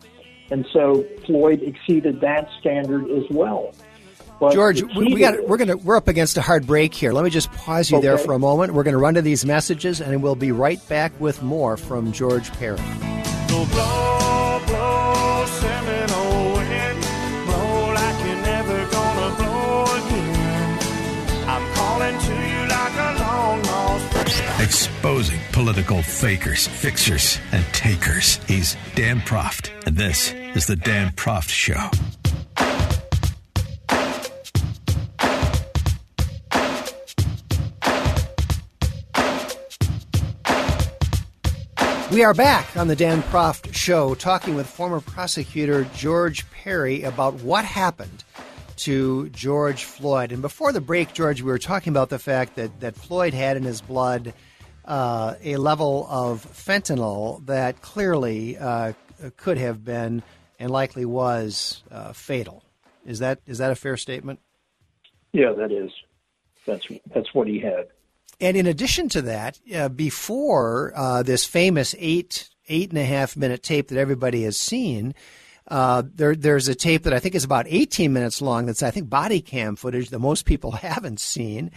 [0.51, 3.73] And so Floyd exceeded that standard as well.
[4.39, 7.11] But George, we, we got we're gonna we're up against a hard break here.
[7.11, 8.07] Let me just pause you okay.
[8.07, 8.73] there for a moment.
[8.73, 12.49] We're gonna run to these messages, and we'll be right back with more from George
[12.53, 12.79] Parry.
[24.69, 28.35] Exposing political fakers, fixers, and takers.
[28.47, 31.89] He's Dan Proft, and this is The Dan Proft Show.
[42.11, 47.33] We are back on the Dan Proft Show talking with former prosecutor George Parry about
[47.41, 48.23] what happened
[48.77, 50.31] to George Floyd.
[50.31, 53.57] And before the break, George, we were talking about the fact that, that Floyd had
[53.57, 54.31] in his blood
[54.89, 58.93] uh, a level of fentanyl that clearly uh,
[59.37, 60.23] could have been
[60.57, 62.63] and likely was uh, fatal.
[63.05, 64.39] Is that is that a fair statement?
[65.31, 65.91] Yeah, that is.
[66.65, 67.87] That's that's what he had.
[68.41, 73.37] And in addition to that, uh, before uh, this famous eight eight and a half
[73.37, 75.13] minute tape that everybody has seen,
[75.69, 78.65] uh, there, there's a tape that I think is about 18 minutes long.
[78.65, 81.71] That's I think body cam footage that most people haven't seen,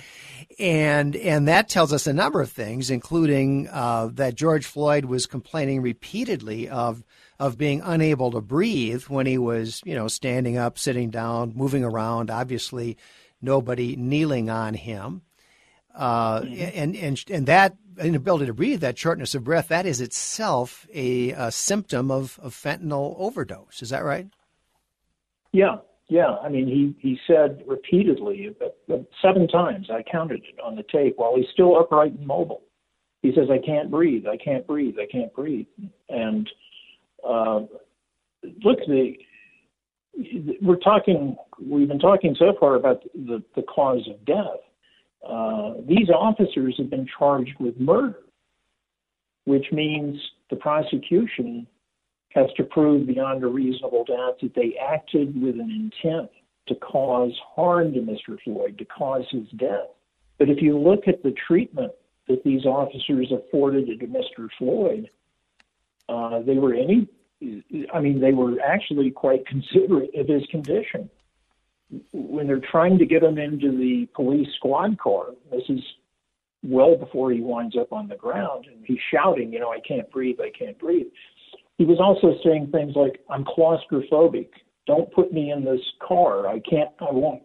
[0.59, 5.27] and and that tells us a number of things, including uh, that George Floyd was
[5.27, 7.05] complaining repeatedly of
[7.39, 11.85] of being unable to breathe when he was you know standing up, sitting down, moving
[11.85, 12.31] around.
[12.31, 12.97] Obviously,
[13.43, 15.21] nobody kneeling on him,
[15.95, 16.71] uh, mm-hmm.
[16.75, 21.31] and and and that inability to breathe, that shortness of breath, that is itself a,
[21.31, 23.83] a symptom of, of fentanyl overdose.
[23.83, 24.29] Is that right?
[25.53, 25.77] Yeah,
[26.09, 26.37] yeah.
[26.43, 28.55] I mean, he, he said repeatedly,
[29.21, 32.63] seven times, I counted it on the tape, while he's still upright and mobile.
[33.23, 35.67] He says, I can't breathe, I can't breathe, I can't breathe.
[36.09, 36.49] And
[37.27, 37.61] uh,
[38.65, 39.15] look, the,
[40.61, 44.61] we're talking, we've been talking so far about the, the cause of death
[45.27, 48.19] uh, these officers have been charged with murder,
[49.45, 50.21] which means
[50.51, 51.67] the prosecution
[52.31, 56.31] has to prove beyond a reasonable doubt that they acted with an intent
[56.67, 58.39] to cause harm to Mr.
[58.43, 59.89] Floyd, to cause his death.
[60.39, 61.93] But if you look at the treatment
[62.29, 64.49] that these officers afforded to Mr.
[64.59, 65.11] Floyd,
[66.09, 67.09] uh, they were any,
[67.93, 71.11] I mean, they were actually quite considerate of his condition
[72.13, 75.81] when they're trying to get him into the police squad car, this is
[76.63, 80.11] well before he winds up on the ground, and he's shouting, you know, I can't
[80.11, 81.07] breathe, I can't breathe.
[81.79, 84.49] He was also saying things like, I'm claustrophobic,
[84.87, 86.47] don't put me in this car.
[86.49, 87.43] I can't, I won't,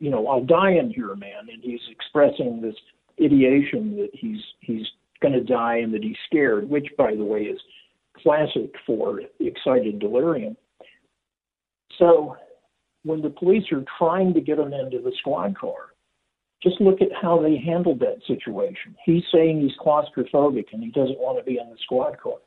[0.00, 1.48] you know, I'll die in here, man.
[1.52, 2.74] And he's expressing this
[3.22, 4.86] ideation that he's, he's
[5.20, 7.60] going to die and that he's scared, which, by the way, is
[8.22, 10.56] classic for excited delirium.
[11.98, 12.36] So
[13.04, 15.92] when the police are trying to get him into the squad car,
[16.62, 18.96] just look at how they handled that situation.
[19.04, 22.38] He's saying he's claustrophobic and he doesn't want to be in the squad car.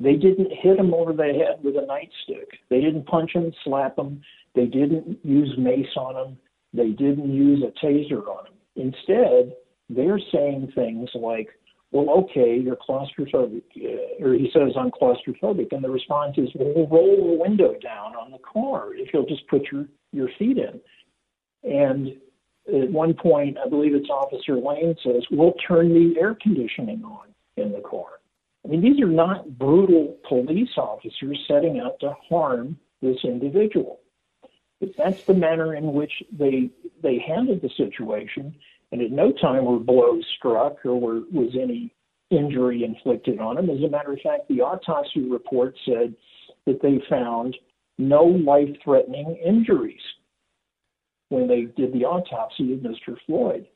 [0.00, 2.46] They didn't hit him over the head with a nightstick.
[2.70, 4.22] They didn't punch him, slap him.
[4.54, 6.38] They didn't use mace on him.
[6.72, 8.54] They didn't use a taser on him.
[8.76, 9.54] Instead,
[9.88, 11.48] they're saying things like,
[11.92, 15.72] well, okay, you're claustrophobic, uh, or he says, I'm claustrophobic.
[15.72, 19.26] And the response is, well, we'll roll the window down on the car if you'll
[19.26, 20.80] just put your, your feet in.
[21.68, 22.08] And
[22.68, 27.28] at one point, I believe it's Officer Lane says, we'll turn the air conditioning on
[27.56, 28.20] in the car.
[28.64, 34.00] I mean, these are not brutal police officers setting out to harm this individual.
[34.78, 36.70] But that's the manner in which they
[37.02, 38.54] they handled the situation,
[38.92, 41.94] and at no time were blows struck or were, was any
[42.30, 43.70] injury inflicted on him.
[43.70, 46.14] As a matter of fact, the autopsy report said
[46.66, 47.56] that they found
[47.98, 50.00] no life-threatening injuries
[51.28, 53.16] when they did the autopsy of Mr.
[53.26, 53.66] Floyd.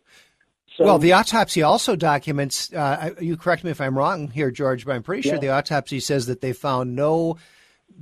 [0.76, 2.72] So, well, the autopsy also documents.
[2.72, 5.40] Uh, you correct me if I'm wrong here, George, but I'm pretty sure yeah.
[5.40, 7.36] the autopsy says that they found no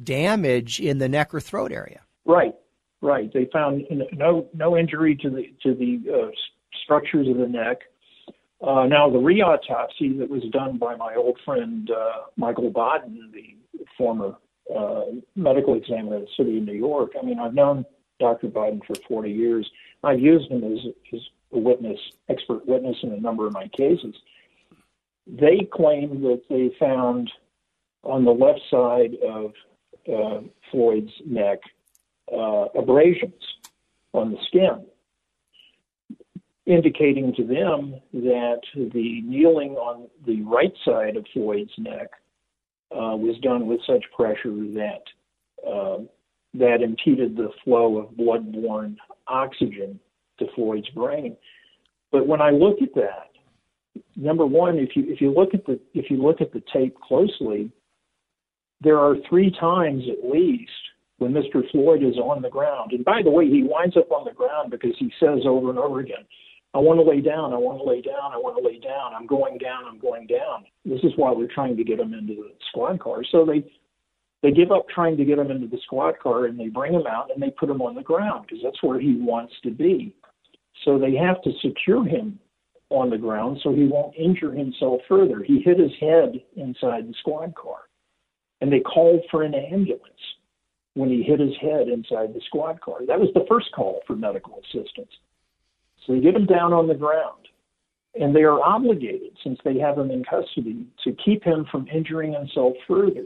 [0.02, 2.00] damage in the neck or throat area.
[2.24, 2.54] Right,
[3.02, 3.30] right.
[3.32, 6.30] They found no no injury to the to the uh,
[6.82, 7.78] structures of the neck.
[8.60, 13.84] Uh, now, the reautopsy that was done by my old friend uh, Michael Baden, the
[13.98, 14.36] former
[14.74, 15.02] uh,
[15.34, 17.12] medical examiner of the city of New York.
[17.20, 17.84] I mean, I've known
[18.20, 18.48] Dr.
[18.48, 19.68] Baden for 40 years.
[20.04, 20.78] I've used him as,
[21.12, 21.20] as
[21.52, 24.14] a witness, expert witness in a number of my cases.
[25.26, 27.30] They claim that they found
[28.04, 29.52] on the left side of
[30.12, 31.58] uh, Floyd's neck
[32.32, 33.42] uh, abrasions
[34.12, 34.84] on the skin,
[36.66, 42.08] indicating to them that the kneeling on the right side of Floyd's neck
[42.92, 45.02] uh, was done with such pressure that
[45.68, 45.98] uh,
[46.54, 49.98] that impeded the flow of blood-borne oxygen
[50.38, 51.36] to Floyd's brain.
[52.10, 53.30] But when I look at that,
[54.16, 56.96] number one, if you if you look at the if you look at the tape
[57.00, 57.70] closely,
[58.80, 60.70] there are three times at least
[61.18, 61.62] when Mr.
[61.70, 62.92] Floyd is on the ground.
[62.92, 65.78] And by the way, he winds up on the ground because he says over and
[65.78, 66.24] over again,
[66.74, 69.14] I want to lay down, I want to lay down, I want to lay down,
[69.14, 70.64] I'm going down, I'm going down.
[70.86, 73.22] This is why we're trying to get him into the squad car.
[73.30, 73.64] So they
[74.42, 77.06] they give up trying to get him into the squad car and they bring him
[77.06, 80.16] out and they put him on the ground because that's where he wants to be.
[80.84, 82.40] So they have to secure him
[82.90, 85.42] on the ground so he won't injure himself further.
[85.42, 87.88] He hit his head inside the squad car
[88.60, 90.02] and they called for an ambulance
[90.94, 93.06] when he hit his head inside the squad car.
[93.06, 95.12] That was the first call for medical assistance.
[96.06, 97.48] So they get him down on the ground
[98.14, 102.32] and they are obligated, since they have him in custody, to keep him from injuring
[102.32, 103.24] himself further.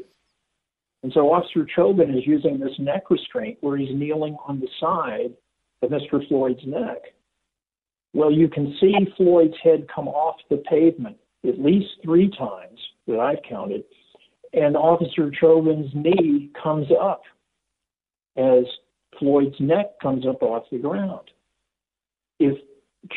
[1.03, 5.35] And so Officer Chauvin is using this neck restraint where he's kneeling on the side
[5.83, 6.27] of Mr.
[6.29, 6.99] Floyd's neck.
[8.13, 11.17] Well, you can see Floyd's head come off the pavement
[11.47, 13.85] at least three times that I've counted,
[14.53, 17.23] and Officer Chauvin's knee comes up
[18.37, 18.65] as
[19.19, 21.31] Floyd's neck comes up off the ground.
[22.39, 22.59] If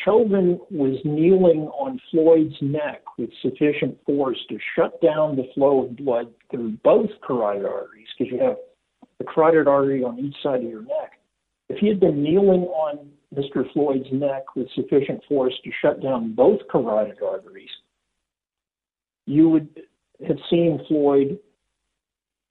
[0.03, 5.95] Chauvin was kneeling on Floyd's neck with sufficient force to shut down the flow of
[5.97, 8.57] blood through both carotid arteries, because you have
[9.17, 11.19] the carotid artery on each side of your neck.
[11.69, 13.71] If he had been kneeling on Mr.
[13.73, 17.69] Floyd's neck with sufficient force to shut down both carotid arteries,
[19.25, 19.69] you would
[20.27, 21.39] have seen Floyd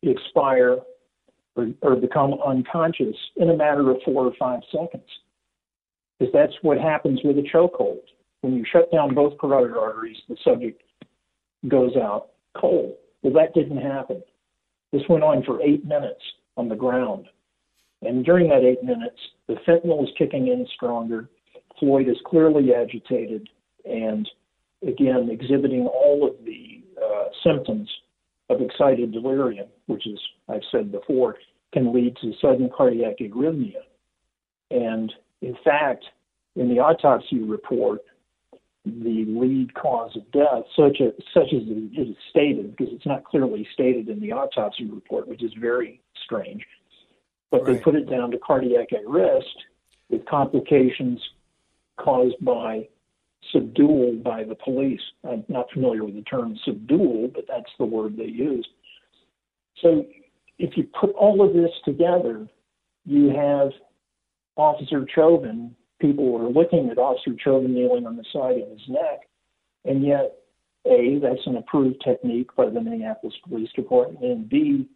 [0.03, 0.79] expire
[1.57, 5.09] or, or become unconscious in a matter of four or five seconds
[6.19, 8.01] because that's what happens with a chokehold.
[8.41, 10.83] When you shut down both carotid arteries, the subject
[11.69, 12.95] goes out cold.
[13.23, 14.23] Well, that didn't happen.
[14.93, 16.23] This went on for eight minutes
[16.57, 17.27] on the ground.
[18.03, 19.19] And during that eight minutes,
[19.49, 21.29] the fentanyl is kicking in stronger.
[21.81, 23.49] Floyd is clearly agitated
[23.85, 24.29] and,
[24.87, 27.89] again, exhibiting all of the uh, symptoms
[28.51, 30.19] of excited delirium, which is,
[30.49, 31.37] I've said before,
[31.73, 33.83] can lead to sudden cardiac arrhythmia.
[34.71, 35.13] And
[35.43, 36.05] in fact,
[36.57, 38.01] in the autopsy report,
[38.85, 43.25] the lead cause of death, such as, such as it is stated, because it's not
[43.25, 46.65] clearly stated in the autopsy report, which is very strange,
[47.51, 47.75] but right.
[47.75, 49.65] they put it down to cardiac arrest
[50.09, 51.21] with complications
[51.99, 52.89] caused by
[53.53, 55.01] subdual by the police.
[55.29, 58.69] I'm not familiar with the term subdual, but that's the word they used.
[59.83, 60.07] So
[60.59, 62.47] if you put all of this together,
[63.05, 63.71] you have
[64.59, 69.29] Officer Chauvin, people were looking at Officer Chauvin kneeling on the side of his neck,
[69.85, 70.35] and yet,
[70.85, 74.89] A, that's an approved technique by the Minneapolis Police Department, and B,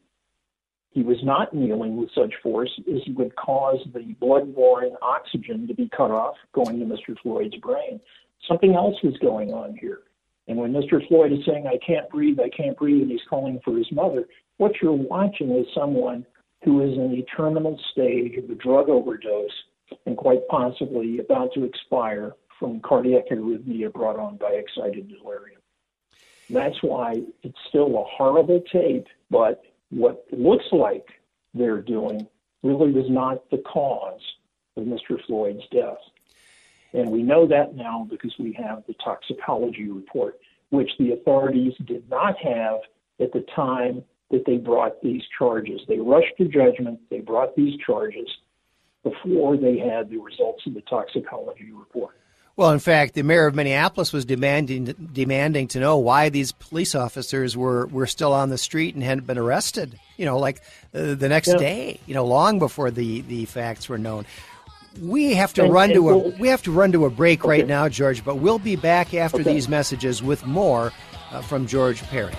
[0.91, 5.89] he was not kneeling with such force as would cause the blood-borne oxygen to be
[5.97, 7.17] cut off going to Mr.
[7.23, 7.99] Floyd's brain.
[8.47, 10.01] Something else was going on here.
[10.49, 11.07] And when Mr.
[11.09, 14.25] Floyd is saying, I can't breathe, I can't breathe, and he's calling for his mother,
[14.59, 16.27] what you're watching is someone
[16.65, 19.51] who is in the terminal stage of a drug overdose
[20.07, 25.61] and quite possibly about to expire from cardiac arrhythmia brought on by excited delirium.
[26.49, 31.09] That's why it's still a horrible tape, but what looks like
[31.55, 32.27] they're doing
[32.63, 34.21] really was not the cause
[34.77, 35.23] of Mr.
[35.27, 35.99] Floyd's death.
[36.95, 40.39] And we know that now because we have the toxicology report,
[40.71, 42.81] which the authorities did not have
[43.21, 45.81] at the time that they brought these charges.
[45.87, 48.29] They rushed to judgment, they brought these charges
[49.05, 52.17] before they had the results of the toxicology report.
[52.55, 56.95] Well, in fact, the mayor of Minneapolis was demanding demanding to know why these police
[56.95, 59.99] officers were, were still on the street and hadn't been arrested.
[60.19, 60.61] You know, like
[60.95, 61.57] uh, the next yeah.
[61.57, 62.01] day.
[62.07, 64.27] You know, long before the, the facts were known.
[65.01, 67.11] We have to and, run and to a we'll, we have to run to a
[67.11, 67.49] break okay.
[67.49, 68.23] right now, George.
[68.23, 69.55] But we'll be back after okay.
[69.55, 70.93] these messages with more
[71.31, 72.35] uh, from George Parry.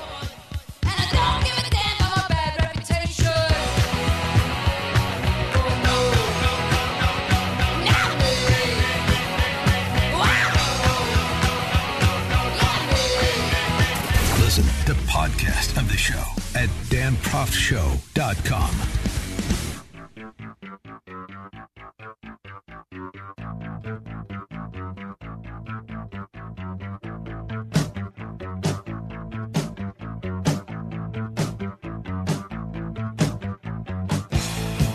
[17.34, 18.70] danproftshow.com.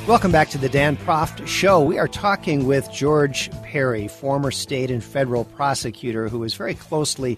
[0.06, 1.82] Welcome back to the Dan Proft Show.
[1.82, 7.36] We are talking with George Parry, former state and federal prosecutor who is very closely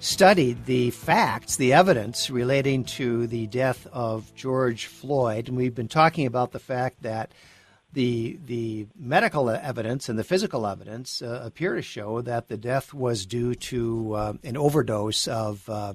[0.00, 5.88] studied the facts, the evidence relating to the death of George Floyd, and we've been
[5.88, 7.32] talking about the fact that
[7.92, 12.92] the the medical evidence and the physical evidence uh, appear to show that the death
[12.92, 15.94] was due to uh, an overdose of uh,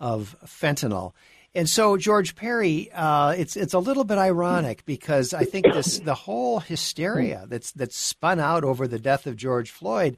[0.00, 1.12] of fentanyl.
[1.56, 6.00] And so, George Parry, uh, it's it's a little bit ironic because I think this
[6.00, 10.16] the whole hysteria that's that's spun out over the death of George Floyd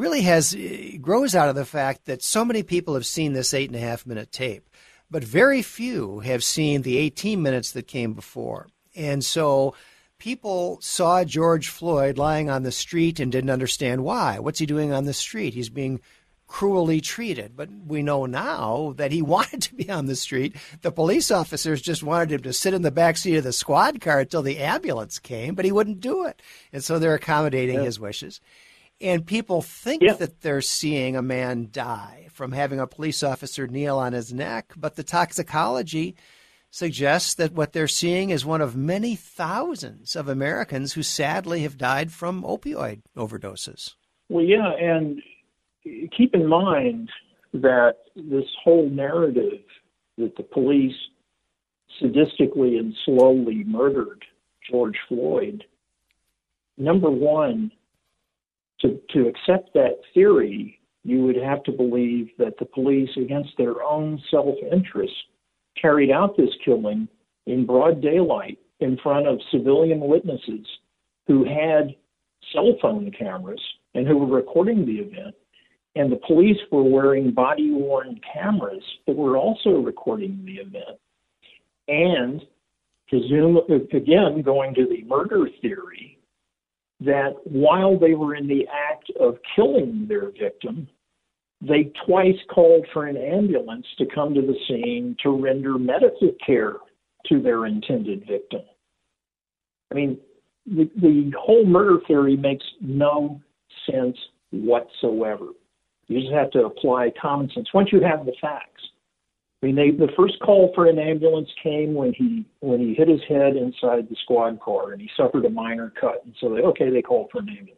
[0.00, 3.52] really has uh, grows out of the fact that so many people have seen this
[3.52, 4.68] eight and a half minute tape,
[5.10, 8.66] but very few have seen the 18 minutes that came before.
[8.96, 9.74] And so
[10.18, 14.38] people saw George Floyd lying on the street and didn't understand why.
[14.38, 15.52] What's he doing on the street?
[15.54, 16.00] He's being
[16.46, 17.54] cruelly treated.
[17.54, 20.56] But we know now that he wanted to be on the street.
[20.80, 24.00] The police officers just wanted him to sit in the back seat of the squad
[24.00, 26.40] car until the ambulance came, but he wouldn't do it.
[26.72, 27.84] And so they're accommodating yeah.
[27.84, 28.40] his wishes.
[29.00, 30.12] And people think yeah.
[30.14, 34.72] that they're seeing a man die from having a police officer kneel on his neck,
[34.76, 36.16] but the toxicology
[36.70, 41.76] suggests that what they're seeing is one of many thousands of Americans who sadly have
[41.76, 43.94] died from opioid overdoses.
[44.28, 45.20] Well, yeah, and
[46.16, 47.10] keep in mind
[47.52, 49.62] that this whole narrative
[50.18, 50.94] that the police
[52.00, 54.24] sadistically and slowly murdered
[54.70, 55.64] George Floyd,
[56.78, 57.72] number one,
[58.80, 63.82] to, to accept that theory, you would have to believe that the police, against their
[63.82, 65.14] own self interest,
[65.80, 67.08] carried out this killing
[67.46, 70.66] in broad daylight in front of civilian witnesses
[71.26, 71.94] who had
[72.52, 73.60] cell phone cameras
[73.94, 75.34] and who were recording the event.
[75.96, 80.98] And the police were wearing body worn cameras that were also recording the event.
[81.88, 82.42] And
[83.08, 83.58] presume,
[83.92, 86.16] again, going to the murder theory,
[87.00, 90.88] that while they were in the act of killing their victim,
[91.60, 96.76] they twice called for an ambulance to come to the scene to render medical care
[97.26, 98.62] to their intended victim.
[99.90, 100.18] I mean,
[100.66, 103.40] the, the whole murder theory makes no
[103.90, 104.16] sense
[104.50, 105.46] whatsoever.
[106.06, 108.82] You just have to apply common sense once you have the facts.
[109.62, 113.08] I mean, they, the first call for an ambulance came when he when he hit
[113.08, 116.62] his head inside the squad car and he suffered a minor cut, and so they
[116.62, 117.76] okay they called for an ambulance.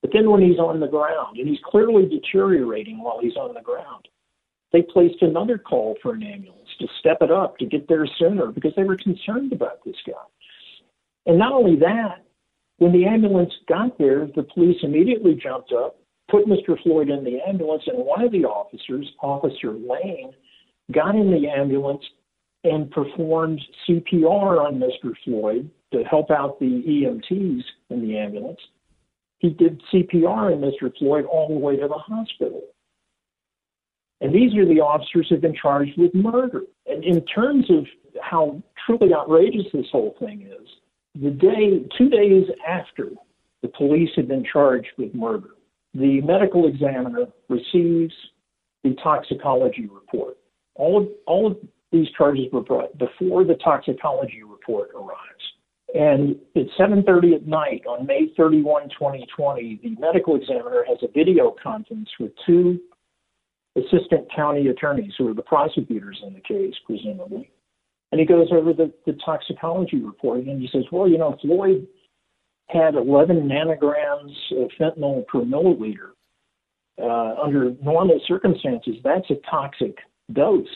[0.00, 3.60] But then when he's on the ground and he's clearly deteriorating while he's on the
[3.60, 4.08] ground,
[4.72, 8.46] they placed another call for an ambulance to step it up to get there sooner
[8.46, 10.14] because they were concerned about this guy.
[11.26, 12.24] And not only that,
[12.78, 15.98] when the ambulance got there, the police immediately jumped up,
[16.30, 16.82] put Mr.
[16.82, 20.32] Floyd in the ambulance, and one of the officers, Officer Lane,
[20.92, 22.02] got in the ambulance
[22.64, 25.14] and performed CPR on Mr.
[25.24, 28.60] Floyd to help out the EMTs in the ambulance.
[29.38, 30.92] He did CPR on Mr.
[30.98, 32.62] Floyd all the way to the hospital.
[34.20, 36.62] And these are the officers who've been charged with murder.
[36.86, 37.86] And in terms of
[38.22, 40.68] how truly outrageous this whole thing is,
[41.14, 43.08] the day, two days after
[43.62, 45.50] the police had been charged with murder,
[45.94, 48.14] the medical examiner receives
[48.84, 50.36] the toxicology report.
[50.74, 51.56] All of, all of
[51.92, 55.16] these charges were brought before the toxicology report arrives.
[55.94, 61.54] And at 7:30 at night on May 31, 2020, the medical examiner has a video
[61.62, 62.78] conference with two
[63.76, 67.50] assistant county attorneys who are the prosecutors in the case, presumably.
[68.12, 71.86] And he goes over the, the toxicology report and he says, well, you know, Floyd
[72.68, 76.10] had 11 nanograms of fentanyl per milliliter.
[77.00, 79.96] Uh, under normal circumstances, that's a toxic
[80.32, 80.68] dose.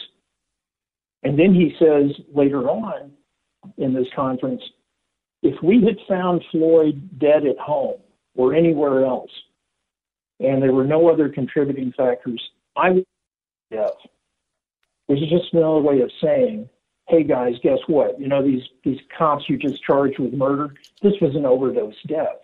[1.23, 3.13] And then he says later on
[3.79, 4.63] in this conference,
[5.43, 8.01] if we had found Floyd dead at home
[8.35, 9.31] or anywhere else,
[10.41, 12.43] and there were no other contributing factors,
[12.77, 13.05] I would
[13.71, 13.91] death.
[15.07, 16.69] Which is just another way of saying,
[17.09, 18.19] hey guys, guess what?
[18.19, 20.75] You know these these cops you just charged with murder.
[21.03, 22.41] This was an overdose death.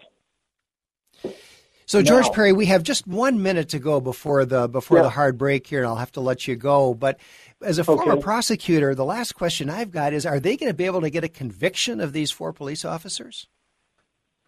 [1.91, 5.03] So George now, Parry, we have just one minute to go before the before yeah.
[5.03, 6.95] the hard break here, and I'll have to let you go.
[6.95, 7.19] But
[7.63, 8.23] as a former okay.
[8.23, 11.25] prosecutor, the last question I've got is: Are they going to be able to get
[11.25, 13.49] a conviction of these four police officers?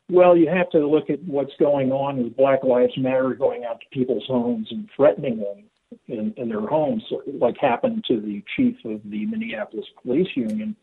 [0.08, 3.80] Well, you have to look at what's going on with Black Lives Matter going out
[3.80, 5.64] to people's homes and threatening them
[6.06, 10.76] in, in their homes, like happened to the chief of the Minneapolis Police Union.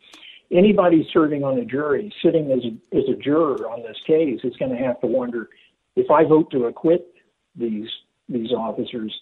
[0.52, 4.58] Anybody serving on a jury, sitting as a, as a juror on this case, is
[4.58, 5.48] going to have to wonder
[6.00, 7.08] if I vote to acquit
[7.56, 7.90] these
[8.28, 9.14] these officers,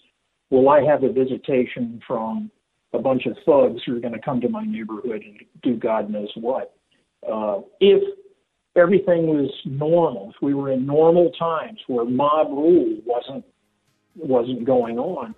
[0.50, 2.52] will I have a visitation from
[2.94, 6.10] a bunch of thugs who are going to come to my neighborhood and do God
[6.10, 6.74] knows what?
[7.28, 8.04] Uh, if
[8.76, 13.46] everything was normal, if we were in normal times where mob rule wasn't
[14.16, 15.36] wasn't going on,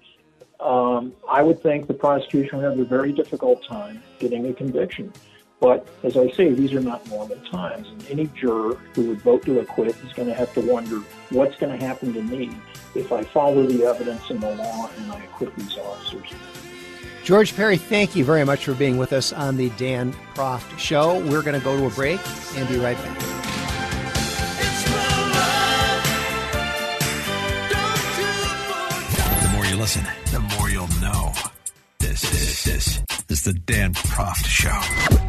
[0.60, 5.14] um, I would think the prosecution would have a very difficult time getting a conviction.
[5.60, 9.44] But as I say, these are not normal times, and any juror who would vote
[9.46, 11.00] to acquit is going to have to wonder
[11.32, 12.56] what's going to happen to me
[12.96, 16.34] if I follow the evidence and the law and I acquit these officers.
[17.24, 21.20] George Parry, thank you very much for being with us on the Dan Proft Show.
[21.26, 22.20] We're going to go to a break
[22.56, 23.20] and be right back.
[29.44, 31.34] The more you listen, the more you'll know.
[32.00, 32.22] This,
[32.64, 35.29] this, this is the Dan Proft Show.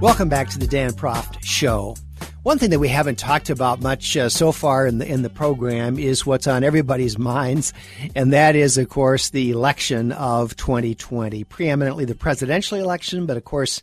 [0.00, 1.94] Welcome back to the Dan Proft Show.
[2.42, 5.28] One thing that we haven't talked about much uh, so far in the in the
[5.28, 7.74] program is what's on everybody's minds,
[8.14, 13.26] and that is, of course, the election of 2020, preeminently the presidential election.
[13.26, 13.82] But of course,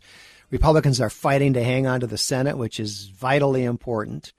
[0.50, 4.32] Republicans are fighting to hang on to the Senate, which is vitally important,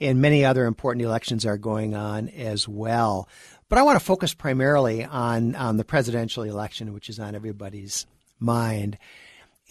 [0.00, 3.28] and many other important elections are going on as well.
[3.68, 8.06] But I want to focus primarily on on the presidential election, which is on everybody's
[8.40, 8.96] mind.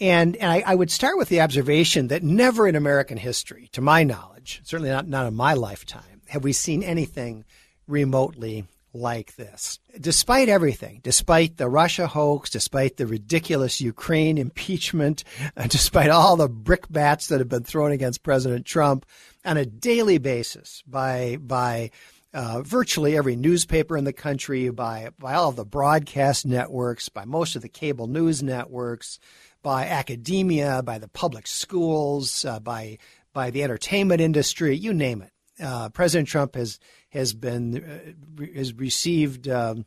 [0.00, 3.80] And, and I, I, would start with the observation that never in American history, to
[3.80, 7.44] my knowledge, certainly not, not in my lifetime, have we seen anything
[7.88, 8.64] remotely
[8.94, 9.80] like this.
[10.00, 15.24] Despite everything, despite the Russia hoax, despite the ridiculous Ukraine impeachment,
[15.68, 19.04] despite all the brickbats that have been thrown against President Trump
[19.44, 21.90] on a daily basis by, by,
[22.34, 27.24] uh, virtually every newspaper in the country, by by all of the broadcast networks, by
[27.24, 29.18] most of the cable news networks,
[29.62, 32.98] by academia, by the public schools, uh, by
[33.32, 35.32] by the entertainment industry, you name it.
[35.62, 36.78] Uh, President Trump has
[37.10, 39.84] has been uh, has received um,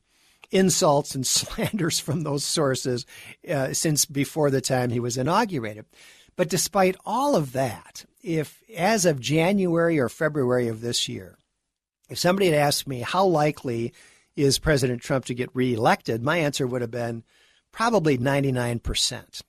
[0.52, 3.06] insults and slanders from those sources
[3.49, 5.85] uh, since before the time he was inaugurated.
[6.35, 11.38] But despite all of that, if as of January or February of this year,
[12.10, 13.93] if somebody had asked me how likely
[14.35, 17.23] is President Trump to get reelected, my answer would have been
[17.72, 19.41] probably 99 percent.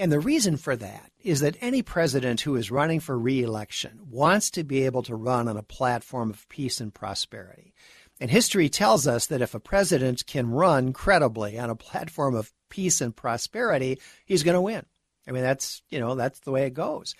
[0.00, 4.50] And the reason for that is that any president who is running for reelection wants
[4.52, 7.74] to be able to run on a platform of peace and prosperity.
[8.18, 12.50] And history tells us that if a president can run credibly on a platform of
[12.70, 14.86] peace and prosperity, he's going to win.
[15.28, 17.14] I mean, that's, you know, that's the way it goes.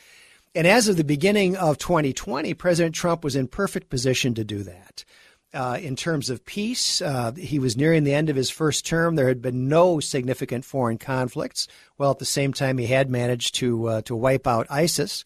[0.55, 4.63] And as of the beginning of 2020, President Trump was in perfect position to do
[4.63, 5.05] that.
[5.53, 7.03] Uh, in terms of peace.
[7.03, 9.17] Uh, he was nearing the end of his first term.
[9.17, 11.67] There had been no significant foreign conflicts.
[11.97, 15.25] While at the same time, he had managed to uh, to wipe out ISIS.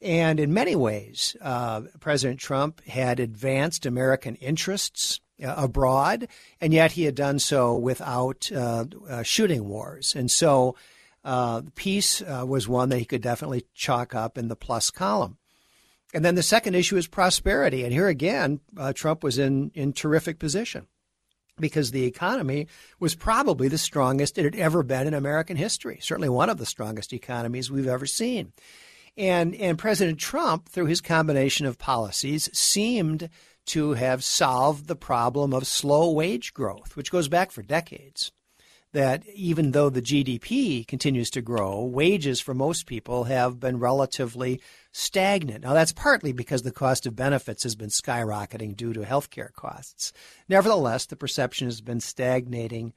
[0.00, 6.28] And in many ways, uh, President Trump had advanced American interests uh, abroad,
[6.60, 8.84] and yet he had done so without uh,
[9.24, 10.14] shooting wars.
[10.14, 10.76] And so
[11.74, 15.38] peace was one that he could definitely chalk up in the plus column.
[16.16, 17.84] And then the second issue is prosperity.
[17.84, 20.86] And here again, uh, Trump was in, in terrific position
[21.60, 22.68] because the economy
[22.98, 26.64] was probably the strongest it had ever been in American history, certainly one of the
[26.64, 28.54] strongest economies we've ever seen.
[29.18, 33.28] And, and President Trump, through his combination of policies, seemed
[33.66, 38.32] to have solved the problem of slow wage growth, which goes back for decades.
[38.92, 44.60] That even though the GDP continues to grow, wages for most people have been relatively
[44.92, 45.64] stagnant.
[45.64, 50.12] Now, that's partly because the cost of benefits has been skyrocketing due to healthcare costs.
[50.48, 52.94] Nevertheless, the perception has been stagnating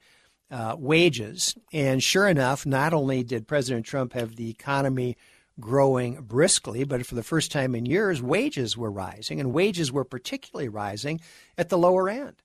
[0.50, 1.54] uh, wages.
[1.72, 5.16] And sure enough, not only did President Trump have the economy
[5.58, 10.04] growing briskly, but for the first time in years, wages were rising, and wages were
[10.04, 11.20] particularly rising
[11.58, 12.36] at the lower end.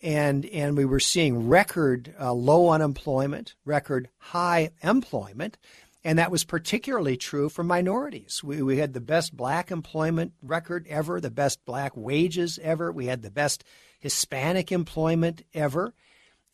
[0.00, 5.58] And, and we were seeing record uh, low unemployment, record high employment,
[6.04, 8.42] and that was particularly true for minorities.
[8.44, 13.06] We, we had the best black employment record ever, the best black wages ever, we
[13.06, 13.64] had the best
[13.98, 15.94] Hispanic employment ever.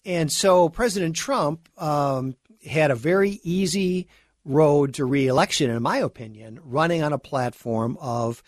[0.07, 4.09] And so President Trump um, had a very easy
[4.45, 8.43] road to reelection, in my opinion, running on a platform of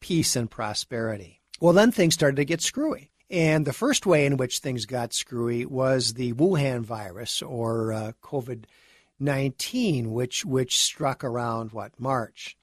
[0.00, 1.40] peace and prosperity.
[1.60, 3.10] Well, then things started to get screwy.
[3.28, 8.12] And the first way in which things got screwy was the Wuhan virus or uh,
[8.22, 8.64] COVID
[9.18, 12.56] 19, which, which struck around what, March.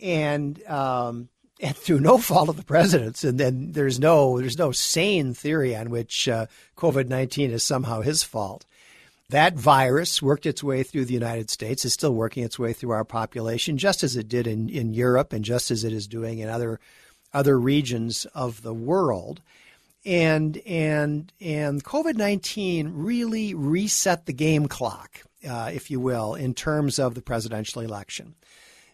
[0.00, 1.28] And, um,
[1.62, 5.76] and through no fault of the president's, and then there's no there's no sane theory
[5.76, 6.46] on which uh,
[6.76, 8.66] COVID nineteen is somehow his fault.
[9.30, 12.90] That virus worked its way through the United States, is still working its way through
[12.90, 16.40] our population, just as it did in, in Europe and just as it is doing
[16.40, 16.80] in other
[17.32, 19.40] other regions of the world.
[20.04, 26.54] And and and COVID nineteen really reset the game clock, uh, if you will, in
[26.54, 28.34] terms of the presidential election,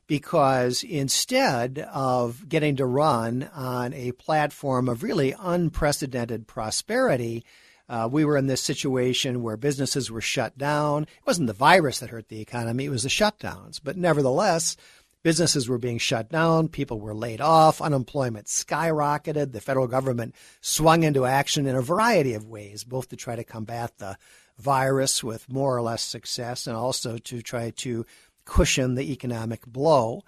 [0.07, 7.45] because instead of getting to run on a platform of really unprecedented prosperity
[7.89, 11.05] uh, we were in this situation where businesses were shut down.
[11.05, 13.81] It wasn't the virus that hurt the economy, it was the shutdowns.
[13.83, 14.77] But nevertheless,
[15.23, 19.53] businesses were being shut down, people were laid off, unemployment skyrocketed.
[19.53, 23.45] The federal government swung into action in a variety of ways, both to try to
[23.45, 24.17] combat the
[24.59, 28.05] virus with more or less success and also to try to
[28.45, 30.23] cushion the economic blow.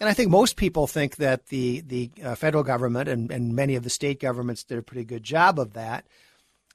[0.00, 3.74] And I think most people think that the the uh, federal government and, and many
[3.74, 6.06] of the state governments did a pretty good job of that.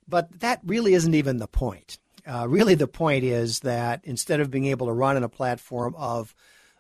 [0.08, 1.98] But that really isn't even the point.
[2.28, 5.96] Uh, really, the point is that instead of being able to run on a platform
[5.98, 6.36] of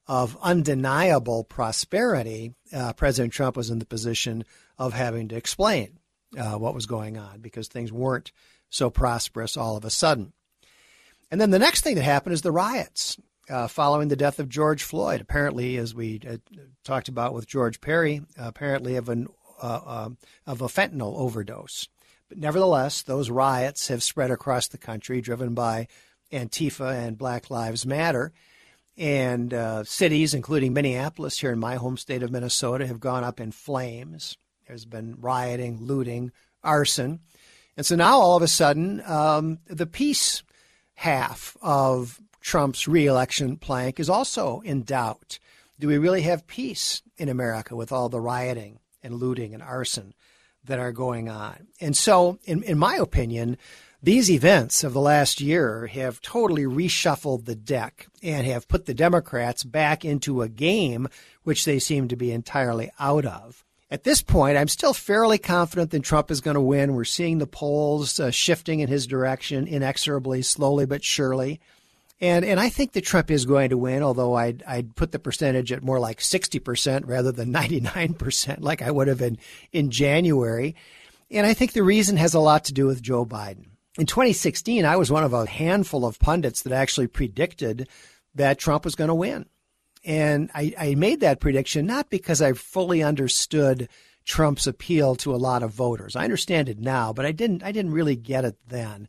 [0.07, 4.43] of undeniable prosperity, uh, President Trump was in the position
[4.77, 5.99] of having to explain
[6.37, 8.31] uh, what was going on because things weren't
[8.69, 10.33] so prosperous all of a sudden.
[11.31, 13.17] And then the next thing that happened is the riots
[13.49, 15.21] uh, following the death of George Floyd.
[15.21, 16.37] Apparently, as we uh,
[16.83, 19.27] talked about with George Parry, apparently of an
[19.61, 20.09] uh, uh,
[20.45, 21.87] of a fentanyl overdose.
[22.27, 25.87] But nevertheless, those riots have spread across the country, driven by
[26.31, 28.33] Antifa and Black Lives Matter.
[28.97, 33.39] And uh, cities, including Minneapolis here in my home state of Minnesota, have gone up
[33.39, 34.37] in flames.
[34.67, 36.31] There's been rioting, looting,
[36.63, 37.19] arson.
[37.75, 40.43] And so now all of a sudden, um, the peace
[40.95, 45.39] half of Trump's reelection plank is also in doubt.
[45.79, 50.13] Do we really have peace in America with all the rioting and looting and arson?
[50.65, 51.67] that are going on.
[51.81, 53.57] And so, in, in my opinion,
[54.03, 58.93] these events of the last year have totally reshuffled the deck and have put the
[58.93, 61.07] Democrats back into a game
[61.43, 63.63] which they seem to be entirely out of.
[63.89, 66.95] At this point, I'm still fairly confident that Trump is going to win.
[66.95, 71.61] We're seeing the polls uh, shifting in his direction inexorably, slowly but surely.
[72.19, 75.19] And and I think that Trump is going to win, although I'd I'd put the
[75.19, 79.21] percentage at more like sixty percent rather than ninety nine percent, like I would have
[79.21, 79.37] in
[79.71, 80.75] in January.
[81.31, 83.67] And I think the reason has a lot to do with Joe Biden.
[83.97, 87.87] In 2016, I was one of a handful of pundits that actually predicted
[88.33, 89.45] that Trump was going to win.
[90.03, 93.89] And I, I made that prediction not because I fully understood
[94.25, 96.15] Trump's appeal to a lot of voters.
[96.15, 99.07] I understand it now, but I didn't I didn't really get it then.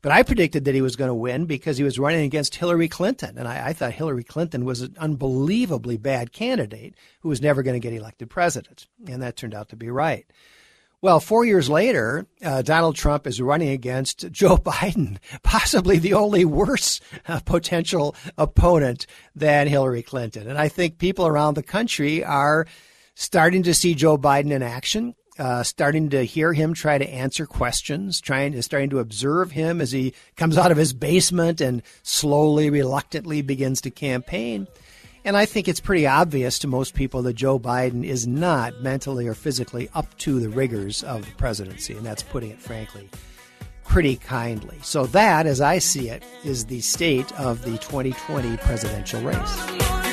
[0.00, 2.86] But I predicted that he was going to win because he was running against Hillary
[2.86, 3.36] Clinton.
[3.36, 7.74] And I, I thought Hillary Clinton was an unbelievably bad candidate who was never going
[7.74, 8.86] to get elected president.
[9.08, 10.24] And that turned out to be right.
[11.00, 16.44] Well, four years later, uh, Donald Trump is running against Joe Biden, possibly the only
[16.44, 20.48] worse uh, potential opponent than Hillary Clinton.
[20.48, 22.66] And I think people around the country are
[23.14, 25.14] starting to see Joe Biden in action.
[25.38, 29.80] uh, starting to hear him try to answer questions, trying to starting to observe him
[29.80, 34.66] as he comes out of his basement and slowly, reluctantly begins to campaign.
[35.24, 39.26] And I think it's pretty obvious to most people that Joe Biden is not mentally
[39.26, 43.08] or physically up to the rigors of the presidency, and that's putting it frankly
[43.88, 44.78] pretty kindly.
[44.82, 50.07] So, that, as I see it, is the state of the 2020 presidential race.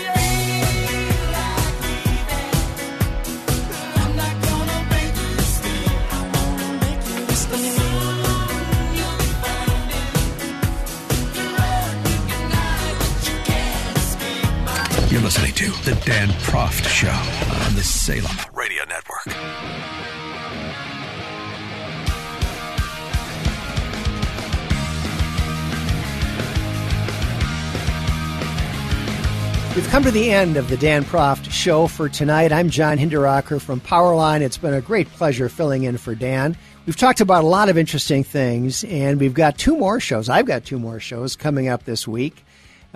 [15.25, 19.25] Listening to The Dan Proft Show on the Salem Radio Network.
[29.75, 32.51] We've come to the end of the Dan Proft show for tonight.
[32.51, 34.41] I'm John Hinderaker from Powerline.
[34.41, 36.55] It's been a great pleasure filling in for Dan.
[36.85, 40.29] We've talked about a lot of interesting things, and we've got two more shows.
[40.29, 42.44] I've got two more shows coming up this week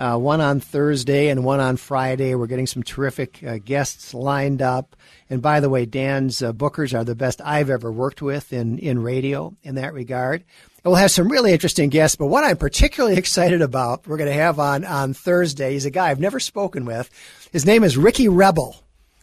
[0.00, 2.34] uh, one on Thursday and one on Friday.
[2.34, 4.96] We're getting some terrific uh, guests lined up.
[5.28, 8.78] And by the way, Dan's uh, bookers are the best I've ever worked with in,
[8.78, 10.42] in radio in that regard.
[10.82, 14.30] And we'll have some really interesting guests, but what I'm particularly excited about, we're going
[14.30, 15.74] to have on, on Thursday.
[15.74, 17.10] He's a guy I've never spoken with.
[17.52, 18.76] His name is Ricky Rebel.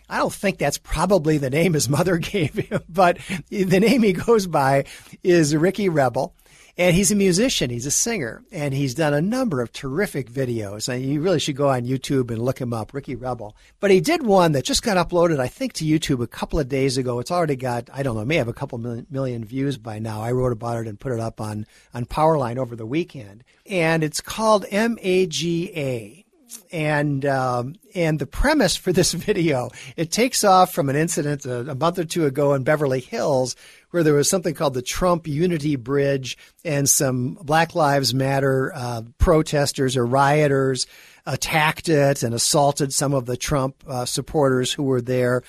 [0.07, 3.17] I don't think that's probably the name his mother gave him, but
[3.49, 4.85] the name he goes by
[5.23, 6.35] is Ricky Rebel.
[6.79, 10.87] And he's a musician, he's a singer, and he's done a number of terrific videos.
[10.87, 13.55] And you really should go on YouTube and look him up, Ricky Rebel.
[13.79, 16.69] But he did one that just got uploaded, I think, to YouTube a couple of
[16.69, 17.17] days ago.
[17.19, 20.21] It's already got, I don't know, may have a couple million, million views by now.
[20.21, 23.43] I wrote about it and put it up on, on Powerline over the weekend.
[23.65, 26.23] And it's called MAGA
[26.71, 31.71] and um, and the premise for this video it takes off from an incident a,
[31.71, 33.55] a, month or two ago in Beverly Hills
[33.91, 39.01] where there was something called the Trump Unity Bridge, and some Black Lives Matter uh,
[39.17, 40.87] protesters or rioters
[41.25, 45.43] attacked it and assaulted some of the Trump uh, supporters who were there,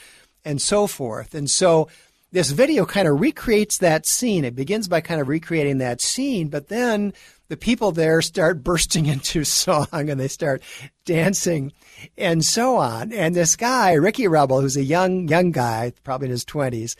[0.44, 1.34] and so forth.
[1.34, 1.88] And so
[2.30, 4.44] this video kind of recreates that scene.
[4.44, 7.14] It begins by kind of recreating that scene, but then
[7.48, 10.62] the people there start bursting into song and they start
[11.04, 11.72] dancing
[12.16, 13.12] and so on.
[13.12, 16.96] And this guy, Ricky Rebel, who's a young young guy, probably in his twenties,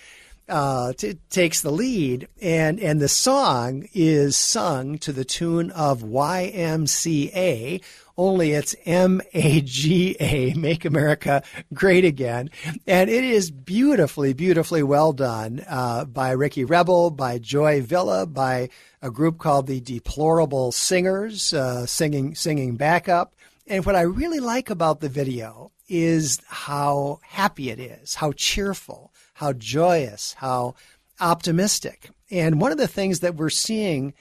[0.49, 6.03] uh, t- takes the lead, and and the song is sung to the tune of
[6.03, 7.83] YMCA.
[8.17, 11.43] Only it's M A G A, Make America
[11.73, 12.51] Great Again,
[12.87, 18.71] and it is beautifully, beautifully well done uh, by Ricky Rebel, by Joy Villa, by
[19.01, 23.35] a group called the Deplorable Singers, uh, singing singing backup.
[23.69, 29.13] And what I really like about the video is how happy it is, how cheerful
[29.39, 30.75] how joyous, how
[31.21, 32.11] optimistic.
[32.29, 34.13] And one of the things that we're seeing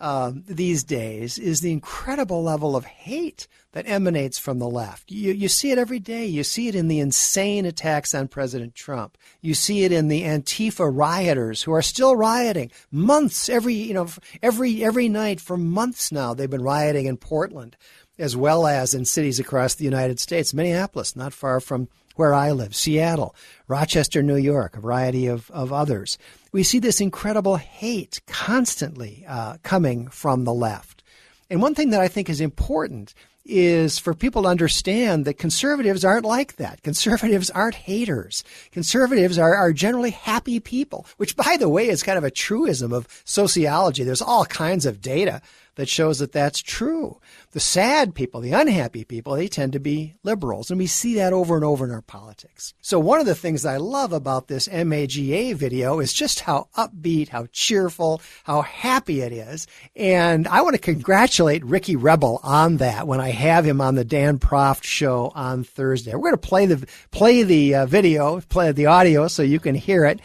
[0.00, 5.12] uh, these days is the incredible level of hate that emanates from the left.
[5.12, 6.26] You, you see it every day.
[6.26, 9.16] You see it in the insane attacks on President Trump.
[9.40, 14.08] You see it in the Antifa rioters who are still rioting months every you know
[14.42, 16.34] every every night for months now.
[16.34, 17.76] They've been rioting in Portland,
[18.18, 20.52] as well as in cities across the United States.
[20.52, 23.34] Minneapolis, not far from where I live, Seattle,
[23.68, 26.18] Rochester, New York, a variety of, of others.
[26.52, 31.02] We see this incredible hate constantly uh, coming from the left.
[31.50, 33.14] And one thing that I think is important
[33.46, 36.82] is for people to understand that conservatives aren't like that.
[36.82, 38.42] Conservatives aren't haters.
[38.72, 42.92] Conservatives are, are generally happy people, which, by the way, is kind of a truism
[42.92, 44.02] of sociology.
[44.02, 45.42] There's all kinds of data
[45.76, 47.20] that shows that that's true.
[47.52, 50.70] The sad people, the unhappy people, they tend to be liberals.
[50.70, 52.74] And we see that over and over in our politics.
[52.80, 57.28] So one of the things I love about this MAGA video is just how upbeat,
[57.28, 59.66] how cheerful, how happy it is.
[59.94, 64.04] And I want to congratulate Ricky Rebel on that when I have him on the
[64.04, 66.14] Dan Proft show on Thursday.
[66.14, 69.74] We're going to play the, play the uh, video, play the audio so you can
[69.74, 70.20] hear it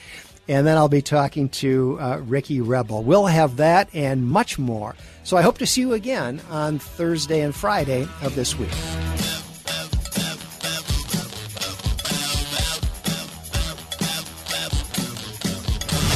[0.50, 3.04] and then I'll be talking to uh, Ricky Rebel.
[3.04, 4.96] We'll have that and much more.
[5.24, 8.70] So I hope to see you again on Thursday and Friday of this week.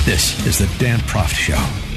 [0.06, 1.93] This is the Dan Proft Show.